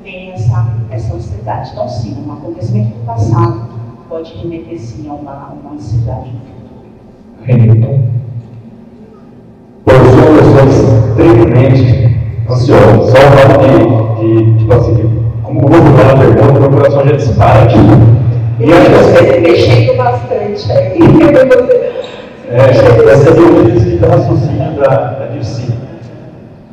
vem 0.03 0.33
essa, 0.33 0.67
essa 0.91 1.15
ansiedade. 1.15 1.71
Então, 1.73 1.89
sim, 1.89 2.17
um 2.27 2.33
acontecimento 2.33 2.97
do 2.97 3.07
passado 3.07 3.70
pode 4.11 4.35
remeter 4.39 4.77
sim 4.77 5.09
a 5.09 5.15
uma, 5.15 5.53
uma 5.63 5.75
ansiedade 5.75 6.33
no 6.33 6.41
futuro. 7.47 8.01
Por 9.85 9.95
sou 9.95 10.65
extremamente 10.67 12.19
ansioso. 12.51 13.09
Só 13.09 13.19
o 13.19 13.31
fato 13.31 13.61
de, 14.19 14.45
de, 14.45 14.59
tipo 14.59 14.75
assim, 14.75 15.25
como 15.45 15.61
vou 15.61 15.81
mudar 15.81 16.11
a 16.11 16.19
pergunta, 16.19 16.59
meu 16.59 16.71
coração 16.71 17.07
já 17.07 17.13
dispara 17.13 17.63
aqui. 17.63 17.79
E 18.59 18.73
acho 18.73 18.91
que 18.91 18.97
você 18.97 19.41
mexendo 19.41 19.97
bastante 19.97 20.73
aí. 20.73 20.99
é, 22.51 22.57
essa 22.69 22.83
é 22.83 23.33
o 23.33 23.65
de 23.65 23.97
raciocínio 23.99 24.73
da, 24.73 25.13
da 25.13 25.27
Dirce. 25.27 25.73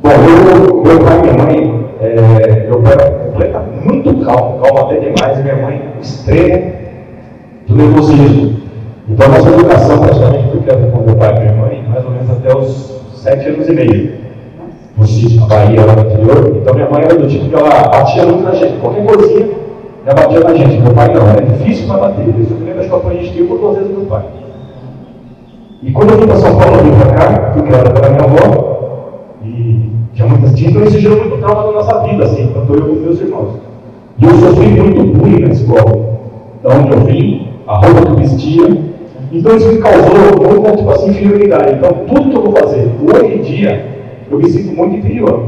Bom, 0.02 0.10
eu, 0.10 0.82
meu 0.82 1.04
pai 1.04 1.18
e 1.18 1.22
minha 1.22 1.34
mãe, 1.34 1.86
é, 2.00 2.66
meu 2.66 2.82
pai 2.82 2.94
era 2.94 3.10
completa, 3.12 3.64
muito 3.84 4.24
calmo, 4.24 4.60
calmo 4.60 4.80
até 4.80 4.98
demais, 4.98 5.38
e 5.38 5.42
minha 5.42 5.56
mãe 5.56 5.92
extremo 6.00 6.77
do 7.68 7.76
nervosismo. 7.76 8.56
Então, 9.08 9.28
nossa 9.28 9.48
educação 9.48 9.98
praticamente 9.98 10.50
foi 10.50 10.60
criada 10.60 10.86
com 10.90 11.04
meu 11.04 11.16
pai 11.16 11.36
e 11.36 11.40
minha 11.40 11.54
mãe, 11.54 11.84
mais 11.88 12.04
ou 12.04 12.10
menos 12.10 12.30
até 12.30 12.56
os 12.56 13.00
sete 13.14 13.48
anos 13.48 13.68
e 13.68 13.72
meio 13.72 14.28
no 14.98 15.06
sítio, 15.06 15.40
na 15.40 15.46
Bahia, 15.46 15.84
lá 15.84 15.94
no 15.94 16.02
interior. 16.02 16.56
Então 16.56 16.74
minha 16.74 16.90
mãe 16.90 17.02
era 17.02 17.16
do 17.16 17.28
tipo 17.28 17.48
que 17.48 17.54
ela 17.54 17.88
batia 17.88 18.26
muito 18.26 18.42
na 18.42 18.52
gente. 18.52 18.80
Qualquer 18.80 19.06
coisinha, 19.06 19.48
ela 20.04 20.14
batia 20.14 20.40
na 20.40 20.54
gente. 20.54 20.78
Meu 20.78 20.92
pai 20.92 21.14
não, 21.14 21.28
era 21.28 21.40
difícil 21.40 21.86
para 21.86 21.98
bater. 21.98 22.28
Isso 22.40 22.52
eu 22.52 22.58
me 22.58 22.64
lembro 22.66 22.84
que 22.84 22.90
eu 22.90 22.96
apanhei 22.96 23.46
por 23.46 23.58
duas 23.58 23.76
vezes 23.76 23.92
meu 23.92 24.06
pai. 24.06 24.24
E 25.80 25.92
quando 25.92 26.10
eu 26.10 26.18
vim 26.18 26.26
para 26.26 26.36
São 26.36 26.58
Paulo, 26.58 26.76
eu 26.76 26.84
vim 26.84 26.90
para 26.98 27.12
cá, 27.12 27.52
fui 27.52 27.62
criada 27.62 27.90
pela 27.90 28.08
minha 28.10 28.24
avó, 28.24 28.78
e 29.44 29.92
tinha 30.12 30.26
muitas 30.26 30.52
tias, 30.54 30.72
então 30.72 30.82
isso 30.82 30.98
gerou 30.98 31.18
muito 31.18 31.38
trauma 31.38 31.66
na 31.66 31.72
nossa 31.78 32.02
vida, 32.02 32.24
assim, 32.24 32.50
tanto 32.52 32.74
eu 32.74 32.80
como 32.80 33.00
meus 33.00 33.20
irmãos. 33.20 33.60
E 34.18 34.24
eu 34.24 34.30
sofri 34.32 34.66
muito 34.66 35.04
bullying 35.04 35.42
na 35.42 35.52
escola, 35.52 36.18
da 36.64 36.74
onde 36.74 36.90
eu 36.90 37.00
vim, 37.04 37.47
a 37.68 37.76
roupa 37.76 38.06
que 38.06 38.22
vestia. 38.22 38.66
Então 39.30 39.56
isso 39.56 39.68
me 39.68 39.78
causou 39.78 40.54
muita, 40.54 40.76
tipo 40.76 40.90
assim, 40.90 41.10
inferioridade. 41.10 41.74
Então 41.74 41.90
tudo 42.08 42.30
que 42.30 42.36
eu 42.36 42.42
vou 42.42 42.52
fazer, 42.52 42.90
hoje 43.02 43.34
em 43.34 43.42
dia, 43.42 43.86
eu 44.30 44.38
me 44.38 44.48
sinto 44.48 44.74
muito 44.74 44.96
inferior. 44.96 45.44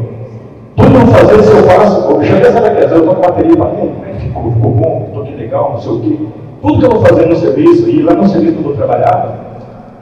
Tudo 0.76 0.94
eu 0.94 1.06
fazer, 1.06 1.42
se 1.42 1.50
eu 1.50 1.62
faço, 1.64 2.10
eu 2.10 2.22
já 2.22 2.36
essa 2.36 2.60
daqui, 2.60 2.82
eu 2.82 2.98
estou 2.98 3.14
com 3.14 3.20
bateria 3.20 3.56
para 3.56 3.70
mim, 3.70 3.90
né? 4.02 4.14
ficou, 4.20 4.52
ficou 4.52 4.70
bom, 4.70 5.04
estou 5.08 5.22
aqui 5.22 5.34
legal, 5.34 5.72
não 5.72 5.80
sei 5.80 5.92
o 5.92 6.00
quê. 6.00 6.16
Tudo 6.62 6.78
que 6.78 6.84
eu 6.84 6.90
vou 6.90 7.02
fazer 7.02 7.26
no 7.26 7.36
serviço, 7.36 7.88
e 7.88 8.02
lá 8.02 8.14
no 8.14 8.28
serviço 8.28 8.56
que 8.58 8.68
eu 8.68 8.76
trabalhava, 8.76 9.50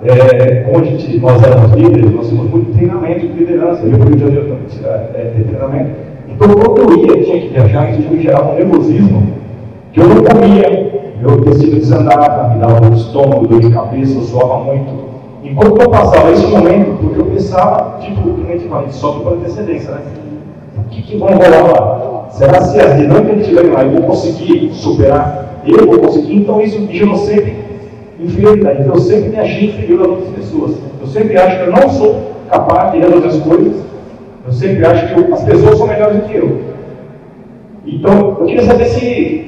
é, 0.04 0.72
a 0.72 0.84
gente, 0.84 1.18
nós 1.18 1.42
éramos 1.42 1.72
líderes, 1.72 2.12
nós 2.12 2.28
tínhamos 2.28 2.50
muito 2.50 2.72
treinamento 2.72 3.26
de 3.26 3.32
liderança, 3.32 3.82
eu 3.84 3.98
fui 3.98 4.14
de 4.14 4.20
Janeiro 4.20 4.48
também 4.48 4.92
é, 5.14 5.32
ter 5.36 5.44
treinamento. 5.44 5.90
Então, 6.28 6.48
quando 6.48 6.92
eu 6.92 7.16
ia, 7.16 7.24
tinha 7.24 7.40
que 7.40 7.48
viajar, 7.48 7.90
isso 7.90 8.08
me 8.08 8.22
gerava 8.22 8.52
um 8.52 8.54
nervosismo, 8.54 9.22
que 9.92 10.00
eu 10.00 10.08
não 10.08 10.22
comia, 10.22 11.12
meu 11.20 11.40
tecido 11.42 11.76
desandava, 11.76 12.54
me 12.54 12.60
dava 12.60 12.86
um 12.86 12.94
estômago, 12.94 13.46
dor 13.46 13.60
de 13.60 13.70
cabeça, 13.70 14.14
eu 14.14 14.22
suava 14.22 14.64
muito. 14.64 15.08
Enquanto 15.42 15.80
eu 15.80 15.90
passava 15.90 16.30
esse 16.30 16.46
momento, 16.46 16.98
porque 17.00 17.20
eu 17.20 17.26
pensava, 17.26 17.98
tipo, 18.00 18.34
que 18.34 18.52
a 18.52 18.56
gente 18.56 18.68
fala, 18.68 18.88
sobe 18.90 19.22
por 19.22 19.32
antecedência, 19.34 19.92
né? 19.92 20.02
O 20.76 20.90
que, 20.90 21.02
que 21.02 21.16
vai 21.16 21.34
rolar 21.34 21.72
lá? 21.72 22.28
Será 22.30 22.60
se 22.60 22.78
as 22.78 22.96
dinâmicas 22.96 23.34
que 23.34 23.40
estiverem 23.40 23.70
lá 23.70 23.84
eu 23.84 23.92
vou 23.92 24.02
conseguir 24.02 24.70
superar? 24.72 25.62
Eu 25.66 25.86
vou 25.86 25.98
conseguir? 25.98 26.36
Então 26.36 26.60
isso 26.60 26.86
gerou 26.90 27.16
sempre 27.16 27.56
inferioridade. 28.20 28.82
Então 28.82 28.94
eu 28.94 29.00
sempre 29.00 29.30
me 29.30 29.38
achei 29.38 29.68
inferior 29.68 30.04
a 30.04 30.08
outras 30.08 30.28
pessoas. 30.34 30.76
Eu 31.00 31.06
sempre 31.06 31.36
acho 31.36 31.56
que 31.56 31.70
eu 31.70 31.72
não 31.72 31.88
sou 31.90 32.32
capaz 32.50 32.92
de 32.92 32.98
resolver 32.98 33.28
as 33.28 33.38
coisas. 33.38 33.82
Eu 34.46 34.52
sempre 34.52 34.86
acho 34.86 35.14
que 35.14 35.20
eu, 35.20 35.34
as 35.34 35.42
pessoas 35.44 35.78
são 35.78 35.86
melhores 35.86 36.16
do 36.16 36.28
que 36.28 36.36
eu. 36.36 36.60
Então, 37.86 38.36
eu 38.40 38.46
queria 38.46 38.62
saber 38.62 38.84
se 38.86 39.47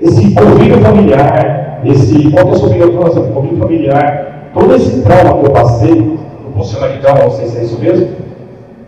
esse 0.00 0.34
convívio 0.34 0.80
familiar, 0.80 1.80
esse, 1.84 2.30
qual 2.30 2.48
é 2.48 2.50
a 2.50 2.54
sua 2.54 2.68
opinião 2.68 2.90
com 2.90 2.98
relação 2.98 3.24
ao 3.24 3.32
convívio 3.32 3.58
familiar, 3.58 4.50
todo 4.54 4.74
esse 4.74 5.02
trauma 5.02 5.40
que 5.40 5.46
eu 5.46 5.50
passei, 5.50 5.98
eu 5.98 6.52
posso 6.54 6.74
chamar 6.74 6.88
de 6.88 7.00
trauma, 7.00 7.24
não 7.24 7.30
sei 7.30 7.46
se 7.46 7.58
é 7.58 7.64
isso 7.64 7.78
mesmo, 7.80 8.08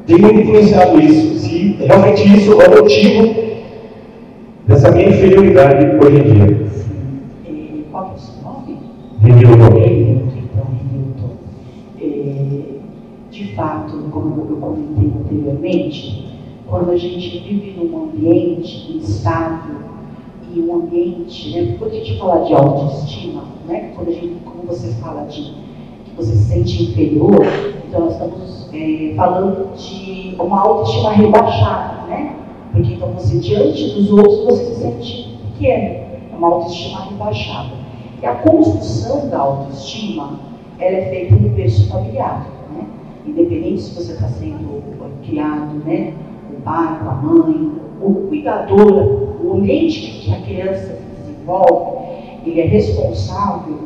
tem 0.06 0.18
muito 0.18 0.40
influenciado 0.40 1.00
isso. 1.00 1.38
Se 1.38 1.76
realmente 1.78 2.36
isso 2.36 2.60
é 2.60 2.68
o 2.68 2.82
motivo 2.82 3.34
dessa 4.66 4.90
minha 4.90 5.08
inferioridade 5.08 5.86
hoje 6.04 6.16
em 6.16 6.22
dia. 6.22 6.68
Sim. 6.68 7.84
Qual 7.90 8.04
é 8.04 8.14
o 8.14 8.18
seu 8.18 8.42
nome? 8.42 8.78
Renilton. 9.22 9.66
Então. 11.16 11.30
É, 12.00 12.60
de 13.30 13.54
fato, 13.54 13.96
como 14.10 14.46
eu 14.48 14.56
comentei 14.56 15.12
anteriormente, 15.20 16.38
quando 16.66 16.90
a 16.90 16.96
gente 16.96 17.38
vive 17.40 17.76
num 17.78 18.04
ambiente 18.04 18.96
instável 18.96 19.89
e 20.54 20.60
um 20.60 20.76
ambiente, 20.76 21.50
né, 21.50 21.76
quando 21.78 21.92
a 21.92 21.94
gente 21.94 22.18
fala 22.18 22.44
de 22.44 22.54
autoestima, 22.54 23.44
né, 23.66 23.92
quando 23.94 24.08
a 24.08 24.12
gente 24.12 24.40
você 24.70 24.92
fala 24.94 25.26
de 25.26 25.42
que 26.04 26.16
você 26.16 26.32
se 26.32 26.44
sente 26.44 26.82
inferior, 26.84 27.40
então 27.88 28.00
nós 28.00 28.12
estamos 28.12 28.68
é, 28.72 29.14
falando 29.16 29.74
de 29.76 30.36
uma 30.38 30.60
autoestima 30.60 31.10
rebaixada, 31.10 32.06
né? 32.06 32.36
Porque 32.72 32.94
então 32.94 33.12
você, 33.12 33.38
diante 33.38 33.90
dos 33.94 34.10
outros, 34.12 34.44
você 34.44 34.64
se 34.66 34.80
sente 34.80 35.38
pequeno, 35.52 35.84
é 35.84 36.36
uma 36.36 36.48
autoestima 36.48 37.04
rebaixada. 37.04 37.80
E 38.22 38.26
a 38.26 38.34
construção 38.36 39.28
da 39.28 39.38
autoestima, 39.38 40.38
ela 40.78 40.96
é 40.96 41.10
feita 41.10 41.34
no 41.34 41.48
berço 41.48 41.88
familiar, 41.88 42.46
né? 42.72 42.86
Independente 43.26 43.82
se 43.82 43.94
você 43.94 44.12
está 44.12 44.28
sendo 44.28 44.82
criado, 45.26 45.74
né? 45.84 46.14
O 46.50 46.62
pai, 46.62 46.98
com 47.02 47.10
a 47.10 47.14
mãe, 47.14 47.72
o 48.00 48.26
cuidador, 48.28 49.38
o 49.44 49.54
ambiente 49.54 50.00
que 50.00 50.32
a 50.32 50.40
criança 50.40 50.96
se 50.96 51.22
desenvolve, 51.22 52.00
ele 52.46 52.60
é 52.60 52.66
responsável 52.66 53.78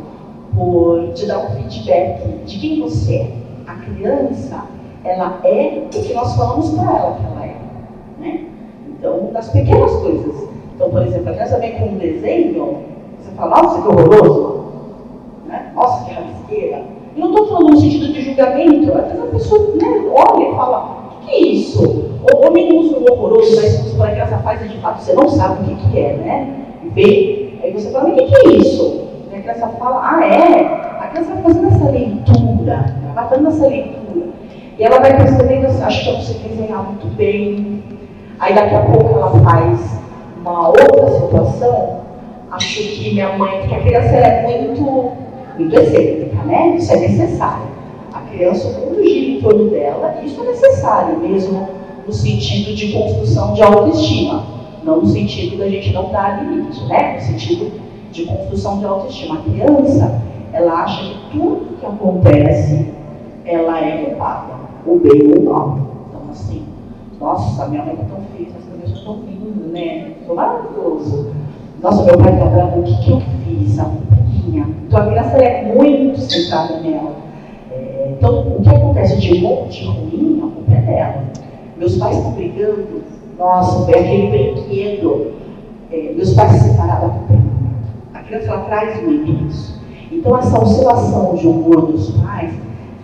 por 0.54 1.12
te 1.14 1.26
dar 1.26 1.38
um 1.38 1.50
feedback 1.50 2.22
de 2.46 2.58
quem 2.58 2.80
você 2.80 3.16
é. 3.16 3.32
A 3.66 3.74
criança, 3.76 4.64
ela 5.04 5.40
é 5.44 5.84
o 5.86 5.88
que 5.88 6.14
nós 6.14 6.36
falamos 6.36 6.70
para 6.70 6.98
ela 6.98 7.16
que 7.16 7.24
ela 7.24 7.46
é. 7.46 7.56
Né? 8.20 8.44
Então, 8.88 9.30
das 9.32 9.48
pequenas 9.50 9.92
coisas. 9.96 10.48
Então, 10.74 10.90
por 10.90 11.02
exemplo, 11.02 11.30
a 11.30 11.32
criança 11.32 11.58
vem 11.58 11.72
com 11.78 11.86
um 11.86 11.98
desenho, 11.98 12.78
você 13.20 13.30
fala, 13.36 13.62
nossa, 13.62 13.82
que 13.82 13.88
horroroso. 13.88 14.64
Né? 15.46 15.72
Nossa, 15.74 16.04
que 16.04 16.12
rabisqueira. 16.12 16.84
E 17.16 17.20
não 17.20 17.30
estou 17.30 17.46
falando 17.48 17.70
no 17.70 17.80
sentido 17.80 18.12
de 18.12 18.22
julgamento. 18.22 18.92
Às 18.92 19.06
vezes 19.06 19.22
a 19.22 19.26
pessoa 19.28 19.76
né, 19.76 20.12
olha 20.12 20.48
e 20.48 20.54
fala, 20.54 21.03
que, 21.24 21.30
que 21.30 21.32
é 21.32 21.40
isso? 21.40 22.04
Ou, 22.22 22.44
ou 22.44 22.52
minúsculo, 22.52 23.12
horroroso, 23.12 23.56
mas 23.56 23.72
se 23.72 24.02
a 24.02 24.10
criança 24.10 24.38
faz, 24.38 24.70
de 24.70 24.78
fato, 24.78 25.02
você 25.02 25.12
não 25.12 25.28
sabe 25.28 25.62
o 25.62 25.76
que, 25.76 25.90
que 25.90 25.98
é, 25.98 26.12
né? 26.14 26.54
Vem, 26.94 27.58
aí 27.62 27.72
você 27.72 27.90
fala, 27.90 28.10
o 28.10 28.14
que, 28.14 28.24
que 28.24 28.36
é 28.36 28.50
isso? 28.56 29.04
a 29.34 29.40
criança 29.40 29.68
fala, 29.78 30.00
ah 30.02 30.26
é? 30.26 30.60
A 31.00 31.08
criança 31.08 31.34
vai 31.34 31.42
fazendo 31.42 31.68
essa 31.68 31.90
leitura, 31.90 32.96
ela 33.02 33.12
vai 33.14 33.28
fazendo 33.28 33.48
essa 33.48 33.66
leitura. 33.66 34.26
E 34.78 34.84
ela 34.84 34.98
vai 35.00 35.16
percebendo, 35.16 35.66
acho 35.66 36.16
que 36.16 36.24
sei 36.24 36.48
desenhar 36.48 36.84
muito 36.84 37.06
bem. 37.16 37.82
Aí 38.40 38.54
daqui 38.54 38.74
a 38.74 38.80
pouco 38.80 39.18
ela 39.18 39.30
faz 39.40 40.00
uma 40.40 40.68
outra 40.68 41.10
situação, 41.10 42.00
acho 42.50 42.78
que 42.80 43.12
minha 43.12 43.36
mãe, 43.38 43.60
porque 43.60 43.74
a 43.74 43.80
criança 43.80 44.16
é 44.16 44.42
muito, 44.42 45.12
muito 45.58 45.74
excêntrica, 45.78 46.42
né? 46.44 46.76
Isso 46.76 46.92
é 46.92 46.96
necessário. 46.96 47.73
Criança, 48.34 48.68
o 48.68 48.80
mundo 48.80 49.02
gira 49.02 49.38
em 49.38 49.40
torno 49.40 49.70
dela, 49.70 50.20
isso 50.24 50.40
é 50.40 50.44
necessário, 50.44 51.18
mesmo 51.18 51.68
no 52.06 52.12
sentido 52.12 52.74
de 52.74 52.92
construção 52.92 53.54
de 53.54 53.62
autoestima. 53.62 54.44
Não 54.82 55.00
no 55.00 55.06
sentido 55.06 55.56
da 55.56 55.68
gente 55.68 55.92
não 55.92 56.10
dar 56.10 56.44
limite, 56.44 56.84
né? 56.84 57.14
No 57.14 57.20
sentido 57.20 57.72
de 58.12 58.26
construção 58.26 58.78
de 58.80 58.84
autoestima. 58.84 59.36
A 59.36 59.42
criança, 59.42 60.22
ela 60.52 60.82
acha 60.82 61.02
que 61.04 61.38
tudo 61.38 61.78
que 61.80 61.86
acontece, 61.86 62.92
ela 63.46 63.80
é 63.80 64.04
culpada, 64.04 64.52
o 64.86 64.98
bem 64.98 65.32
ou 65.32 65.40
o 65.40 65.44
mal. 65.52 65.78
Então, 66.08 66.20
assim, 66.30 66.64
nossa, 67.18 67.66
minha 67.68 67.84
mãe 67.84 67.96
tá 67.96 68.04
tão 68.04 68.20
feliz, 68.36 68.52
as 68.54 68.64
crianças 68.64 68.98
estão 68.98 69.20
rindo, 69.20 69.72
né? 69.72 70.12
Tô 70.26 70.34
maravilhoso. 70.34 71.32
Nossa, 71.82 72.02
meu 72.02 72.18
pai 72.18 72.38
tá 72.38 72.44
bravo, 72.46 72.80
o 72.80 72.82
que, 72.82 72.96
que 73.04 73.10
eu 73.10 73.22
fiz? 73.46 73.78
A 73.78 73.90
minha. 74.46 74.66
Então, 74.86 75.00
a 75.00 75.06
criança 75.06 75.36
é 75.38 75.74
muito 75.74 76.20
centrada 76.20 76.80
nela. 76.80 77.23
Então, 78.16 78.56
o 78.58 78.62
que 78.62 78.68
acontece 78.68 79.20
de 79.20 79.38
bom, 79.38 79.66
de 79.68 79.84
ruim, 79.84 80.38
a 80.38 80.54
culpa 80.54 80.72
é 80.72 80.80
dela. 80.82 81.24
Meus 81.76 81.96
pais 81.96 82.16
estão 82.16 82.32
brigando, 82.32 83.02
nossa, 83.36 83.84
foi 83.84 83.94
aquele 83.94 84.28
brinquedo. 84.28 85.32
É, 85.90 86.12
meus 86.14 86.32
pais 86.34 86.52
se 86.52 86.70
separaram, 86.70 87.06
a 87.06 87.10
culpa. 87.10 87.34
A 88.14 88.18
criança 88.20 88.46
ela 88.46 88.60
traz 88.64 89.02
muito 89.02 89.32
isso. 89.48 89.82
Então, 90.12 90.38
essa 90.38 90.60
oscilação 90.62 91.34
de 91.34 91.46
humor 91.46 91.90
dos 91.90 92.10
pais 92.12 92.52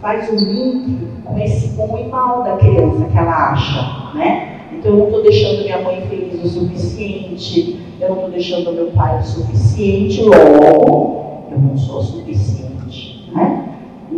faz 0.01 0.31
um 0.33 0.37
link 0.37 1.09
com 1.25 1.39
esse 1.39 1.69
bom 1.77 1.99
e 1.99 2.09
mal 2.09 2.45
da 2.45 2.57
criança 2.57 3.05
que 3.05 3.19
ela 3.19 3.51
acha, 3.53 4.17
né? 4.17 4.61
Então, 4.73 4.93
eu 4.93 4.99
não 4.99 5.07
estou 5.07 5.23
deixando 5.23 5.63
minha 5.63 5.83
mãe 5.83 6.01
feliz 6.09 6.45
o 6.45 6.49
suficiente, 6.49 7.81
eu 8.01 8.09
não 8.09 8.17
estou 8.17 8.31
deixando 8.31 8.73
meu 8.73 8.87
pai 8.93 9.19
o 9.19 9.23
suficiente, 9.25 10.23
logo, 10.23 11.45
eu 11.51 11.59
não 11.59 11.77
sou 11.77 11.99
o 11.99 12.03
suficiente, 12.03 13.29
né? 13.35 13.70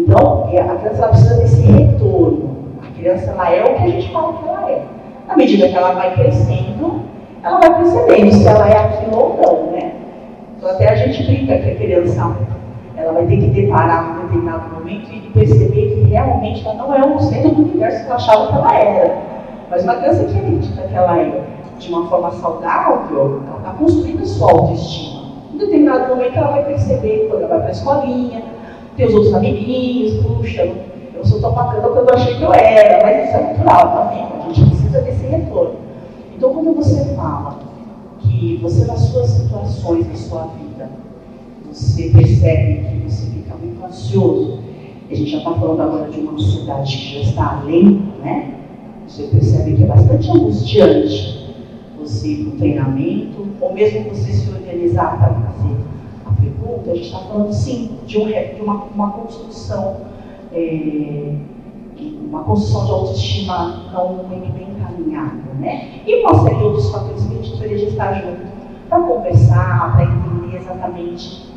Então, 0.02 0.44
a 0.44 0.76
criança 0.76 1.08
precisa 1.08 1.36
desse 1.36 1.62
retorno. 1.62 2.50
A 2.82 2.98
criança, 2.98 3.30
ela 3.30 3.50
é 3.50 3.62
o 3.62 3.74
que 3.76 3.82
a 3.82 3.88
gente 3.88 4.12
fala 4.12 4.32
que 4.34 4.48
ela 4.48 4.70
é. 4.70 4.82
Na 5.28 5.36
medida 5.36 5.68
que 5.68 5.76
ela 5.76 5.92
vai 5.92 6.14
crescendo, 6.14 7.02
ela 7.42 7.58
vai 7.58 7.76
percebendo 7.76 8.32
se 8.32 8.46
ela 8.46 8.68
é 8.68 8.78
aquilo 8.78 9.16
ou 9.16 9.40
não, 9.40 9.72
né? 9.72 9.92
Então, 10.56 10.70
até 10.70 10.88
a 10.88 10.96
gente 10.96 11.22
brinca 11.22 11.56
que 11.58 11.70
a 11.70 11.74
criança 11.76 12.36
ela 12.96 13.12
vai 13.12 13.26
ter 13.26 13.36
que 13.36 13.46
deparar 13.46 14.10
em 14.10 14.22
determinado 14.26 14.74
momento 14.74 15.12
e 15.12 15.20
perceber 15.32 15.94
que 15.94 16.10
realmente 16.10 16.66
ela 16.66 16.74
não 16.74 16.94
é 16.94 17.04
o 17.04 17.18
centro 17.20 17.50
do 17.50 17.62
universo 17.62 18.00
que 18.00 18.06
ela 18.06 18.16
achava 18.16 18.46
que 18.48 18.54
ela 18.54 18.74
era. 18.74 19.18
Mas 19.70 19.84
uma 19.84 19.94
criança 19.96 20.24
que 20.24 20.36
acredita 20.36 20.82
que 20.82 20.94
ela 20.94 21.18
é 21.18 21.42
de 21.78 21.88
uma 21.92 22.08
forma 22.08 22.30
saudável, 22.32 23.40
ela 23.48 23.58
está 23.58 23.70
construindo 23.70 24.26
sua 24.26 24.50
autoestima. 24.50 25.22
Em 25.54 25.58
determinado 25.58 26.14
momento 26.14 26.36
ela 26.36 26.50
vai 26.50 26.64
perceber, 26.64 27.28
quando 27.28 27.42
ela 27.42 27.48
vai 27.48 27.58
para 27.58 27.68
a 27.68 27.72
escolinha, 27.72 28.42
tem 28.96 29.06
os 29.06 29.14
outros 29.14 29.34
amiguinhos, 29.34 30.24
puxa, 30.24 30.70
eu 31.14 31.24
sou 31.24 31.40
tão 31.40 31.52
bacana 31.52 31.88
quando 31.88 32.08
eu 32.08 32.14
achei 32.14 32.36
que 32.36 32.42
eu 32.42 32.52
era, 32.52 33.04
mas 33.04 33.28
isso 33.28 33.36
é 33.36 33.52
natural, 33.52 34.10
vendo? 34.10 34.42
A 34.42 34.52
gente 34.52 34.70
precisa 34.70 35.00
desse 35.00 35.26
retorno. 35.26 35.74
Então 36.36 36.52
quando 36.52 36.74
você 36.76 37.14
fala 37.14 37.58
que 38.20 38.58
você 38.60 38.84
nas 38.84 39.00
suas 39.00 39.30
situações 39.30 40.06
da 40.06 40.14
sua 40.14 40.42
vida, 40.58 40.90
você 41.70 42.10
percebe 42.10 42.86
que 42.88 43.08
você 43.08 43.26
fica 43.26 43.54
muito 43.54 43.84
ansioso, 43.84 44.58
a 45.10 45.14
gente 45.14 45.30
já 45.30 45.38
está 45.38 45.52
falando 45.52 45.80
agora 45.82 46.10
de 46.10 46.20
uma 46.20 46.32
ansiedade 46.32 46.96
que 46.96 47.14
já 47.14 47.20
está 47.20 47.60
além, 47.62 48.02
né? 48.22 48.54
Você 49.06 49.24
percebe 49.24 49.76
que 49.76 49.84
é 49.84 49.86
bastante 49.86 50.30
angustiante 50.30 51.54
você 51.98 52.28
ir 52.28 52.44
para 52.44 52.54
o 52.54 52.58
treinamento, 52.58 53.46
ou 53.60 53.72
mesmo 53.72 54.10
você 54.10 54.32
se 54.32 54.50
organizar 54.50 55.18
para 55.18 55.34
fazer 55.34 55.76
a 56.90 56.94
gente 56.94 57.06
está 57.06 57.18
falando 57.18 57.52
sim 57.52 57.98
de, 58.06 58.18
um, 58.18 58.26
de 58.26 58.60
uma, 58.60 58.84
uma, 58.94 59.10
construção, 59.12 59.96
é, 60.52 61.34
uma 61.98 62.44
construção 62.44 62.84
de 62.86 62.90
autoestima 62.90 63.90
não 63.92 64.14
muito 64.14 64.52
bem 64.52 64.68
encaminhada, 64.70 65.54
né? 65.58 66.00
E 66.06 66.22
série 66.22 66.56
de 66.56 66.64
outros 66.64 66.90
fatores 66.90 67.24
que 67.24 67.34
a 67.34 67.42
gente 67.42 67.56
deveria 67.58 67.88
estar 67.88 68.14
junto 68.14 68.52
para 68.88 69.00
conversar, 69.00 69.92
para 69.92 70.04
entender 70.04 70.56
exatamente 70.56 71.52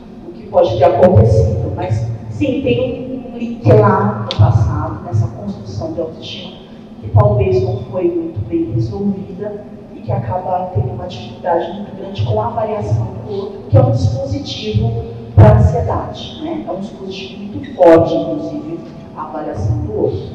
pode 0.55 0.78
ter 0.78 0.86
acontecido, 0.86 1.73
mas 1.76 2.09
sim, 2.30 2.61
tem 2.61 3.21
um 3.34 3.38
link 3.38 3.67
lá 3.73 4.26
no 4.32 4.39
passado, 4.39 5.03
nessa 5.03 5.28
construção 5.28 5.91
de 5.91 5.99
autoestima, 5.99 6.55
que 7.01 7.09
talvez 7.09 7.61
não 7.61 7.80
foi 7.91 8.05
muito 8.05 8.39
bem 8.47 8.71
resolvida 8.71 9.65
e 9.93 9.99
que 9.99 10.13
acaba 10.13 10.71
tendo 10.73 10.93
uma 10.93 11.07
dificuldade 11.07 11.73
muito 11.73 11.93
grande 11.97 12.23
com 12.23 12.41
a 12.41 12.45
avaliação 12.47 13.07
do 13.28 13.34
outro, 13.34 13.59
que 13.69 13.78
é 13.78 13.82
um 13.82 13.91
dispositivo 13.91 14.91
para 15.36 15.50
a 15.50 15.58
ansiedade. 15.58 16.42
Né? 16.44 16.66
É 16.68 16.72
um 16.72 16.80
dispositivo 16.80 17.44
muito 17.44 17.76
forte, 17.76 18.14
inclusive, 18.16 18.80
a 19.16 19.24
avaliação 19.24 19.78
do 19.80 19.94
outro. 19.94 20.30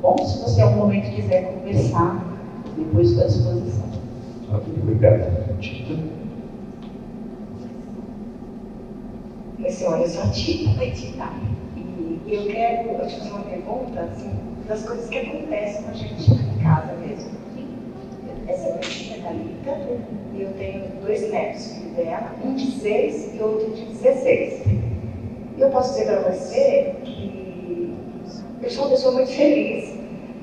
Bom, 0.00 0.16
se 0.18 0.38
você 0.38 0.60
em 0.60 0.64
algum 0.64 0.78
momento 0.80 1.14
quiser 1.14 1.54
conversar, 1.54 2.24
depois 2.76 3.10
estou 3.10 3.24
à 3.24 3.26
disposição. 3.26 3.84
Obrigado. 4.82 5.44
Assim, 9.66 9.86
olha, 9.86 10.02
eu 10.02 10.08
sou 10.08 10.22
a 10.22 10.28
Tita, 10.28 10.90
Tita. 10.90 11.28
E 12.26 12.34
eu 12.34 12.46
quero 12.46 13.06
te 13.06 13.18
fazer 13.18 13.30
uma 13.30 13.40
pergunta, 13.40 14.00
assim, 14.00 14.30
das 14.68 14.84
coisas 14.84 15.08
que 15.08 15.18
acontecem 15.18 15.82
com 15.82 15.90
a 15.90 15.94
gente 15.94 16.32
em 16.32 16.62
casa 16.62 16.92
mesmo. 16.94 17.30
Essa 18.46 18.66
é 18.66 18.70
a 18.70 18.72
minha 18.72 18.82
filha 18.82 19.22
Thalita, 19.22 19.78
e 20.34 20.42
eu 20.42 20.52
tenho 20.54 20.84
dois 21.02 21.30
netos, 21.30 21.76
dela, 21.94 22.32
um 22.44 22.54
de 22.54 22.70
seis 22.72 23.34
e 23.34 23.42
outro 23.42 23.70
de 23.70 23.84
16. 23.84 24.62
E 25.56 25.60
eu 25.60 25.70
posso 25.70 25.92
dizer 25.92 26.06
para 26.06 26.30
você 26.30 26.94
que 27.04 27.94
eu 28.62 28.70
sou 28.70 28.84
uma 28.84 28.90
pessoa 28.90 29.14
muito 29.14 29.30
feliz, 29.30 29.94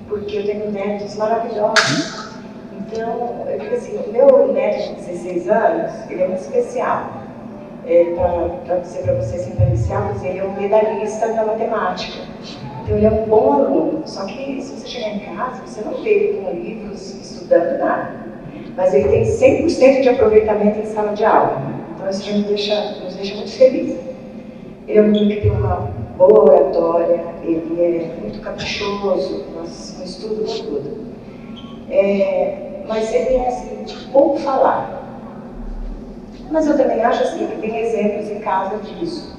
porque 0.08 0.38
eu 0.38 0.46
tenho 0.46 0.72
netos 0.72 1.16
maravilhosos. 1.16 2.32
Então, 2.80 3.46
eu 3.48 3.60
digo 3.60 3.76
assim, 3.76 3.98
o 3.98 4.12
meu 4.12 4.52
neto 4.54 4.90
de 4.90 4.96
16 4.96 5.50
anos, 5.50 6.10
ele 6.10 6.24
é 6.24 6.28
muito 6.28 6.42
especial 6.42 7.22
é, 7.86 8.14
para 8.66 8.78
dizer 8.80 9.04
para 9.04 9.14
vocês 9.16 9.48
referenciá-los, 9.48 10.24
ele 10.24 10.40
é 10.40 10.44
um 10.44 10.54
medalhista 10.54 11.28
da 11.34 11.46
matemática. 11.46 12.24
Então 12.84 12.98
ele 12.98 13.06
é 13.06 13.12
um 13.12 13.26
bom 13.26 13.54
aluno. 13.54 14.04
Só 14.06 14.26
que 14.26 14.62
se 14.62 14.72
você 14.72 14.88
chegar 14.88 15.10
em 15.10 15.36
casa, 15.36 15.62
você 15.66 15.82
não 15.82 16.02
vê 16.04 16.10
ele 16.10 16.42
com 16.42 16.52
livros 16.52 17.16
estudando 17.16 17.80
nada. 17.80 18.31
Mas 18.76 18.94
ele 18.94 19.10
tem 19.10 19.24
100% 19.24 20.02
de 20.02 20.10
aproveitamento 20.10 20.80
em 20.80 20.86
sala 20.86 21.14
de 21.14 21.26
aula. 21.26 21.62
Então 21.94 22.10
isso 22.10 22.24
já 22.24 22.34
nos 22.38 22.46
deixa, 22.46 22.92
nos 23.04 23.16
deixa 23.16 23.36
muito 23.36 23.52
felizes. 23.52 24.00
Ele 24.88 24.98
é 24.98 25.02
um 25.02 25.08
menino 25.08 25.30
que 25.30 25.42
tem 25.42 25.52
uma 25.52 25.92
boa 26.18 26.44
oratória, 26.44 27.24
ele 27.44 27.82
é 27.82 28.16
muito 28.22 28.40
caprichoso 28.42 29.46
no 29.56 30.04
estudo, 30.04 30.46
com 30.46 30.66
tudo. 30.66 31.12
É, 31.90 32.82
mas 32.88 33.14
ele 33.14 33.36
é 33.36 33.48
assim, 33.48 33.84
de 33.84 33.96
pouco 34.08 34.40
falar. 34.40 35.00
Mas 36.50 36.68
eu 36.68 36.78
também 36.78 37.02
acho 37.02 37.24
assim, 37.24 37.48
que 37.48 37.56
tem 37.58 37.78
exemplos 37.80 38.30
em 38.30 38.40
casa 38.40 38.78
disso. 38.78 39.38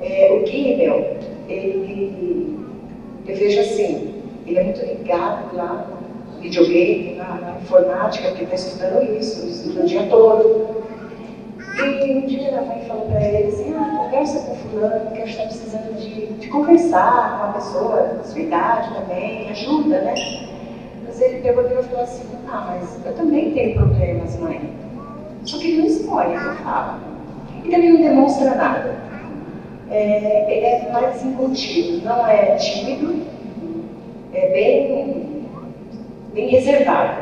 É, 0.00 0.32
o 0.32 0.46
Gimmel, 0.46 1.16
ele, 1.48 2.58
eu 3.26 3.36
vejo 3.36 3.60
assim, 3.60 4.14
ele 4.46 4.58
é 4.58 4.62
muito 4.62 4.84
ligado 4.84 5.56
lá 5.56 5.95
videogame, 6.46 7.16
na, 7.16 7.34
na 7.34 7.56
informática, 7.58 8.28
porque 8.28 8.44
está 8.44 8.54
estudando 8.54 9.02
isso, 9.18 9.46
estuda 9.46 9.82
o 9.82 9.86
dia 9.86 10.06
todo. 10.08 10.76
E 11.78 12.12
um 12.12 12.26
dia 12.26 12.58
a 12.58 12.62
mãe 12.62 12.84
falou 12.86 13.06
para 13.06 13.22
ele 13.22 13.48
assim, 13.48 13.74
ah, 13.76 14.04
conversa 14.04 14.46
com 14.46 14.54
fulano, 14.56 15.10
que 15.10 15.20
eu 15.20 15.26
estou 15.26 15.46
precisando 15.46 15.98
de, 15.98 16.26
de 16.26 16.48
conversar 16.48 17.38
com 17.38 17.44
uma 17.44 17.52
pessoa 17.54 18.02
da 18.16 18.22
sua 18.22 18.40
idade 18.40 18.94
também, 18.94 19.50
ajuda, 19.50 20.00
né? 20.00 20.14
Mas 21.04 21.20
ele 21.20 21.40
pegou 21.40 21.64
e 21.64 21.82
falou 21.82 22.02
assim, 22.02 22.24
ah, 22.48 22.66
mas 22.70 22.98
eu 23.04 23.12
também 23.14 23.52
tenho 23.52 23.76
problemas, 23.76 24.38
mãe. 24.38 24.70
Só 25.44 25.58
que 25.58 25.68
ele 25.68 25.82
não 25.82 25.86
o 25.86 26.56
que 26.56 26.62
fala. 26.62 26.98
E 27.64 27.70
também 27.70 27.92
não 27.92 28.00
demonstra 28.00 28.54
nada. 28.54 28.96
É, 29.90 30.56
ele 30.56 30.66
é 30.66 30.92
mais 30.92 31.24
incontido, 31.24 32.04
não 32.04 32.26
é 32.26 32.56
tímido, 32.56 33.22
é 34.32 34.50
bem, 34.50 35.25
bem 36.36 36.48
reservado. 36.50 37.18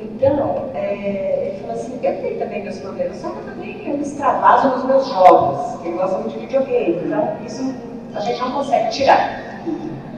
Então, 0.00 0.70
é, 0.74 1.50
ele 1.50 1.60
falou 1.60 1.74
assim, 1.74 1.98
eu 2.02 2.22
tenho 2.22 2.38
também 2.38 2.62
meus 2.62 2.78
problemas, 2.78 3.18
só 3.18 3.28
que 3.28 3.38
eu 3.38 3.44
também 3.44 3.88
eu 3.88 4.00
extravaso 4.00 4.68
nos 4.68 4.84
meus 4.86 5.08
jogos, 5.08 5.82
que 5.82 5.90
gosta 5.90 6.18
muito 6.18 6.32
de 6.32 6.46
videogame, 6.46 7.02
então 7.04 7.36
isso 7.46 7.74
a 8.14 8.20
gente 8.20 8.40
não 8.40 8.52
consegue 8.52 8.90
tirar. 8.90 9.60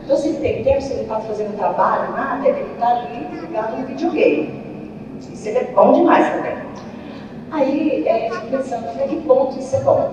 Então, 0.05 0.17
se 0.17 0.29
ele 0.29 0.39
tem 0.39 0.62
tempo, 0.62 0.81
se 0.81 0.93
ele 0.93 1.03
está 1.03 1.19
fazendo 1.19 1.57
trabalho, 1.57 2.12
nada, 2.12 2.49
ele 2.49 2.73
está 2.73 2.89
ali 2.89 3.27
ligado 3.41 3.77
no 3.79 3.87
videogame. 3.87 4.64
Isso 5.33 5.49
é 5.49 5.64
bom 5.75 5.93
demais 5.93 6.31
também. 6.33 6.57
Aí 7.51 8.07
é, 8.07 8.29
eu 8.29 8.35
fico 8.35 8.47
pensando, 8.49 8.89
até 8.89 9.09
que 9.09 9.17
ponto 9.23 9.59
isso 9.59 9.75
é 9.75 9.81
bom? 9.81 10.12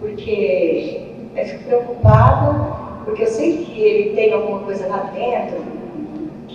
Porque 0.00 1.06
eu 1.36 1.44
fico 1.44 1.64
preocupada, 1.64 2.54
porque 3.04 3.24
eu 3.24 3.26
sei 3.26 3.58
que 3.58 3.80
ele 3.80 4.14
tem 4.14 4.32
alguma 4.32 4.60
coisa 4.60 4.86
lá 4.86 5.10
dentro 5.12 5.77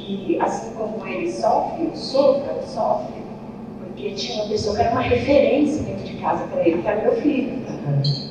que, 0.03 0.39
assim 0.39 0.73
como 0.73 1.05
ele 1.07 1.31
sofre, 1.31 1.85
o 1.85 1.95
sofra, 1.95 2.61
sofre, 2.63 3.13
porque 3.79 4.11
tinha 4.11 4.43
uma 4.43 4.49
pessoa 4.49 4.75
que 4.75 4.81
era 4.81 4.91
uma 4.91 5.01
referência 5.01 5.83
dentro 5.83 6.03
de 6.03 6.15
casa 6.15 6.45
para 6.47 6.67
ele, 6.67 6.81
que 6.81 6.87
era 6.87 7.01
meu 7.01 7.15
filho. 7.21 7.63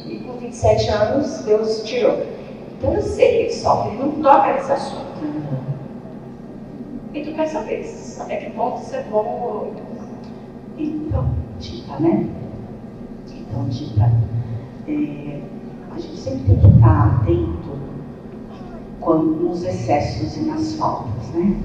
E 0.07 0.17
com 0.19 0.33
27 0.35 0.89
anos, 0.91 1.43
Deus 1.45 1.83
tirou. 1.85 2.27
Então 2.79 2.95
eu 2.95 3.03
sei 3.03 3.29
que 3.29 3.37
ele 3.45 3.53
sofre, 3.53 3.93
ele 3.93 4.03
não 4.03 4.23
toca 4.23 4.53
nesse 4.53 4.73
assunto. 4.73 5.13
E 7.15 7.23
tu 7.23 7.33
quer 7.35 7.47
saber 7.47 7.85
até 8.21 8.37
que 8.37 8.51
ponto 8.51 8.81
isso 8.83 8.97
é 8.97 9.03
bom 9.05 9.19
ou 9.19 9.75
Então, 10.79 11.35
Tita, 11.61 11.99
né? 12.01 12.27
Então, 13.31 13.69
Tita, 13.69 14.11
é, 14.89 15.41
a 15.95 15.99
gente 15.99 16.17
sempre 16.17 16.45
tem 16.45 16.59
que 16.59 16.77
estar 16.77 17.21
atento 17.21 17.72
quando, 19.03 19.43
nos 19.43 19.63
excessos 19.65 20.37
e 20.37 20.41
nas 20.41 20.75
faltas, 20.75 21.29
né? 21.35 21.57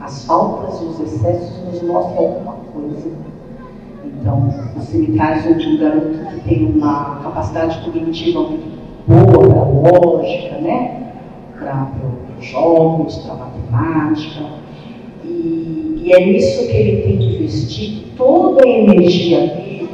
As 0.00 0.24
faltas 0.24 0.80
e 0.80 0.84
os 0.84 1.00
excessos 1.00 1.64
nos 1.64 1.82
mostram 1.82 2.18
alguma 2.18 2.52
coisa. 2.72 3.10
Então, 4.04 4.52
você 4.76 4.98
me 4.98 5.16
traz 5.16 5.46
um 5.46 5.78
garoto 5.78 6.18
que 6.30 6.40
tem 6.48 6.66
uma 6.66 7.20
capacidade 7.22 7.82
cognitiva 7.84 8.46
boa 9.06 9.82
para 9.82 9.98
lógica, 9.98 10.58
né? 10.58 11.12
Para 11.58 11.90
os 12.38 12.46
jogos, 12.46 13.16
para 13.18 13.34
a 13.34 13.36
matemática. 13.36 14.44
E, 15.24 16.02
e 16.02 16.12
é 16.12 16.26
nisso 16.26 16.66
que 16.66 16.76
ele 16.76 17.02
tem 17.02 17.18
que 17.18 17.36
investir 17.36 18.04
toda 18.16 18.64
a 18.64 18.68
energia 18.68 19.40
dele, 19.40 19.88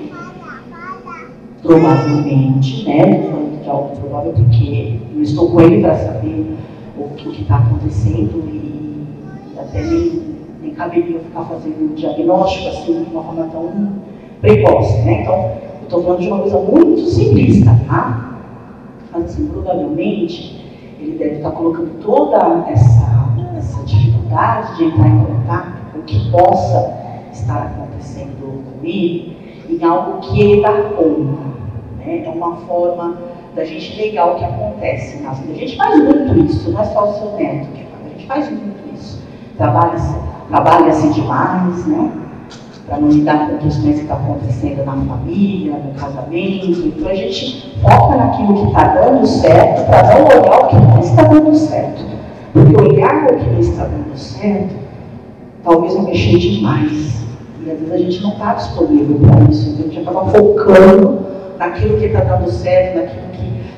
provavelmente, 1.63 2.85
né? 2.85 3.29
Falando 3.31 3.63
de 3.63 3.69
algo 3.69 3.97
provável, 3.97 4.33
porque 4.33 4.99
eu 5.15 5.23
estou 5.23 5.51
com 5.51 5.61
ele 5.61 5.81
para 5.83 5.95
saber 5.97 6.47
o 7.29 7.33
que 7.33 7.43
está 7.43 7.57
acontecendo 7.59 8.43
e 8.49 9.59
até 9.59 9.83
nem, 9.83 10.23
nem 10.63 10.75
caberia 10.75 11.21
ficar 11.21 11.45
fazendo 11.45 11.93
um 11.93 11.95
diagnóstico 11.95 12.69
assim 12.69 13.05
de 13.05 13.11
uma 13.11 13.23
forma 13.23 13.45
tão 13.45 13.93
precoce, 14.41 15.03
né? 15.03 15.23
Então, 15.23 15.35
eu 15.35 15.83
estou 15.85 16.03
falando 16.03 16.21
de 16.21 16.29
uma 16.29 16.39
coisa 16.41 16.59
muito 16.61 17.07
simplista, 17.07 17.79
tá? 17.87 18.39
Mas 19.13 19.25
assim, 19.25 19.47
provavelmente 19.49 20.61
ele 20.99 21.19
deve 21.19 21.37
estar 21.37 21.51
colocando 21.53 22.03
toda 22.03 22.37
essa, 22.69 23.35
essa 23.57 23.83
dificuldade 23.85 24.77
de 24.77 24.85
entrar 24.85 25.09
em 25.09 25.25
contato 25.25 25.93
com 25.93 25.99
o 25.99 26.03
que 26.03 26.31
possa 26.31 26.95
estar 27.33 27.67
acontecendo 27.67 28.65
com 28.65 28.87
ele 28.87 29.37
em 29.69 29.85
algo 29.85 30.21
que 30.21 30.41
ele 30.41 30.63
dá 30.63 30.73
conta. 30.73 31.41
Né? 31.99 32.25
É 32.25 32.29
uma 32.29 32.57
forma 32.57 33.19
da 33.55 33.65
gente 33.65 33.97
negar 33.97 34.33
o 34.33 34.35
que 34.37 34.45
acontece 34.45 35.23
na 35.23 35.33
vida. 35.33 35.53
A 35.53 35.57
gente 35.57 35.77
faz 35.77 36.03
muito 36.03 36.39
isso, 36.45 36.71
não 36.71 36.81
é 36.81 36.85
só 36.85 37.11
o 37.11 37.13
seu 37.15 37.37
neto 37.37 37.69
que 37.73 37.85
faz, 37.85 38.07
a 38.07 38.09
gente 38.09 38.27
faz 38.27 38.51
muito 38.51 38.95
isso. 38.95 39.23
Trabalha-se 39.57 40.15
trabalha 40.49 40.91
demais, 40.91 41.87
né? 41.87 42.13
Para 42.87 42.99
não 42.99 43.09
lidar 43.09 43.49
com 43.49 43.59
questões 43.59 43.97
que 43.97 44.03
estão 44.03 44.17
tá 44.17 44.23
acontecendo 44.25 44.85
na 44.85 44.97
família, 44.97 45.75
no 45.75 45.95
casamento. 45.95 46.81
Então 46.89 47.09
a 47.09 47.15
gente 47.15 47.79
foca 47.81 48.17
naquilo 48.17 48.55
que 48.55 48.67
está 48.67 48.89
dando 48.89 49.25
certo 49.27 49.87
para 49.87 50.19
não 50.19 50.27
olhar 50.27 50.61
o 50.61 50.67
que 50.67 50.77
não 50.77 50.99
está 50.99 51.23
dando 51.23 51.55
certo. 51.55 52.05
Porque 52.53 52.77
olhar 52.77 53.27
o 53.27 53.37
que 53.37 53.49
não 53.49 53.61
está 53.61 53.85
dando 53.85 54.17
certo 54.17 54.81
talvez 55.63 55.95
não 55.95 56.03
mexer 56.03 56.39
demais. 56.39 57.25
E 57.65 57.71
às 57.71 57.79
vezes 57.79 57.93
a 57.93 57.99
gente 57.99 58.23
não 58.23 58.33
está 58.33 58.55
disponível 58.55 59.21
para 59.21 59.51
isso. 59.51 59.71
Então 59.71 59.85
a 59.85 59.89
gente 59.89 60.01
acaba 60.01 60.27
focando 60.27 61.21
naquilo 61.59 61.99
que 61.99 62.07
está 62.07 62.21
dando 62.21 62.51
certo, 62.51 62.97
naquilo 62.97 63.30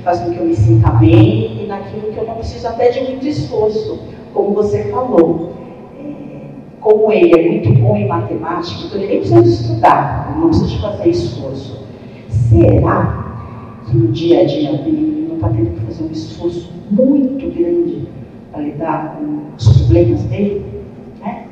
faz 0.03 0.21
com 0.21 0.31
que 0.31 0.39
eu 0.39 0.45
me 0.45 0.55
sinta 0.55 0.91
bem 0.91 1.63
e 1.63 1.67
naquilo 1.67 2.13
que 2.13 2.19
eu 2.19 2.27
não 2.27 2.35
preciso 2.35 2.67
até 2.69 2.91
de 2.91 3.01
muito 3.01 3.27
esforço, 3.27 4.01
como 4.35 4.53
você 4.55 4.85
falou. 4.85 5.53
É, 5.99 6.47
como 6.81 7.13
ele 7.13 7.39
é 7.39 7.49
muito 7.49 7.81
bom 7.81 7.97
em 7.97 8.09
matemática, 8.09 8.87
então 8.87 8.99
ele 8.99 9.09
nem 9.09 9.19
precisa 9.19 9.41
estudar, 9.41 10.31
ele 10.31 10.41
não 10.41 10.49
precisa 10.49 10.81
fazer 10.81 11.09
esforço. 11.09 11.87
Será 12.29 13.37
que 13.87 13.97
no 13.97 14.09
dia 14.09 14.41
a 14.41 14.45
dia 14.45 14.73
dele 14.73 15.27
não 15.29 15.37
está 15.37 15.49
tendo 15.49 15.71
que 15.71 15.87
fazer 15.87 16.05
um 16.05 16.11
esforço 16.11 16.73
muito 16.91 17.55
grande 17.57 18.09
para 18.51 18.63
lidar 18.63 19.17
com 19.17 19.55
os 19.57 19.79
problemas 19.79 20.23
dele? 20.25 20.67
Né? 21.21 21.47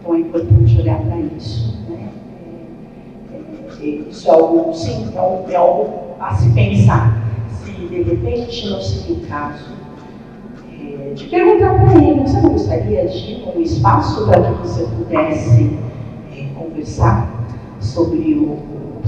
Então 0.00 0.14
é 0.14 0.18
importante 0.18 0.80
olhar 0.80 1.00
para 1.00 1.20
isso. 1.20 1.78
Né? 1.88 2.08
É, 3.32 3.84
é, 3.84 3.86
isso 4.10 4.28
é 4.28 4.32
algo, 4.32 4.74
sim, 4.74 5.12
é 5.14 5.18
algo, 5.18 5.50
é 5.50 5.56
algo 5.56 5.90
a 6.18 6.34
se 6.34 6.52
pensar. 6.52 7.29
De 7.90 8.02
repente 8.02 8.70
não 8.70 8.80
seria 8.80 9.16
o 9.16 9.20
caso 9.26 9.66
é, 10.80 11.12
de 11.12 11.24
perguntar 11.24 11.74
para 11.74 12.00
ele, 12.00 12.20
você 12.20 12.40
não 12.40 12.52
gostaria 12.52 13.04
de 13.08 13.42
um 13.52 13.60
espaço 13.60 14.26
para 14.26 14.40
que 14.40 14.58
você 14.60 14.84
pudesse 14.84 15.76
é, 16.32 16.46
conversar 16.56 17.28
sobre, 17.80 18.34
o, 18.34 18.58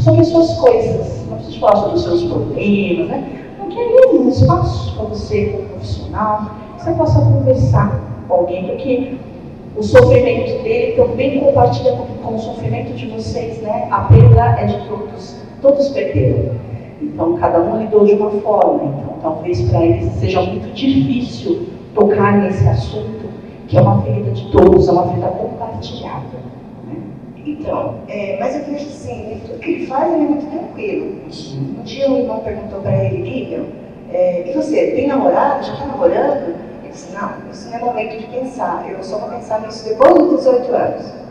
sobre 0.01 0.23
as 0.23 0.27
suas 0.27 0.55
coisas, 0.55 1.25
não 1.31 1.37
precisa 1.37 1.61
falar 1.61 1.77
sobre 1.77 1.95
os 1.95 2.03
seus 2.03 2.25
problemas, 2.25 3.09
né? 3.09 3.45
Não 3.61 3.69
queria 3.69 4.21
um 4.21 4.29
espaço 4.29 4.97
para 4.97 5.05
você, 5.05 5.45
como 5.47 5.69
profissional, 5.69 6.51
que 6.77 6.83
você 6.83 6.93
possa 6.95 7.21
conversar 7.21 8.01
com 8.27 8.35
alguém, 8.35 8.67
porque 8.67 9.15
o 9.77 9.83
sofrimento 9.85 10.61
dele 10.65 10.97
também 10.97 11.39
compartilha 11.39 11.93
com, 11.93 12.07
com, 12.21 12.35
o 12.35 12.39
sofrimento 12.41 12.95
de 12.95 13.07
vocês, 13.07 13.63
né? 13.63 13.87
A 13.93 14.01
perda 14.01 14.61
é 14.61 14.67
de 14.67 14.89
todos, 14.89 15.37
todos 15.61 15.89
perderam. 15.91 16.72
Então, 17.03 17.37
cada 17.37 17.61
um 17.61 17.81
lidou 17.81 18.05
de 18.05 18.15
uma 18.15 18.31
forma. 18.31 18.85
Então, 18.85 19.17
talvez 19.21 19.61
para 19.69 19.85
eles 19.85 20.13
seja 20.15 20.41
muito 20.43 20.73
difícil 20.73 21.67
tocar 21.95 22.39
nesse 22.39 22.67
assunto, 22.69 23.29
que 23.69 23.77
é 23.77 23.81
uma 23.81 24.03
ferida 24.03 24.31
de 24.31 24.51
todos, 24.51 24.89
é 24.89 24.93
uma 24.93 25.09
ferida 25.09 25.29
compartilhada. 25.29 26.39
Né? 26.87 26.97
Então, 27.45 27.97
é, 28.09 28.39
mas 28.39 28.55
eu 28.57 28.65
vejo 28.65 28.87
assim, 28.87 29.41
tudo 29.47 29.59
que 29.59 29.71
ele 29.71 29.87
faz 29.87 30.13
ele 30.13 30.25
é 30.25 30.29
muito 30.29 30.47
tranquilo. 30.47 31.17
Um 31.79 31.83
dia 31.83 32.11
um 32.11 32.19
irmão 32.19 32.39
perguntou 32.41 32.81
para 32.81 33.05
ele, 33.05 33.23
Lívia, 33.23 33.65
é, 34.13 34.51
e 34.51 34.55
você, 34.55 34.93
tem 34.93 35.09
namorado? 35.09 35.65
Já 35.65 35.73
está 35.75 35.87
namorando? 35.87 36.73
disse, 36.93 37.13
não, 37.13 37.33
isso 37.51 37.69
não 37.71 37.77
é 37.77 37.81
momento 37.81 38.19
de 38.19 38.27
pensar, 38.27 38.87
eu 38.89 39.03
só 39.03 39.19
vou 39.19 39.31
pensar 39.31 39.61
nisso 39.63 39.89
depois 39.89 40.13
dos 40.15 40.45
18 40.45 40.75
anos. 40.75 41.22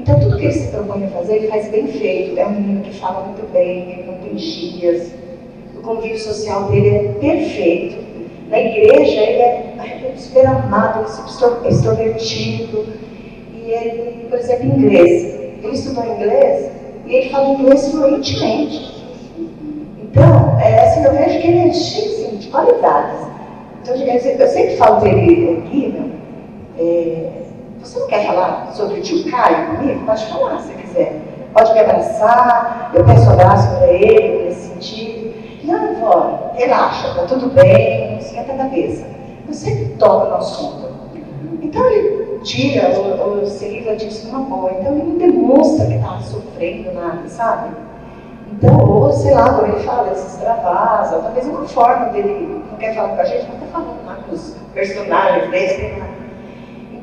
Então, 0.00 0.18
tudo 0.18 0.38
que 0.38 0.44
ele 0.44 0.52
se 0.52 0.68
propõe 0.68 1.04
a 1.04 1.08
fazer, 1.08 1.36
ele 1.36 1.48
faz 1.48 1.68
bem 1.68 1.86
feito. 1.86 2.38
É 2.38 2.46
um 2.46 2.52
menino 2.52 2.80
que 2.80 2.98
fala 2.98 3.26
muito 3.26 3.52
bem, 3.52 3.92
ele 3.92 4.04
não 4.04 4.14
tem 4.14 4.38
gírias. 4.38 5.12
O 5.76 5.82
convívio 5.82 6.18
social 6.18 6.64
dele 6.70 6.88
é 6.88 7.12
perfeito. 7.20 7.98
Na 8.48 8.58
igreja, 8.58 9.20
ele 9.20 9.42
é 9.42 10.14
super 10.16 10.46
amado, 10.46 11.06
super 11.06 11.68
extrovertido. 11.70 12.86
E 13.54 13.70
ele, 13.70 14.26
por 14.30 14.38
exemplo, 14.38 14.66
inglês. 14.66 15.38
Ele 15.62 15.74
estudou 15.74 16.04
inglês 16.04 16.70
e 17.06 17.14
ele 17.14 17.28
fala 17.28 17.50
inglês 17.50 17.90
fluentemente. 17.90 19.04
Então, 20.02 20.58
é, 20.58 20.80
assim, 20.80 21.04
eu 21.04 21.12
vejo 21.12 21.40
que 21.40 21.46
ele 21.46 21.68
é 21.68 21.72
cheio 21.74 22.06
assim, 22.06 22.36
de 22.38 22.48
qualidades. 22.48 23.20
Então, 23.82 23.94
eu 23.94 24.48
sempre 24.48 24.76
falo 24.76 25.00
dele 25.00 25.62
aqui, 25.66 25.88
meu, 25.88 26.10
é, 26.78 27.40
você 27.82 27.98
não 27.98 28.06
quer 28.06 28.26
falar 28.26 28.70
sobre 28.72 29.00
o 29.00 29.02
tio 29.02 29.30
Caio 29.30 29.76
comigo? 29.76 30.04
Pode 30.04 30.26
falar 30.26 30.58
se 30.60 30.72
quiser. 30.74 31.20
Pode 31.52 31.72
me 31.72 31.80
abraçar, 31.80 32.90
eu 32.94 33.04
peço 33.04 33.30
abraço 33.30 33.76
para 33.76 33.88
ele 33.88 34.44
nesse 34.44 34.68
sentido. 34.68 35.34
Não, 35.64 35.94
vó, 35.96 36.52
relaxa, 36.54 37.14
tá 37.14 37.24
tudo 37.24 37.48
bem, 37.48 38.18
esquenta 38.18 38.52
a 38.52 38.56
cabeça. 38.56 39.04
Sempre 39.50 39.96
toco 39.98 40.26
no 40.26 40.36
assunto. 40.36 40.90
Então 41.60 41.84
ele 41.86 42.38
tira 42.44 42.88
ou, 42.98 43.38
ou 43.38 43.46
se 43.46 43.68
livra 43.68 43.96
disso 43.96 44.28
numa 44.28 44.40
boa. 44.40 44.72
Então 44.72 44.92
ele 44.92 45.02
não 45.02 45.18
demonstra 45.18 45.86
que 45.86 45.94
está 45.94 46.20
sofrendo 46.20 46.92
nada, 46.92 47.28
sabe? 47.28 47.74
Então, 48.52 48.78
ou 48.78 49.12
sei 49.12 49.34
lá, 49.34 49.54
quando 49.54 49.74
ele 49.74 49.84
fala, 49.84 50.08
ele 50.08 50.16
se 50.16 50.26
extravasa, 50.26 51.18
talvez 51.18 51.46
uma 51.46 51.66
forma 51.66 52.06
dele, 52.06 52.62
não 52.70 52.76
quer 52.78 52.94
falar 52.94 53.16
com 53.16 53.20
a 53.20 53.24
gente, 53.24 53.46
mas 53.46 53.62
está 53.62 53.66
falando 53.72 54.06
lá 54.06 54.18
com 54.26 54.34
os 54.34 54.56
personagens 54.74 55.50
dele, 55.50 56.02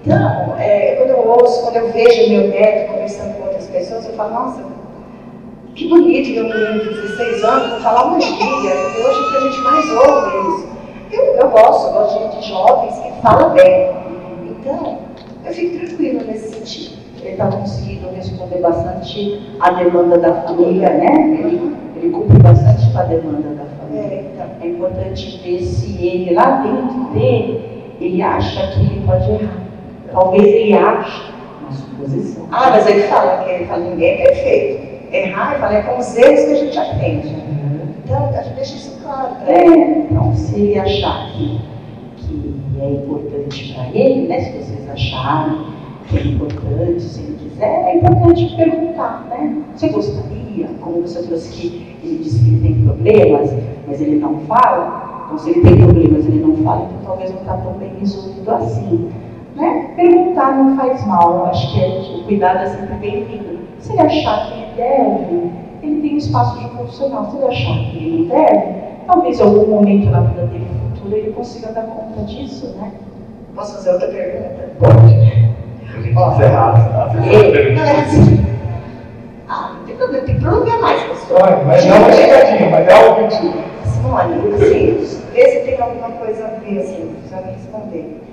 Então, 0.08 0.55
é, 0.58 0.95
quando 0.95 1.10
eu 1.10 1.28
ouço, 1.28 1.64
quando 1.64 1.76
eu 1.76 1.91
vejo 1.91 2.30
meu 2.30 2.47
neto 2.47 2.93
conversando 2.93 3.36
com 3.36 3.43
outras 3.43 3.68
pessoas, 3.68 4.05
eu 4.05 4.14
falo, 4.14 4.34
nossa, 4.34 4.64
que 5.76 5.89
bonito 5.89 6.30
um 6.39 6.43
menino 6.43 6.80
de 6.80 7.01
16 7.01 7.43
anos 7.43 7.84
falar 7.84 8.05
uma 8.05 8.22
gíria, 8.22 8.74
e 8.74 9.01
hoje 9.01 9.20
é 9.20 9.32
que 9.32 9.38
a 9.38 9.39
gente 9.41 9.60
mais 9.60 9.89
ouve 9.91 10.38
isso. 10.47 10.70
Eu, 11.12 11.24
eu 11.36 11.49
gosto, 11.49 11.88
eu 11.88 11.93
gosto 11.93 12.30
de, 12.30 12.39
de 12.39 12.47
jovens 12.47 12.97
que 12.99 13.22
falam 13.22 13.49
bem. 13.49 13.91
Então, 14.45 14.99
eu 15.45 15.53
fico 15.53 15.86
tranquila 15.86 16.24
nesse 16.24 16.55
sentido 16.55 16.97
ele 17.22 17.32
está 17.32 17.47
conseguindo 17.47 18.10
responder 18.16 18.60
bastante 18.60 19.41
à 19.60 19.72
demanda 19.72 20.18
da 20.18 20.34
família, 20.43 20.89
né? 20.89 21.38
Ele, 21.39 21.76
ele 21.97 22.10
cumpre 22.12 22.38
bastante 22.39 22.89
com 22.91 22.99
a 22.99 23.03
demanda 23.03 23.49
da 23.49 23.66
família. 23.66 24.05
É, 24.05 24.32
então, 24.34 24.47
é 24.62 24.68
importante 24.68 25.41
ver 25.43 25.62
se 25.62 26.05
ele, 26.05 26.34
lá 26.34 26.62
dentro 26.62 27.14
dele, 27.14 27.60
ele 27.99 28.22
acha 28.22 28.68
que 28.68 28.80
ele 28.80 29.03
pode 29.05 29.30
errar. 29.30 29.66
Talvez 30.12 30.43
ele 30.43 30.74
ache 30.74 31.32
uma 31.62 31.72
suposição. 31.72 32.47
Ah, 32.51 32.70
mas 32.72 32.88
ele 32.88 33.03
fala 33.03 33.43
que 33.43 33.49
ele 33.51 33.66
fala, 33.66 33.84
ninguém 33.84 34.12
é 34.12 34.24
perfeito. 34.24 35.14
Errar, 35.14 35.51
ele 35.51 35.60
fala, 35.60 35.74
é 35.74 35.82
com 35.82 35.99
os 35.99 36.18
erros 36.18 36.45
que 36.45 36.51
a 36.51 36.55
gente 36.55 36.80
aprende. 36.80 37.28
Uhum. 37.28 37.88
Então, 38.03 38.30
a 38.30 38.41
gente 38.41 38.55
deixa 38.55 38.76
isso 38.76 38.99
claro. 39.03 39.36
É, 39.45 39.66
então, 39.66 40.34
se 40.36 40.60
ele 40.60 40.80
achar 40.80 41.32
que, 41.32 41.62
que 42.18 42.64
é 42.80 42.91
importante 42.91 43.74
para 43.74 43.89
ele, 43.89 44.28
né? 44.28 44.39
Se 44.39 44.51
vocês 44.51 44.89
acharem 44.89 45.78
que 46.08 46.18
é 46.18 46.22
importante, 46.24 47.01
se 47.01 47.22
ele 47.22 47.38
quiser, 47.38 47.66
é 47.66 47.97
importante 47.97 48.55
perguntar, 48.55 49.28
né? 49.30 49.58
Você 49.76 49.89
gostaria, 49.89 50.68
como 50.80 51.01
você 51.01 51.22
trouxe 51.24 51.51
que 51.51 51.95
ele 52.03 52.24
disse 52.24 52.43
que 52.43 52.49
ele 52.49 52.62
tem 52.62 52.86
problemas, 52.86 53.51
mas 53.86 54.01
ele 54.01 54.20
não 54.20 54.39
fala, 54.41 55.26
então 55.26 55.38
se 55.38 55.49
ele 55.49 55.62
tem 55.62 55.78
problemas 55.78 56.26
ele 56.26 56.39
não 56.39 56.55
fala, 56.64 56.86
então 56.86 56.99
talvez 57.03 57.32
não 57.32 57.41
está 57.41 57.58
tão 57.58 57.74
bem 57.74 57.91
resolvido 57.99 58.49
assim. 58.51 59.10
Né? 59.58 59.89
Perguntar 59.95 60.55
não 60.55 60.78
faz 60.78 61.03
mal, 61.08 61.34
eu 61.34 61.45
acho 61.47 61.74
que 61.74 61.84
é, 61.84 61.88
o 61.88 62.24
cuidado 62.26 62.60
é 62.60 62.68
sempre 62.68 62.93
bem-vindo. 62.95 63.58
Se 63.80 63.91
ele 63.91 64.01
achar 64.01 64.45
que 64.45 64.53
ele 64.53 64.68
deve, 64.76 65.51
ele 65.82 66.01
tem 66.01 66.14
um 66.14 66.18
espaço 66.18 66.60
de 66.60 66.70
profissional. 66.70 67.32
Se 67.32 67.38
ele 67.38 67.45
achar 67.47 67.74
que 67.89 67.97
ele 67.97 68.18
não 68.20 68.38
deve, 68.38 68.74
talvez 69.08 69.39
em 69.39 69.43
algum 69.43 69.68
momento 69.68 70.10
na 70.12 70.20
vida 70.22 70.45
dele 70.45 70.68
futuro 71.08 71.16
ele 71.16 71.32
consiga 71.32 71.72
dar 71.72 71.84
conta 71.84 72.22
disso, 72.24 72.76
né? 72.80 72.91
Posso 73.55 73.76
fazer 73.76 73.93
outra 73.93 74.08
pergunta? 74.10 74.70
Pode. 74.80 75.47
A 75.89 76.01
gente 76.01 76.12
encerrar 76.12 77.16
é 77.26 78.01
assim. 78.01 78.45
Ah, 79.49 79.76
não 79.80 79.86
tem 79.86 79.95
problema, 79.95 80.26
tem 80.26 80.39
problema 80.39 80.82
mais, 80.82 81.03
pastor. 81.03 81.66
Mas 81.66 81.86
não 81.86 81.97
uma 81.97 82.12
chegadinha, 82.12 82.70
mas 82.70 82.88
é 82.88 82.93
algo 82.93 83.22
mentira. 83.22 83.64
Simone, 83.86 84.53
assim, 84.53 85.20
vê 85.34 85.49
se 85.49 85.60
tem 85.66 85.82
alguma 85.82 86.12
coisa 86.12 86.45
a 86.45 86.60
ver, 86.60 86.80
assim, 86.80 87.16
precisa 87.16 87.41
me 87.41 87.53
responder. 87.53 88.26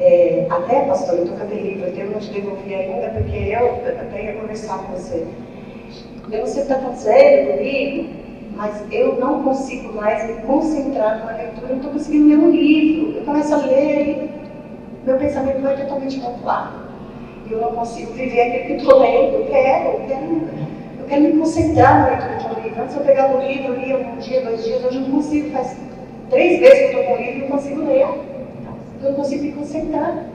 É, 0.00 0.46
até, 0.48 0.80
pastor, 0.86 1.16
eu 1.16 1.24
estou 1.24 1.36
com 1.36 1.44
aquele 1.44 1.74
livro, 1.74 1.88
eu 1.88 2.10
não 2.10 2.18
te 2.18 2.32
devolvi 2.32 2.74
ainda, 2.74 3.10
porque 3.10 3.36
eu 3.36 3.82
até 4.00 4.24
ia 4.24 4.32
conversar 4.32 4.78
com 4.78 4.94
você. 4.94 5.26
Eu 6.32 6.38
não 6.38 6.46
sei 6.46 6.62
o 6.62 6.66
que 6.66 6.72
está 6.72 6.76
acontecendo 6.76 7.58
comigo, 7.58 8.08
mas 8.56 8.82
eu 8.90 9.16
não 9.16 9.42
consigo 9.42 9.92
mais 9.92 10.26
me 10.26 10.42
concentrar 10.42 11.18
numa 11.18 11.32
leitura, 11.32 11.66
eu 11.66 11.68
não 11.68 11.76
estou 11.76 11.92
conseguindo 11.92 12.28
ler 12.28 12.38
um 12.38 12.50
livro. 12.50 13.18
Eu 13.18 13.24
começo 13.24 13.54
a 13.54 13.58
ler 13.58 14.08
e 14.08 14.30
meu 15.04 15.18
pensamento 15.18 15.60
vai 15.60 15.76
totalmente 15.76 16.22
lado. 16.44 16.90
E 17.46 17.52
eu 17.52 17.60
não 17.60 17.72
consigo 17.72 18.12
viver 18.14 18.40
aquilo 18.40 18.64
que 18.64 18.72
estou 18.82 19.00
lendo, 19.00 19.34
eu 19.34 19.46
quero, 19.50 19.84
eu 19.84 20.00
quero, 20.08 20.48
eu 20.98 21.06
quero 21.08 21.22
me 21.22 21.32
concentrar 21.32 22.00
na 22.00 22.08
leitura 22.08 22.36
de 22.38 22.46
um 22.46 22.62
livro. 22.62 22.82
Antes 22.82 22.96
eu 22.96 23.02
pegava 23.02 23.36
um 23.36 23.46
livro, 23.46 23.74
lia 23.74 23.98
um 23.98 24.16
dia, 24.16 24.40
dois 24.40 24.64
dias, 24.64 24.82
hoje 24.82 24.96
eu 24.96 25.02
não 25.02 25.10
consigo, 25.10 25.50
faz 25.50 25.76
três 26.30 26.58
vezes 26.58 26.78
que 26.90 26.96
eu 26.96 27.00
estou 27.00 27.04
com 27.04 27.12
o 27.12 27.22
livro 27.22 27.36
e 27.36 27.40
não 27.40 27.48
consigo 27.48 27.84
ler. 27.84 28.29
Eu 29.02 29.14
consigo 29.14 29.44
me 29.44 29.52
concentrar. 29.52 30.26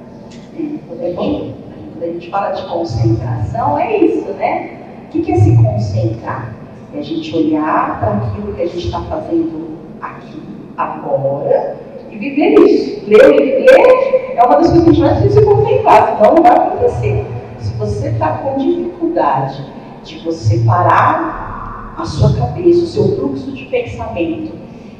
É 0.57 1.13
bom, 1.13 1.53
quando 1.93 2.03
a 2.03 2.07
gente 2.07 2.31
fala 2.31 2.51
de 2.51 2.67
concentração, 2.67 3.77
é 3.77 3.97
isso, 3.97 4.27
né? 4.33 4.79
O 5.07 5.09
que 5.09 5.31
é 5.31 5.35
se 5.35 5.55
concentrar? 5.55 6.51
É 6.93 6.99
a 6.99 7.01
gente 7.03 7.35
olhar 7.35 7.99
para 7.99 8.13
aquilo 8.13 8.53
que 8.53 8.61
a 8.63 8.65
gente 8.65 8.87
está 8.87 9.01
fazendo 9.01 9.77
aqui, 10.01 10.41
agora, 10.77 11.77
e 12.09 12.17
viver 12.17 12.59
isso. 12.61 13.07
Ler, 13.07 13.65
ler 13.65 14.33
é 14.35 14.43
uma 14.43 14.55
das 14.55 14.69
coisas 14.69 14.83
que 14.83 14.89
a 14.89 14.93
gente 14.93 15.01
mais 15.01 15.19
precisa 15.19 15.39
se 15.41 15.45
concentrar, 15.45 16.17
senão 16.17 16.35
não 16.35 16.43
vai 16.43 16.57
acontecer. 16.57 17.25
Se 17.59 17.73
você 17.75 18.07
está 18.09 18.37
com 18.39 18.57
dificuldade 18.57 19.63
de 20.03 20.19
você 20.19 20.57
parar 20.59 21.93
a 21.97 22.05
sua 22.05 22.35
cabeça, 22.35 22.83
o 22.83 22.87
seu 22.87 23.15
fluxo 23.15 23.51
de 23.51 23.65
pensamento 23.65 24.53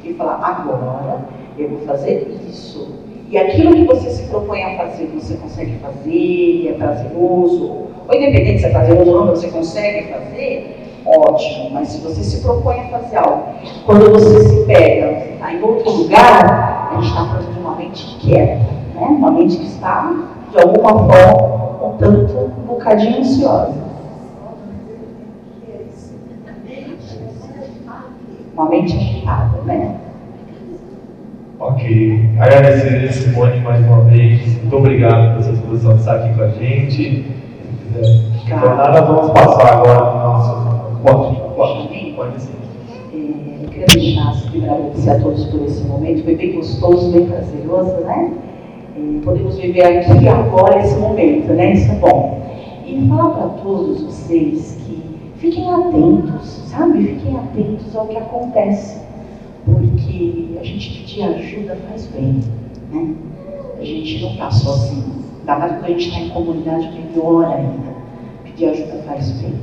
e 0.04 0.14
falar, 0.14 0.38
agora 0.40 1.26
eu 1.58 1.68
vou 1.70 1.80
fazer 1.80 2.38
isso. 2.48 3.05
E 3.28 3.36
aquilo 3.36 3.74
que 3.74 3.84
você 3.84 4.10
se 4.10 4.22
propõe 4.28 4.62
a 4.62 4.76
fazer, 4.76 5.06
você 5.12 5.34
consegue 5.34 5.78
fazer, 5.78 6.68
é 6.68 6.72
prazeroso, 6.74 7.86
ou 8.08 8.14
independente 8.14 8.60
se 8.60 8.66
é 8.66 8.70
prazeroso 8.70 9.10
ou 9.10 9.26
não, 9.26 9.26
você 9.26 9.48
consegue 9.48 10.12
fazer, 10.12 10.76
ótimo. 11.04 11.70
Mas 11.72 11.88
se 11.88 12.00
você 12.02 12.22
se 12.22 12.40
propõe 12.40 12.80
a 12.80 12.88
fazer 12.88 13.16
algo, 13.16 13.42
quando 13.84 14.12
você 14.12 14.44
se 14.44 14.64
pega 14.66 15.38
tá, 15.40 15.52
em 15.52 15.60
outro 15.60 15.90
lugar, 15.90 16.90
a 16.92 16.94
gente 16.94 17.08
está 17.08 17.24
falando 17.26 17.52
de 17.52 17.58
uma 17.58 17.74
mente 17.74 18.16
quieta, 18.20 18.64
né? 18.94 19.06
uma 19.08 19.32
mente 19.32 19.56
que 19.56 19.66
está, 19.66 20.12
de 20.52 20.60
alguma 20.60 20.90
forma, 20.90 21.84
um 21.84 21.96
tanto, 21.96 22.32
um 22.32 22.66
bocadinho 22.66 23.18
ansiosa. 23.18 23.86
Uma 28.54 28.70
mente 28.70 28.96
agitada, 28.96 29.60
né? 29.66 29.96
Ok. 31.58 32.20
Agradecer 32.38 33.08
a 33.08 33.12
Simone 33.12 33.60
mais 33.60 33.80
uma 33.86 34.02
vez. 34.04 34.60
Muito 34.60 34.76
obrigado 34.76 35.30
pela 35.30 35.42
sua 35.42 35.52
disposição 35.52 35.94
de 35.94 36.00
estar 36.00 36.14
aqui 36.16 36.34
com 36.34 36.42
a 36.42 36.48
gente. 36.48 36.92
Se 36.92 38.40
quiser 38.44 38.60
tornar, 38.60 38.92
nós 38.92 39.06
vamos 39.06 39.30
passar 39.30 39.78
agora 39.78 40.00
para 40.00 40.12
o 40.12 40.18
nosso. 40.18 41.00
Pode, 41.02 42.14
pode, 42.14 42.42
sim. 42.42 42.52
É, 43.14 43.64
eu 43.64 43.68
queria 43.70 43.86
deixar 43.86 44.32
para 44.50 44.74
agradecer 44.74 45.10
a 45.10 45.20
todos 45.20 45.46
por 45.46 45.62
esse 45.62 45.82
momento. 45.84 46.24
Foi 46.24 46.36
bem 46.36 46.56
gostoso, 46.56 47.10
bem 47.12 47.26
prazeroso, 47.26 48.04
né? 48.04 48.32
É, 48.94 49.24
podemos 49.24 49.56
viver 49.56 49.82
aqui 49.82 50.24
e 50.24 50.28
agora 50.28 50.78
esse 50.80 50.98
momento, 50.98 51.54
né? 51.54 51.72
Isso 51.72 51.90
é 51.90 51.94
bom. 51.94 52.46
E 52.86 53.08
falar 53.08 53.30
para 53.30 53.48
todos 53.62 54.02
vocês 54.02 54.78
que 54.86 55.02
fiquem 55.38 55.72
atentos, 55.72 56.64
sabe? 56.66 57.02
Fiquem 57.02 57.34
atentos 57.34 57.96
ao 57.96 58.06
que 58.08 58.18
acontece. 58.18 59.06
Porque 59.64 59.95
a 60.60 60.64
gente 60.64 60.98
pedir 60.98 61.22
ajuda 61.22 61.76
faz 61.88 62.06
bem, 62.06 62.40
né? 62.92 63.14
A 63.78 63.84
gente 63.84 64.22
não 64.22 64.30
está 64.30 64.50
sozinho. 64.50 65.04
Ainda 65.40 65.58
mais 65.58 65.72
quando 65.72 65.84
a 65.84 65.88
gente 65.88 66.08
está 66.08 66.20
em 66.20 66.28
comunidade, 66.30 66.90
melhor 66.90 67.44
ainda. 67.44 67.96
Pedir 68.44 68.68
ajuda 68.68 69.02
faz 69.06 69.30
bem. 69.32 69.54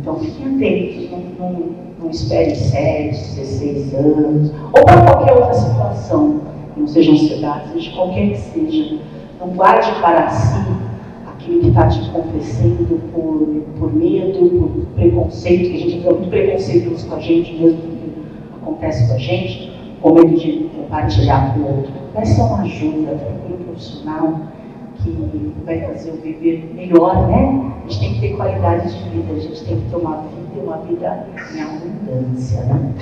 Então 0.00 0.18
fiquem 0.18 0.56
atentos, 0.56 1.10
não, 1.10 1.18
não, 1.38 1.62
não 2.00 2.10
espere 2.10 2.54
7, 2.54 3.10
16 3.10 3.94
anos, 3.94 4.52
ou 4.72 4.84
para 4.84 5.02
qualquer 5.02 5.32
outra 5.34 5.54
situação, 5.54 6.40
não 6.76 6.86
seja 6.86 7.12
ansiedade, 7.12 7.72
seja 7.72 7.90
qualquer 7.92 8.30
que 8.30 8.38
seja. 8.38 8.98
Não 9.38 9.48
guarde 9.48 9.90
para 10.00 10.28
si 10.30 10.58
aquilo 11.26 11.60
que 11.60 11.68
está 11.68 11.88
te 11.88 12.00
acontecendo 12.08 13.00
por, 13.12 13.62
por 13.78 13.94
medo, 13.94 14.50
por 14.50 14.86
preconceito, 14.94 15.70
que 15.70 15.76
a 15.76 15.90
gente 15.90 16.06
é 16.06 16.10
muito 16.10 16.30
preconceituoso 16.30 17.06
com 17.08 17.14
a 17.14 17.20
gente 17.20 17.54
mesmo, 17.54 17.78
que 17.78 17.89
acontece 18.62 19.06
com 19.06 19.14
a 19.14 19.18
gente, 19.18 19.72
com 20.00 20.14
medo 20.14 20.36
de 20.36 20.70
compartilhar 20.76 21.54
com 21.54 21.60
o 21.60 21.76
outro. 21.76 21.92
Peça 22.14 22.42
uma 22.42 22.62
ajuda, 22.62 23.12
procure 23.12 23.54
um 23.54 23.64
profissional 23.64 24.40
que 25.02 25.54
vai 25.64 25.80
fazer 25.80 26.10
o 26.10 26.16
viver 26.16 26.72
melhor, 26.74 27.28
né? 27.28 27.72
A 27.84 27.88
gente 27.88 28.00
tem 28.00 28.14
que 28.14 28.20
ter 28.20 28.36
qualidade 28.36 28.92
de 28.92 29.08
vida, 29.10 29.32
a 29.32 29.38
gente 29.38 29.64
tem 29.64 29.80
que 29.80 29.90
ter 29.90 29.96
uma 29.96 30.16
vida 30.16 30.40
uma 30.62 30.78
vida 30.78 31.26
em 31.54 31.60
abundância, 31.60 32.62
né? 32.62 32.94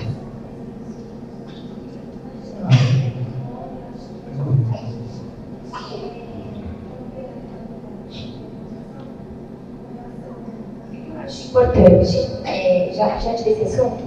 Importante, 11.49 12.17
é, 12.45 12.93
já 12.95 13.17
diante 13.17 13.45
desse 13.45 13.63
assunto, 13.63 14.05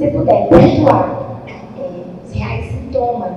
você 0.00 0.10
puder 0.12 0.48
pontuar 0.48 1.42
é, 1.46 2.24
os 2.24 2.32
reais 2.32 2.72
sintomas, 2.72 3.32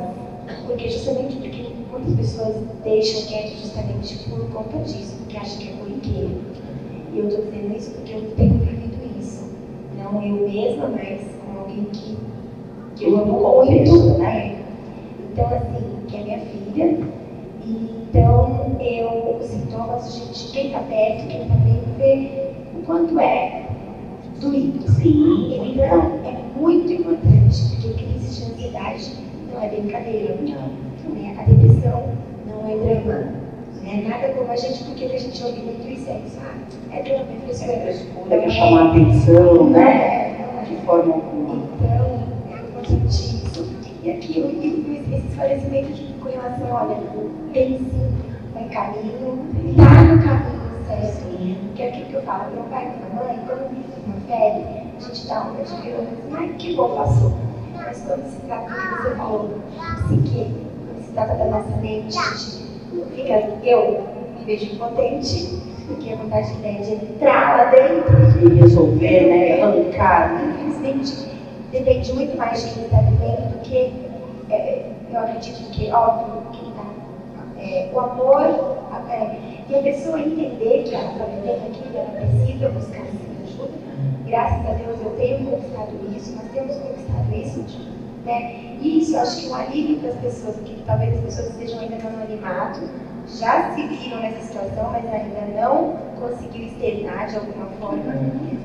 porque 0.66 0.89
justamente 0.89 1.36
porque 1.36 1.68
muitas 1.91 2.16
pessoas 2.16 2.55
deixam 2.86 3.28
quieto 3.28 3.57
justamente 3.59 4.30
por 4.30 4.49
conta 4.49 4.78
disso, 4.78 5.18
porque 5.18 5.36
acham 5.36 5.57
que 5.57 5.70
é 5.70 5.74
corriqueiro. 5.74 6.41
E 7.11 7.20
eu 7.20 7.28
estou 7.28 7.43
dizendo 7.43 7.76
isso 7.76 7.91
porque 7.91 8.14
eu 8.14 8.32
tenho 8.38 8.53
vivido 8.59 9.20
isso. 9.20 9.43
Não 9.97 10.24
eu 10.24 10.47
mesma, 10.49 10.88
mas 10.88 11.20
com 11.45 11.59
alguém 11.59 11.84
que, 11.91 12.18
que 12.95 13.03
eu 13.03 13.20
amo 13.20 13.66
muito, 13.66 14.18
né? 14.20 14.55
Então, 15.34 15.45
assim, 15.47 16.07
que 16.07 16.16
é 16.16 16.24
minha 16.24 16.39
filha. 16.39 16.97
E, 17.66 18.05
então, 18.09 18.78
eu, 18.80 19.38
os 19.38 19.47
sintomas, 19.47 20.16
gente, 20.16 20.51
quem 20.53 20.68
está 20.68 20.80
perto, 20.80 21.28
quem 21.28 21.41
está 21.41 21.55
bem, 21.55 21.82
vê 21.97 22.53
o 22.74 22.86
quanto 22.86 23.20
é 23.20 23.62
porque 35.44 35.50
a 35.50 35.52
gente 35.52 35.60
ouve 35.60 35.62
muito 35.62 35.89
isso, 35.89 36.10
é, 36.91 37.02
drama, 37.02 37.26
é 37.32 37.39
frescura. 37.46 37.74
é 37.74 37.82
frescura, 37.82 38.39
quer 38.39 38.50
chamar 38.52 38.89
atenção, 38.89 39.54
Não 39.56 39.70
né? 39.70 39.91
é, 39.91 40.46
não. 40.56 40.64
De 40.64 40.86
forma 40.86 41.14
alguma. 41.14 41.68
Então, 41.82 42.24
é 42.52 42.60
importante 42.62 43.08
isso. 43.08 43.74
E 44.04 44.12
aquilo, 44.12 44.50
e 44.52 45.04
esse 45.14 45.28
esclarecimento 45.28 45.94
de, 45.94 46.14
com 46.14 46.30
relação, 46.30 46.72
olha, 46.72 46.98
tem 47.54 47.78
sim 47.78 48.14
um 48.56 48.70
caminho, 48.70 49.48
está 49.70 50.04
no 50.04 50.24
caminho 50.24 50.64
certo. 50.88 51.34
Que 51.76 51.82
é 51.82 51.89
aquilo 51.89 52.06
que 52.06 52.14
eu 52.14 52.22
falo, 52.22 52.54
meu 52.54 52.64
pai 52.66 52.86
e 52.86 52.98
minha 52.98 53.24
mãe, 53.24 53.39
quando 53.48 53.74
uma 54.06 54.16
febre, 54.28 54.66
a 54.98 55.00
gente 55.00 55.28
dá 55.28 55.41
uma 55.41 55.56
de 55.56 55.62
assim, 55.62 56.08
ai, 56.38 56.48
que 56.60 56.76
bom 56.76 56.96
passou. 56.96 57.34
Mas 57.76 58.02
quando 58.06 58.30
se 58.30 58.39
trata 58.46 58.70
do 58.70 58.76
que 58.76 59.04
você 59.04 59.16
falou, 59.16 59.50
psique, 60.06 60.54
quando 60.88 61.06
se 61.06 61.12
trata 61.14 61.36
da 61.36 61.46
nossa 61.46 61.76
mente, 61.78 62.18
a 62.18 62.22
gente 62.22 62.64
fica, 63.16 63.66
eu 63.66 64.12
me 64.44 64.58
vejo 64.58 64.74
impotente, 64.74 65.58
porque 65.88 66.14
a 66.14 66.16
vontade 66.18 66.54
que 66.54 66.68
é 66.68 66.74
de 66.74 66.94
entrar 66.94 67.58
lá 67.58 67.66
dentro 67.72 68.52
E 68.52 68.60
resolver, 68.60 69.28
né? 69.28 69.62
Arrancar? 69.62 70.44
Infelizmente, 70.68 71.30
depende 71.72 72.14
muito 72.14 72.38
mais 72.38 72.64
de 72.64 72.74
quem 72.74 72.84
está 72.84 72.98
vivendo 72.98 73.54
do 73.54 73.60
que, 73.62 73.94
é, 74.50 74.91
eu 75.12 75.20
acredito 75.20 75.70
que, 75.72 75.91
óbvio, 75.91 76.44
quem 76.52 76.70
está. 76.70 76.84
É, 77.58 77.89
o 77.94 78.00
amor, 78.00 78.78
é, 79.10 79.38
e 79.70 79.76
a 79.76 79.82
pessoa 79.82 80.20
entender 80.20 80.84
que 80.84 80.94
ela 80.94 81.12
está 81.12 81.26
vivendo 81.26 81.68
aquilo, 81.68 81.98
ela 81.98 82.28
precisa 82.28 82.70
buscar 82.70 83.02
ajuda. 83.02 83.72
Graças 84.28 84.68
a 84.68 84.74
Deus 84.74 85.00
eu 85.02 85.12
tenho 85.12 85.46
conquistado 85.46 85.91
isso, 86.16 86.36
nós 86.36 86.52
temos 86.52 86.76
conquistado 86.76 87.34
isso. 87.34 87.94
Né? 88.26 88.78
E 88.82 89.00
isso, 89.00 89.18
acho 89.18 89.41
que 89.41 89.50
um 89.50 89.56
alívio 89.56 90.00
para 90.00 90.10
as 90.10 90.16
pessoas, 90.16 90.56
porque 90.56 90.76
talvez 90.86 91.18
as 91.18 91.24
pessoas 91.24 91.48
estejam 91.50 91.80
ainda 91.80 91.98
no 91.98 92.08
anonimato, 92.10 92.82
já 93.28 93.74
se 93.74 93.88
viram 93.88 94.21
nessa 94.21 94.41
situação, 94.41 94.91
mas 94.91 95.05
ainda 95.05 95.61
não 95.61 95.95
conseguiram 96.19 96.67
externar 96.67 97.28
de 97.28 97.36
alguma 97.38 97.65
forma. 97.80 98.13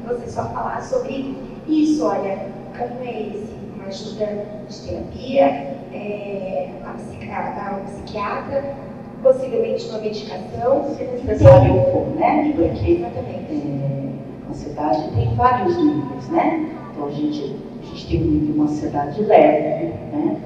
Você 0.07 0.31
só 0.31 0.45
falar 0.51 0.83
sobre 0.83 1.37
isso, 1.67 2.05
olha, 2.05 2.39
o 2.69 2.77
caminho 2.77 3.05
é 3.05 3.23
esse, 3.29 3.55
uma 3.75 3.87
ajuda 3.87 4.47
de 4.69 4.81
terapia, 4.83 5.45
é, 5.93 6.71
a, 6.85 6.93
psiquiatra, 6.93 7.63
a 7.63 7.75
psiquiatra, 7.85 8.75
possivelmente 9.23 9.89
uma 9.89 9.99
medicação, 9.99 10.95
se 10.95 11.05
necessário 11.05 11.75
for, 11.93 12.07
né? 12.17 12.53
Porque 12.55 13.03
é, 13.03 14.09
a 14.47 14.51
ansiedade 14.51 15.11
tem 15.15 15.35
vários 15.35 15.77
níveis, 15.77 16.29
né? 16.31 16.71
Então 16.93 17.07
a 17.07 17.11
gente, 17.11 17.57
a 17.83 17.87
gente 17.87 18.09
tem 18.09 18.23
um 18.23 18.27
nível 18.27 18.47
de 18.47 18.53
uma 18.53 18.65
ansiedade 18.65 19.23
leve, 19.23 19.87
né? 20.13 20.37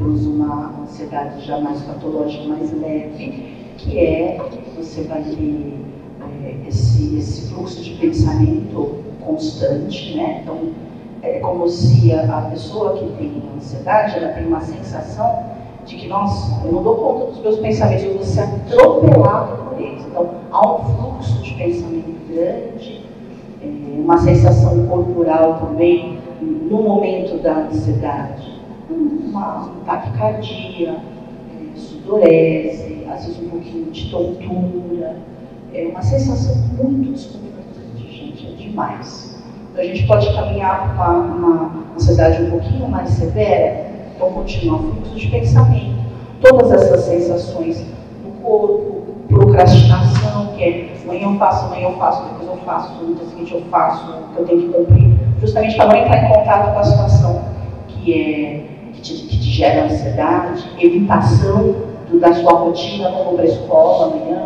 Temos 0.00 0.24
uma 0.24 0.80
ansiedade 0.80 1.44
já 1.44 1.60
mais 1.60 1.82
patológica, 1.82 2.48
mais 2.48 2.72
leve, 2.72 3.54
que 3.76 3.98
é 3.98 4.40
você 4.74 5.02
vai 5.02 5.22
ter 5.22 5.78
é, 6.42 6.66
esse, 6.66 7.18
esse 7.18 7.52
fluxo 7.52 7.82
de 7.82 7.90
pensamento 7.96 8.94
constante, 9.22 10.16
né? 10.16 10.40
Então 10.42 10.56
é 11.22 11.38
como 11.40 11.68
se 11.68 12.14
a, 12.14 12.38
a 12.38 12.42
pessoa 12.50 12.94
que 12.94 13.04
tem 13.18 13.42
ansiedade, 13.54 14.16
ela 14.16 14.32
tem 14.32 14.46
uma 14.46 14.62
sensação 14.62 15.44
de 15.84 15.96
que, 15.96 16.08
nossa, 16.08 16.64
eu 16.64 16.72
não 16.72 16.82
dou 16.82 16.94
conta 16.94 17.26
dos 17.32 17.42
meus 17.42 17.58
pensamentos, 17.58 18.04
eu 18.04 18.14
vou 18.14 18.24
ser 18.24 18.40
atropelado 18.40 19.64
por 19.64 19.82
eles. 19.82 20.02
Então, 20.06 20.30
há 20.50 20.76
um 20.76 20.96
fluxo 20.96 21.42
de 21.42 21.52
pensamento 21.52 22.26
grande, 22.26 23.04
é, 23.62 23.66
uma 24.00 24.16
sensação 24.16 24.86
corporal 24.86 25.58
também, 25.58 26.18
no 26.40 26.82
momento 26.84 27.36
da 27.42 27.66
ansiedade, 27.66 28.49
uma 28.90 29.70
taquicardia, 29.86 30.90
é, 30.90 31.76
sudorese, 31.76 33.06
às 33.10 33.26
vezes 33.26 33.42
um 33.42 33.48
pouquinho 33.48 33.90
de 33.90 34.10
tontura, 34.10 35.16
é 35.72 35.88
uma 35.88 36.02
sensação 36.02 36.56
muito 36.82 37.12
desconfortante, 37.12 38.10
gente, 38.10 38.46
é 38.46 38.50
demais. 38.50 39.42
Então, 39.72 39.82
a 39.82 39.86
gente 39.86 40.06
pode 40.06 40.32
caminhar 40.34 40.96
para 40.96 41.12
uma, 41.12 41.84
ansiedade 41.94 42.42
um 42.42 42.50
pouquinho 42.50 42.88
mais 42.88 43.08
severa, 43.10 43.90
então, 44.14 44.32
continua 44.32 44.78
fluxo 44.78 45.16
de 45.16 45.28
pensamento. 45.28 46.00
Todas 46.40 46.72
essas 46.72 47.00
sensações 47.04 47.84
no 48.24 48.32
corpo, 48.42 49.02
procrastinação, 49.28 50.48
que 50.56 50.64
é 50.64 50.90
amanhã 51.10 51.32
eu 51.32 51.38
faço, 51.38 51.66
amanhã 51.66 51.88
eu 51.88 51.96
faço, 51.96 52.24
depois 52.24 52.48
eu 52.48 52.56
faço, 52.64 53.04
no 53.04 53.14
dia 53.14 53.26
seguinte 53.26 53.54
eu 53.54 53.62
faço, 53.70 54.12
que 54.32 54.40
eu 54.40 54.46
tenho 54.46 54.62
que 54.62 54.68
cumprir, 54.68 55.18
justamente 55.40 55.76
para 55.76 55.86
não 55.86 55.96
entrar 55.96 56.24
em 56.24 56.28
contato 56.32 56.72
com 56.72 56.78
a 56.78 56.84
situação 56.84 57.42
que, 57.88 58.14
é, 58.14 58.64
que, 59.00 59.14
te, 59.14 59.14
que 59.26 59.38
te 59.38 59.50
gera 59.50 59.86
ansiedade, 59.86 60.64
evitação 60.78 61.74
do, 62.10 62.20
da 62.20 62.32
sua 62.34 62.52
rotina, 62.52 63.10
não 63.10 63.24
vou 63.24 63.34
para 63.34 63.44
a 63.44 63.48
escola 63.48 64.06
amanhã, 64.06 64.42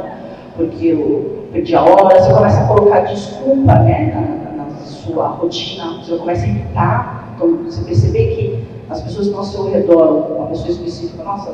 porque 0.56 0.86
eu 0.86 1.48
perdi 1.52 1.74
a 1.74 1.82
hora, 1.82 2.20
você 2.20 2.32
começa 2.32 2.60
a 2.60 2.66
colocar 2.66 3.00
desculpa 3.00 3.74
né, 3.80 4.12
na, 4.14 4.64
na, 4.64 4.70
sua 4.84 5.28
rotina, 5.28 5.98
você 5.98 6.16
começa 6.16 6.44
a 6.44 6.48
evitar, 6.48 7.32
então 7.34 7.64
você 7.64 7.82
perceber 7.82 8.36
que 8.36 8.64
as 8.88 9.00
pessoas 9.02 9.26
que 9.26 9.32
estão 9.32 9.40
ao 9.40 9.44
seu 9.44 9.70
redor, 9.70 10.36
uma 10.36 10.46
pessoa 10.46 10.70
específica, 10.70 11.24
nossa, 11.24 11.52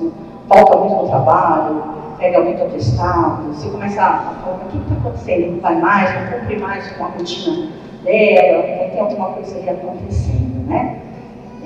falta 0.48 0.76
muito 0.78 0.96
no 0.96 1.08
trabalho, 1.08 1.82
pega 2.18 2.40
muito 2.40 2.62
atestado, 2.62 3.54
você 3.54 3.70
começa 3.70 4.02
a 4.02 4.34
falar, 4.42 4.56
o 4.56 4.68
que 4.68 4.76
está 4.76 4.94
acontecendo? 4.94 5.52
Não 5.52 5.60
vai 5.60 5.80
mais, 5.80 6.14
não 6.14 6.38
cumpre 6.38 6.58
mais 6.58 6.90
com 6.92 7.04
a 7.04 7.08
rotina 7.08 7.68
dela, 8.04 8.62
tem 8.62 9.00
alguma 9.00 9.28
coisa 9.28 9.56
ali 9.56 9.70
acontecendo, 9.70 10.68
né? 10.68 11.09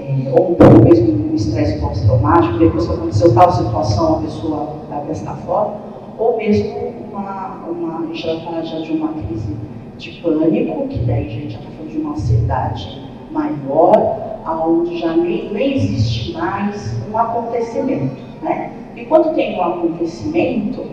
É, 0.05 0.31
ou 0.39 0.55
mesmo 0.85 1.31
um 1.31 1.35
estresse 1.35 1.79
pós-traumático, 1.81 2.59
depois 2.59 2.87
que 2.87 2.93
aconteceu 2.93 3.35
tal 3.35 3.51
situação, 3.51 4.17
a 4.17 4.21
pessoa 4.21 4.77
vai 4.91 5.03
desta 5.07 5.31
forma, 5.33 5.77
ou 6.19 6.37
mesmo 6.37 6.93
uma, 7.11 7.65
uma, 7.67 8.01
a 8.01 8.07
gente 8.13 8.27
vai 8.27 8.41
falar 8.41 8.63
já 8.65 8.81
de 8.81 8.93
uma 8.93 9.09
crise 9.09 9.57
de 9.97 10.11
pânico, 10.21 10.89
que 10.89 10.99
daí 10.99 11.27
a 11.27 11.31
gente 11.31 11.53
já 11.55 11.59
está 11.59 11.71
falando 11.71 11.91
de 11.91 11.99
uma 11.99 12.11
ansiedade 12.13 13.03
maior, 13.31 14.43
onde 14.47 14.99
já 14.99 15.17
nem, 15.17 15.51
nem 15.51 15.75
existe 15.75 16.35
mais 16.35 16.95
um 17.11 17.17
acontecimento. 17.17 18.23
Né? 18.43 18.73
E 18.95 19.07
quando 19.07 19.35
tem 19.35 19.59
um 19.59 19.63
acontecimento, 19.63 20.85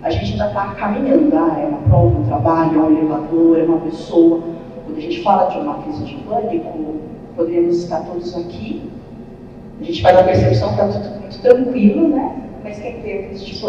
a 0.00 0.10
gente 0.10 0.32
ainda 0.32 0.46
está 0.46 0.74
caminhando. 0.74 1.36
Ah, 1.36 1.60
é 1.60 1.66
uma 1.66 1.78
prova, 1.78 2.20
um 2.20 2.24
trabalho, 2.24 2.78
é 2.78 2.82
um 2.84 2.96
elevador, 2.96 3.58
é 3.58 3.64
uma 3.64 3.78
pessoa. 3.78 4.40
Quando 4.86 4.96
a 4.96 5.00
gente 5.00 5.22
fala 5.22 5.50
de 5.50 5.58
uma 5.58 5.74
crise 5.82 6.04
de 6.04 6.14
pânico, 6.22 7.00
poderíamos 7.36 7.82
estar 7.82 8.00
todos 8.00 8.36
aqui. 8.36 8.90
A 9.80 9.84
gente 9.84 10.02
faz 10.02 10.18
a 10.18 10.22
percepção 10.22 10.68
que 10.68 10.74
está 10.74 10.88
tudo 10.88 11.20
muito 11.20 11.38
tranquilo, 11.40 12.08
né? 12.08 12.36
Mas 12.62 12.78
quem 12.78 13.00
tem 13.00 13.28
crise 13.28 13.44
de 13.46 13.60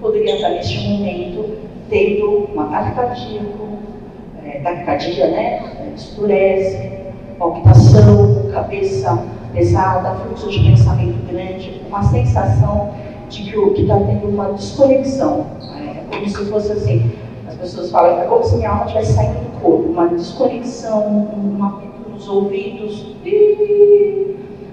poderia 0.00 0.36
estar 0.36 0.50
neste 0.50 0.88
momento 0.88 1.56
tendo 1.88 2.48
um 2.54 2.60
ataque 2.60 2.94
cardíaco, 2.94 3.68
é, 4.44 4.60
taquicardia, 4.60 5.28
né? 5.28 5.92
Escurece, 5.94 6.90
palpitação, 7.38 8.50
cabeça 8.52 9.24
pesada, 9.52 10.14
fluxo 10.16 10.50
de 10.50 10.70
pensamento 10.70 11.26
grande, 11.30 11.82
uma 11.86 12.02
sensação 12.02 12.90
de 13.28 13.44
que 13.52 13.82
está 13.82 13.96
tendo 13.96 14.28
uma 14.28 14.52
desconexão. 14.52 15.46
É 15.62 16.14
como 16.14 16.28
se 16.28 16.44
fosse 16.46 16.72
assim, 16.72 17.12
as 17.46 17.54
pessoas 17.54 17.90
falam, 17.90 18.20
é 18.20 18.24
como 18.24 18.44
se 18.44 18.56
minha 18.56 18.70
alma 18.70 18.84
estivesse 18.86 19.12
saindo 19.12 19.40
do 19.40 19.60
corpo, 19.60 19.88
uma 19.90 20.08
desconexão, 20.08 21.06
um 21.06 21.62
nos 22.14 22.28
ouvidos, 22.28 23.14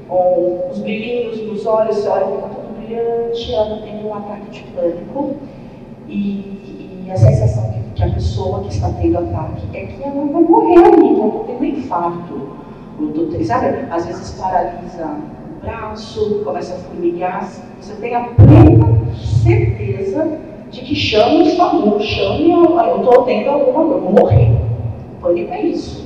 ou 0.09 0.69
os 0.71 0.79
brilhinhos 0.79 1.41
nos 1.47 1.65
olhos, 1.65 1.97
você 1.97 2.07
olha, 2.07 2.25
fica 2.25 2.49
tudo 2.49 2.77
brilhante, 2.77 3.53
ela 3.53 3.75
está 3.75 3.85
tendo 3.85 4.07
um 4.07 4.13
ataque 4.13 4.51
de 4.51 4.63
pânico. 4.75 5.35
E, 6.07 7.03
e 7.05 7.11
a 7.11 7.17
sensação 7.17 7.71
que 7.71 7.81
que 7.95 8.03
a 8.03 8.09
pessoa 8.09 8.61
que 8.61 8.69
está 8.69 8.89
tendo 8.89 9.17
ataque 9.17 9.61
é 9.73 9.85
que 9.85 10.03
ela 10.03 10.25
vai 10.25 10.41
morrer 10.41 10.77
ali, 10.77 11.15
vai 11.15 11.45
ter 11.45 11.57
um 11.59 11.63
infarto. 11.63 12.61
O 12.99 13.43
sabe, 13.43 13.85
às 13.89 14.05
vezes 14.05 14.31
paralisa 14.39 15.17
o 15.49 15.65
braço, 15.65 16.41
começa 16.43 16.75
a 16.75 16.77
formigar. 16.77 17.49
Você 17.79 17.93
tem 17.95 18.15
a 18.15 18.25
plena 18.29 19.01
certeza 19.43 20.39
de 20.69 20.81
que 20.81 20.95
chame 20.95 21.43
o 21.43 21.55
SAMU, 21.55 21.99
chame, 21.99 22.51
eu 22.51 22.97
estou 22.97 23.23
tendo 23.23 23.49
alguma 23.49 23.85
coisa, 23.85 23.99
vou 23.99 24.11
morrer. 24.13 24.51
O 24.51 25.21
pânico 25.21 25.53
é 25.53 25.61
isso. 25.63 26.00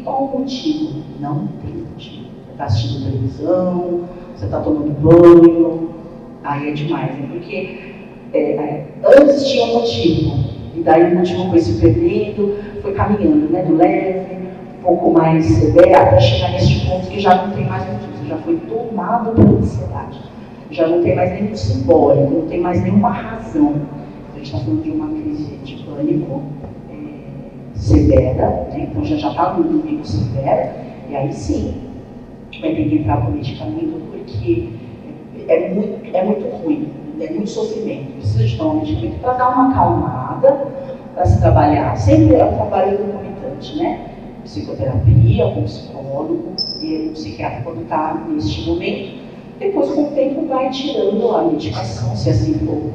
E 0.00 0.02
qual 0.02 0.24
o 0.24 0.38
motivo? 0.38 1.02
Não 1.20 1.46
tem 1.62 1.74
motivo. 1.74 2.30
Você 2.46 2.52
está 2.52 2.64
assistindo 2.64 3.04
televisão, 3.04 4.00
você 4.34 4.46
está 4.46 4.58
tomando 4.60 4.98
banho, 4.98 5.90
aí 6.42 6.70
é 6.70 6.72
demais, 6.72 7.12
né? 7.18 7.28
porque 7.30 7.78
é, 8.32 8.38
é, 8.38 8.86
antes 9.04 9.46
tinha 9.46 9.66
um 9.66 9.80
motivo, 9.80 10.36
e 10.74 10.80
daí 10.80 11.12
o 11.12 11.18
motivo 11.18 11.50
foi 11.50 11.58
se 11.58 11.78
perdendo, 11.78 12.56
foi 12.80 12.94
caminhando, 12.94 13.52
né, 13.52 13.62
do 13.62 13.76
leve, 13.76 14.36
um 14.78 14.82
pouco 14.82 15.10
mais 15.10 15.44
severo, 15.44 15.94
até 15.94 16.18
chegar 16.18 16.52
neste 16.52 16.86
ponto 16.86 17.06
que 17.06 17.20
já 17.20 17.46
não 17.46 17.54
tem 17.54 17.66
mais 17.66 17.84
motivo, 17.92 18.26
já 18.26 18.36
foi 18.38 18.56
tomado 18.56 19.32
pela 19.32 19.50
ansiedade. 19.50 20.18
Já 20.70 20.88
não 20.88 21.02
tem 21.02 21.14
mais 21.14 21.32
nenhum 21.32 21.54
simbólico, 21.54 22.32
não 22.32 22.46
tem 22.46 22.60
mais 22.60 22.82
nenhuma 22.82 23.10
razão. 23.10 23.74
A 24.32 24.38
gente 24.38 24.46
está 24.46 24.60
falando 24.60 24.82
de 24.82 24.90
uma 24.92 25.08
crise 25.08 25.56
de 25.56 25.74
pânico 25.82 26.42
severa, 27.80 28.66
né? 28.70 28.88
então 28.90 29.04
já 29.04 29.16
está 29.16 29.54
no 29.54 29.82
nível 29.82 30.04
severo, 30.04 30.70
e 31.08 31.16
aí 31.16 31.32
sim 31.32 31.74
vai 32.60 32.74
ter 32.74 32.88
que 32.88 32.96
entrar 32.96 33.24
com 33.24 33.32
medicamento 33.32 34.00
porque 34.10 34.68
é, 35.48 35.66
é 35.66 35.74
muito, 35.74 36.16
é 36.16 36.24
muito 36.24 36.56
ruim 36.56 37.00
é 37.24 37.30
muito 37.30 37.50
sofrimento, 37.50 38.12
precisa 38.12 38.44
de 38.44 38.56
tomar 38.56 38.74
medicamento 38.80 39.20
para 39.20 39.32
dar 39.34 39.48
uma 39.50 39.70
acalmada, 39.70 40.66
para 41.14 41.26
se 41.26 41.38
trabalhar. 41.40 41.94
Sempre 41.96 42.36
é 42.36 42.44
um 42.44 42.56
trabalho 42.56 42.96
concomitante, 42.96 43.76
né? 43.76 44.06
Psicoterapia, 44.44 45.44
com 45.52 45.64
psicólogo 45.64 46.54
e 46.82 47.08
o 47.08 47.12
psiquiatra 47.12 47.62
quando 47.62 47.82
está 47.82 48.26
neste 48.28 48.68
momento. 48.68 49.20
Depois, 49.58 49.90
com 49.90 50.04
o 50.04 50.10
tempo, 50.12 50.46
vai 50.46 50.70
tirando 50.70 51.36
a 51.36 51.42
medicação, 51.42 52.16
se 52.16 52.30
assim 52.30 52.54
for 52.54 52.94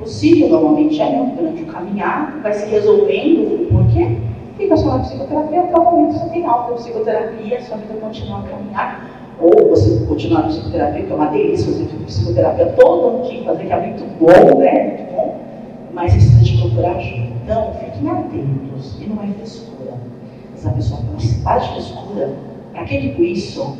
possível. 0.00 0.48
Normalmente 0.48 1.00
é 1.00 1.32
durante 1.36 1.62
o 1.62 1.66
caminhar, 1.66 2.40
vai 2.42 2.52
se 2.52 2.68
resolvendo 2.68 3.62
o 3.62 3.66
porquê. 3.66 4.16
Fica 4.56 4.76
só 4.76 4.96
na 4.96 4.98
psicoterapia, 5.04 5.60
até 5.60 5.78
o 5.78 5.84
momento 5.84 6.18
você 6.18 6.28
tem 6.30 6.44
alta 6.44 6.74
psicoterapia, 6.74 7.62
sua 7.62 7.76
vida 7.78 7.94
continua 8.00 8.40
a 8.40 8.42
caminhar 8.42 9.20
ou 9.40 9.70
você 9.70 10.04
continuar 10.04 10.42
no 10.42 10.48
psicoterapia, 10.48 11.02
que 11.02 11.12
é 11.12 11.14
uma 11.14 11.26
delícia 11.26 11.72
fazer 11.72 11.84
psicoterapia 12.04 12.66
todo 12.78 13.28
dia, 13.28 13.42
fazer 13.44 13.64
que 13.64 13.72
é 13.72 13.80
muito 13.80 14.18
bom, 14.18 14.58
né? 14.58 14.86
Muito 14.86 15.14
bom. 15.14 15.40
Mas 15.94 16.12
precisa 16.12 16.44
de 16.44 16.58
procurar 16.58 16.96
ajuda. 16.96 17.30
Então, 17.42 17.72
fiquem 17.72 18.10
atentos. 18.10 19.00
E 19.00 19.06
não 19.06 19.22
é 19.22 19.26
frescura. 19.28 19.94
Essa 20.54 20.70
pessoa 20.70 21.00
fala 21.00 21.16
assim, 21.16 21.42
para 21.42 21.58
de 21.58 21.72
frescura. 21.72 22.30
Pra 22.72 22.84
que 22.84 23.00
digo 23.00 23.22
isso? 23.22 23.78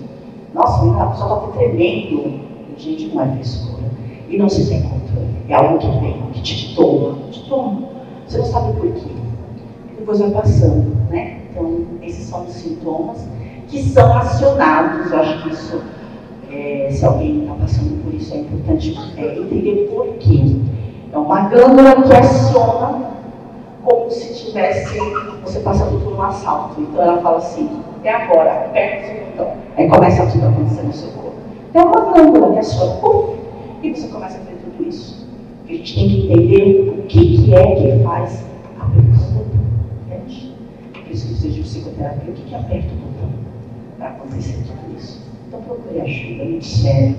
Nossa, 0.55 1.03
a 1.03 1.07
pessoa 1.07 1.45
está 1.45 1.59
tremendo. 1.59 2.41
Gente, 2.79 3.15
não 3.15 3.23
é 3.23 3.29
frescura. 3.35 3.85
E 4.31 4.39
não 4.39 4.49
se 4.49 4.69
tem 4.69 4.83
controle. 4.83 5.29
É 5.49 5.55
algo 5.55 5.79
que 5.79 5.91
vem, 5.99 6.23
que 6.33 6.41
te 6.41 6.75
toma, 6.75 7.19
te 7.31 7.49
toma. 7.49 7.83
Você 8.27 8.39
não 8.39 8.45
sabe 8.47 8.73
por 8.81 8.93
quê. 8.93 9.11
Depois 9.99 10.21
vai 10.21 10.31
passando, 10.31 10.97
né? 11.11 11.41
Então, 11.51 11.81
esses 12.01 12.27
são 12.27 12.45
os 12.45 12.53
sintomas 12.53 13.27
que 13.67 13.83
são 13.83 14.17
acionados. 14.17 15.11
Eu 15.11 15.19
acho 15.19 15.43
que 15.43 15.51
isso 15.51 15.83
é, 16.51 16.89
se 16.91 17.05
alguém 17.05 17.43
está 17.43 17.55
passando 17.55 18.03
por 18.05 18.15
isso, 18.15 18.35
é 18.35 18.39
importante 18.39 18.99
é, 19.17 19.39
entender 19.39 19.89
por 19.93 20.07
quê. 20.19 20.57
É 21.13 21.19
uma 21.19 21.49
glândula 21.49 22.03
que 22.03 22.13
aciona 22.13 23.11
como 23.83 24.11
se 24.11 24.47
tivesse 24.47 24.99
você 25.43 25.61
passando 25.61 26.03
por 26.03 26.13
um 26.13 26.23
assalto. 26.23 26.81
Então 26.81 27.03
ela 27.03 27.21
fala 27.21 27.39
assim, 27.39 27.69
é 28.05 28.11
agora, 28.11 28.53
aperta 28.53 29.13
o 29.13 29.31
botão. 29.31 29.53
Aí 29.77 29.89
começa 29.89 30.27
tudo 30.27 30.47
a 30.47 30.49
acontecer 30.51 30.83
no 30.83 30.93
seu 30.93 31.11
corpo. 31.11 31.35
Então 31.69 31.83
é 31.83 31.85
uma 31.85 32.13
glândula 32.13 32.53
que 32.53 32.59
aciona, 32.59 32.95
e 33.83 33.95
você 33.95 34.09
começa 34.09 34.37
a 34.37 34.41
ver 34.43 34.59
tudo 34.59 34.89
isso. 34.89 35.27
A 35.69 35.73
gente 35.73 35.95
tem 35.95 36.09
que 36.09 36.27
entender 36.27 36.89
o 36.91 37.03
que, 37.05 37.45
que 37.45 37.55
é 37.55 37.77
que 37.77 38.03
faz 38.03 38.45
o 38.79 39.33
botão. 39.33 39.61
Entende? 40.07 40.53
Por 40.93 41.11
isso 41.11 41.27
que 41.27 41.33
precisa 41.35 41.49
de 41.49 41.61
psicoterapia, 41.61 42.31
o 42.31 42.35
que, 42.35 42.43
que 42.43 42.55
aperta 42.55 42.89
o 42.93 42.97
botão 42.97 43.31
para 43.97 44.09
acontecer 44.09 44.59
tudo 44.67 44.97
isso. 44.99 45.25
Então 45.49 45.63
procure 45.63 46.01
ajuda, 46.01 46.45
muito 46.45 46.65
sério. 46.65 47.17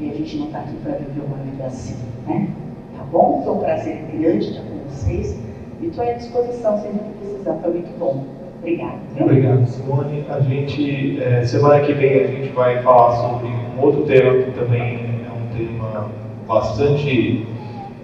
E 0.00 0.10
a 0.10 0.14
gente 0.14 0.36
não 0.38 0.46
está 0.46 0.58
aqui 0.60 0.74
para 0.82 0.92
viver 0.92 1.22
uma 1.24 1.36
vida 1.44 1.64
assim, 1.64 1.96
né? 2.26 2.48
Tá 2.96 3.04
bom? 3.04 3.42
Foi 3.44 3.54
um 3.54 3.58
prazer 3.58 4.04
grande 4.12 4.48
estar 4.48 4.62
com 4.62 4.78
vocês. 4.88 5.38
E 5.80 5.86
estou 5.86 6.04
à 6.04 6.12
disposição 6.12 6.80
sempre 6.80 6.98
que 6.98 7.26
precisar. 7.26 7.54
Foi 7.62 7.72
muito 7.72 7.98
bom. 7.98 8.24
Obrigada. 8.58 8.98
Obrigado, 9.20 9.66
Simone. 9.66 10.24
A 10.28 10.40
gente, 10.40 11.22
é, 11.22 11.44
semana 11.44 11.80
que 11.80 11.92
vem, 11.92 12.22
a 12.22 12.26
gente 12.28 12.48
vai 12.52 12.82
falar 12.82 13.16
sobre 13.16 13.48
um 13.48 13.80
outro 13.80 14.02
tema 14.04 14.42
que 14.42 14.50
também 14.52 15.11
tema 15.56 16.06
bastante 16.46 17.46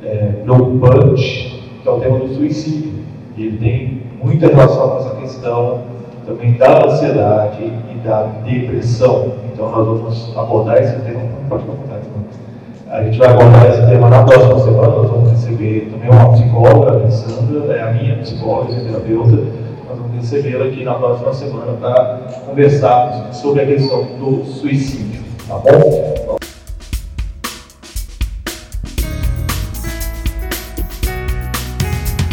é, 0.03 0.33
preocupante, 0.43 1.62
que 1.83 1.89
é 1.89 1.91
o 1.91 2.01
tema 2.01 2.19
do 2.19 2.35
suicídio. 2.35 2.93
E 3.37 3.47
ele 3.47 3.59
tem 3.59 4.03
muita 4.23 4.49
relação 4.49 4.91
com 4.91 4.97
essa 4.99 5.16
questão 5.16 5.83
também 6.27 6.53
da 6.55 6.87
ansiedade 6.87 7.65
e 7.65 7.99
da 8.07 8.25
depressão. 8.45 9.33
Então, 9.53 9.70
nós 9.70 9.87
vamos 9.87 10.37
abordar 10.37 10.79
esse 10.79 11.01
tema. 11.01 11.20
Pode 11.49 11.62
Simone. 11.62 11.79
A 12.91 13.03
gente 13.03 13.19
vai 13.19 13.29
abordar 13.29 13.66
esse 13.66 13.87
tema 13.87 14.09
na 14.09 14.25
próxima 14.25 14.59
semana. 14.61 14.89
Nós 14.89 15.11
vamos 15.11 15.31
receber 15.31 15.91
também 15.91 16.11
uma 16.11 16.33
psicóloga, 16.33 16.91
a 16.91 16.95
Alessandra, 16.95 17.75
é 17.75 17.83
a 17.83 17.93
minha 17.93 18.16
psicóloga 18.16 18.73
e 18.73 18.85
terapeuta 18.85 19.69
nós 19.89 19.99
vamos 19.99 20.16
recebê-la 20.16 20.66
aqui 20.66 20.85
na 20.85 20.95
próxima 20.95 21.33
semana 21.33 21.73
para 21.81 22.20
conversar 22.47 23.33
sobre 23.33 23.62
a 23.62 23.66
questão 23.66 24.05
do 24.19 24.45
suicídio, 24.45 25.23
tá 25.49 25.57
bom? 25.57 26.39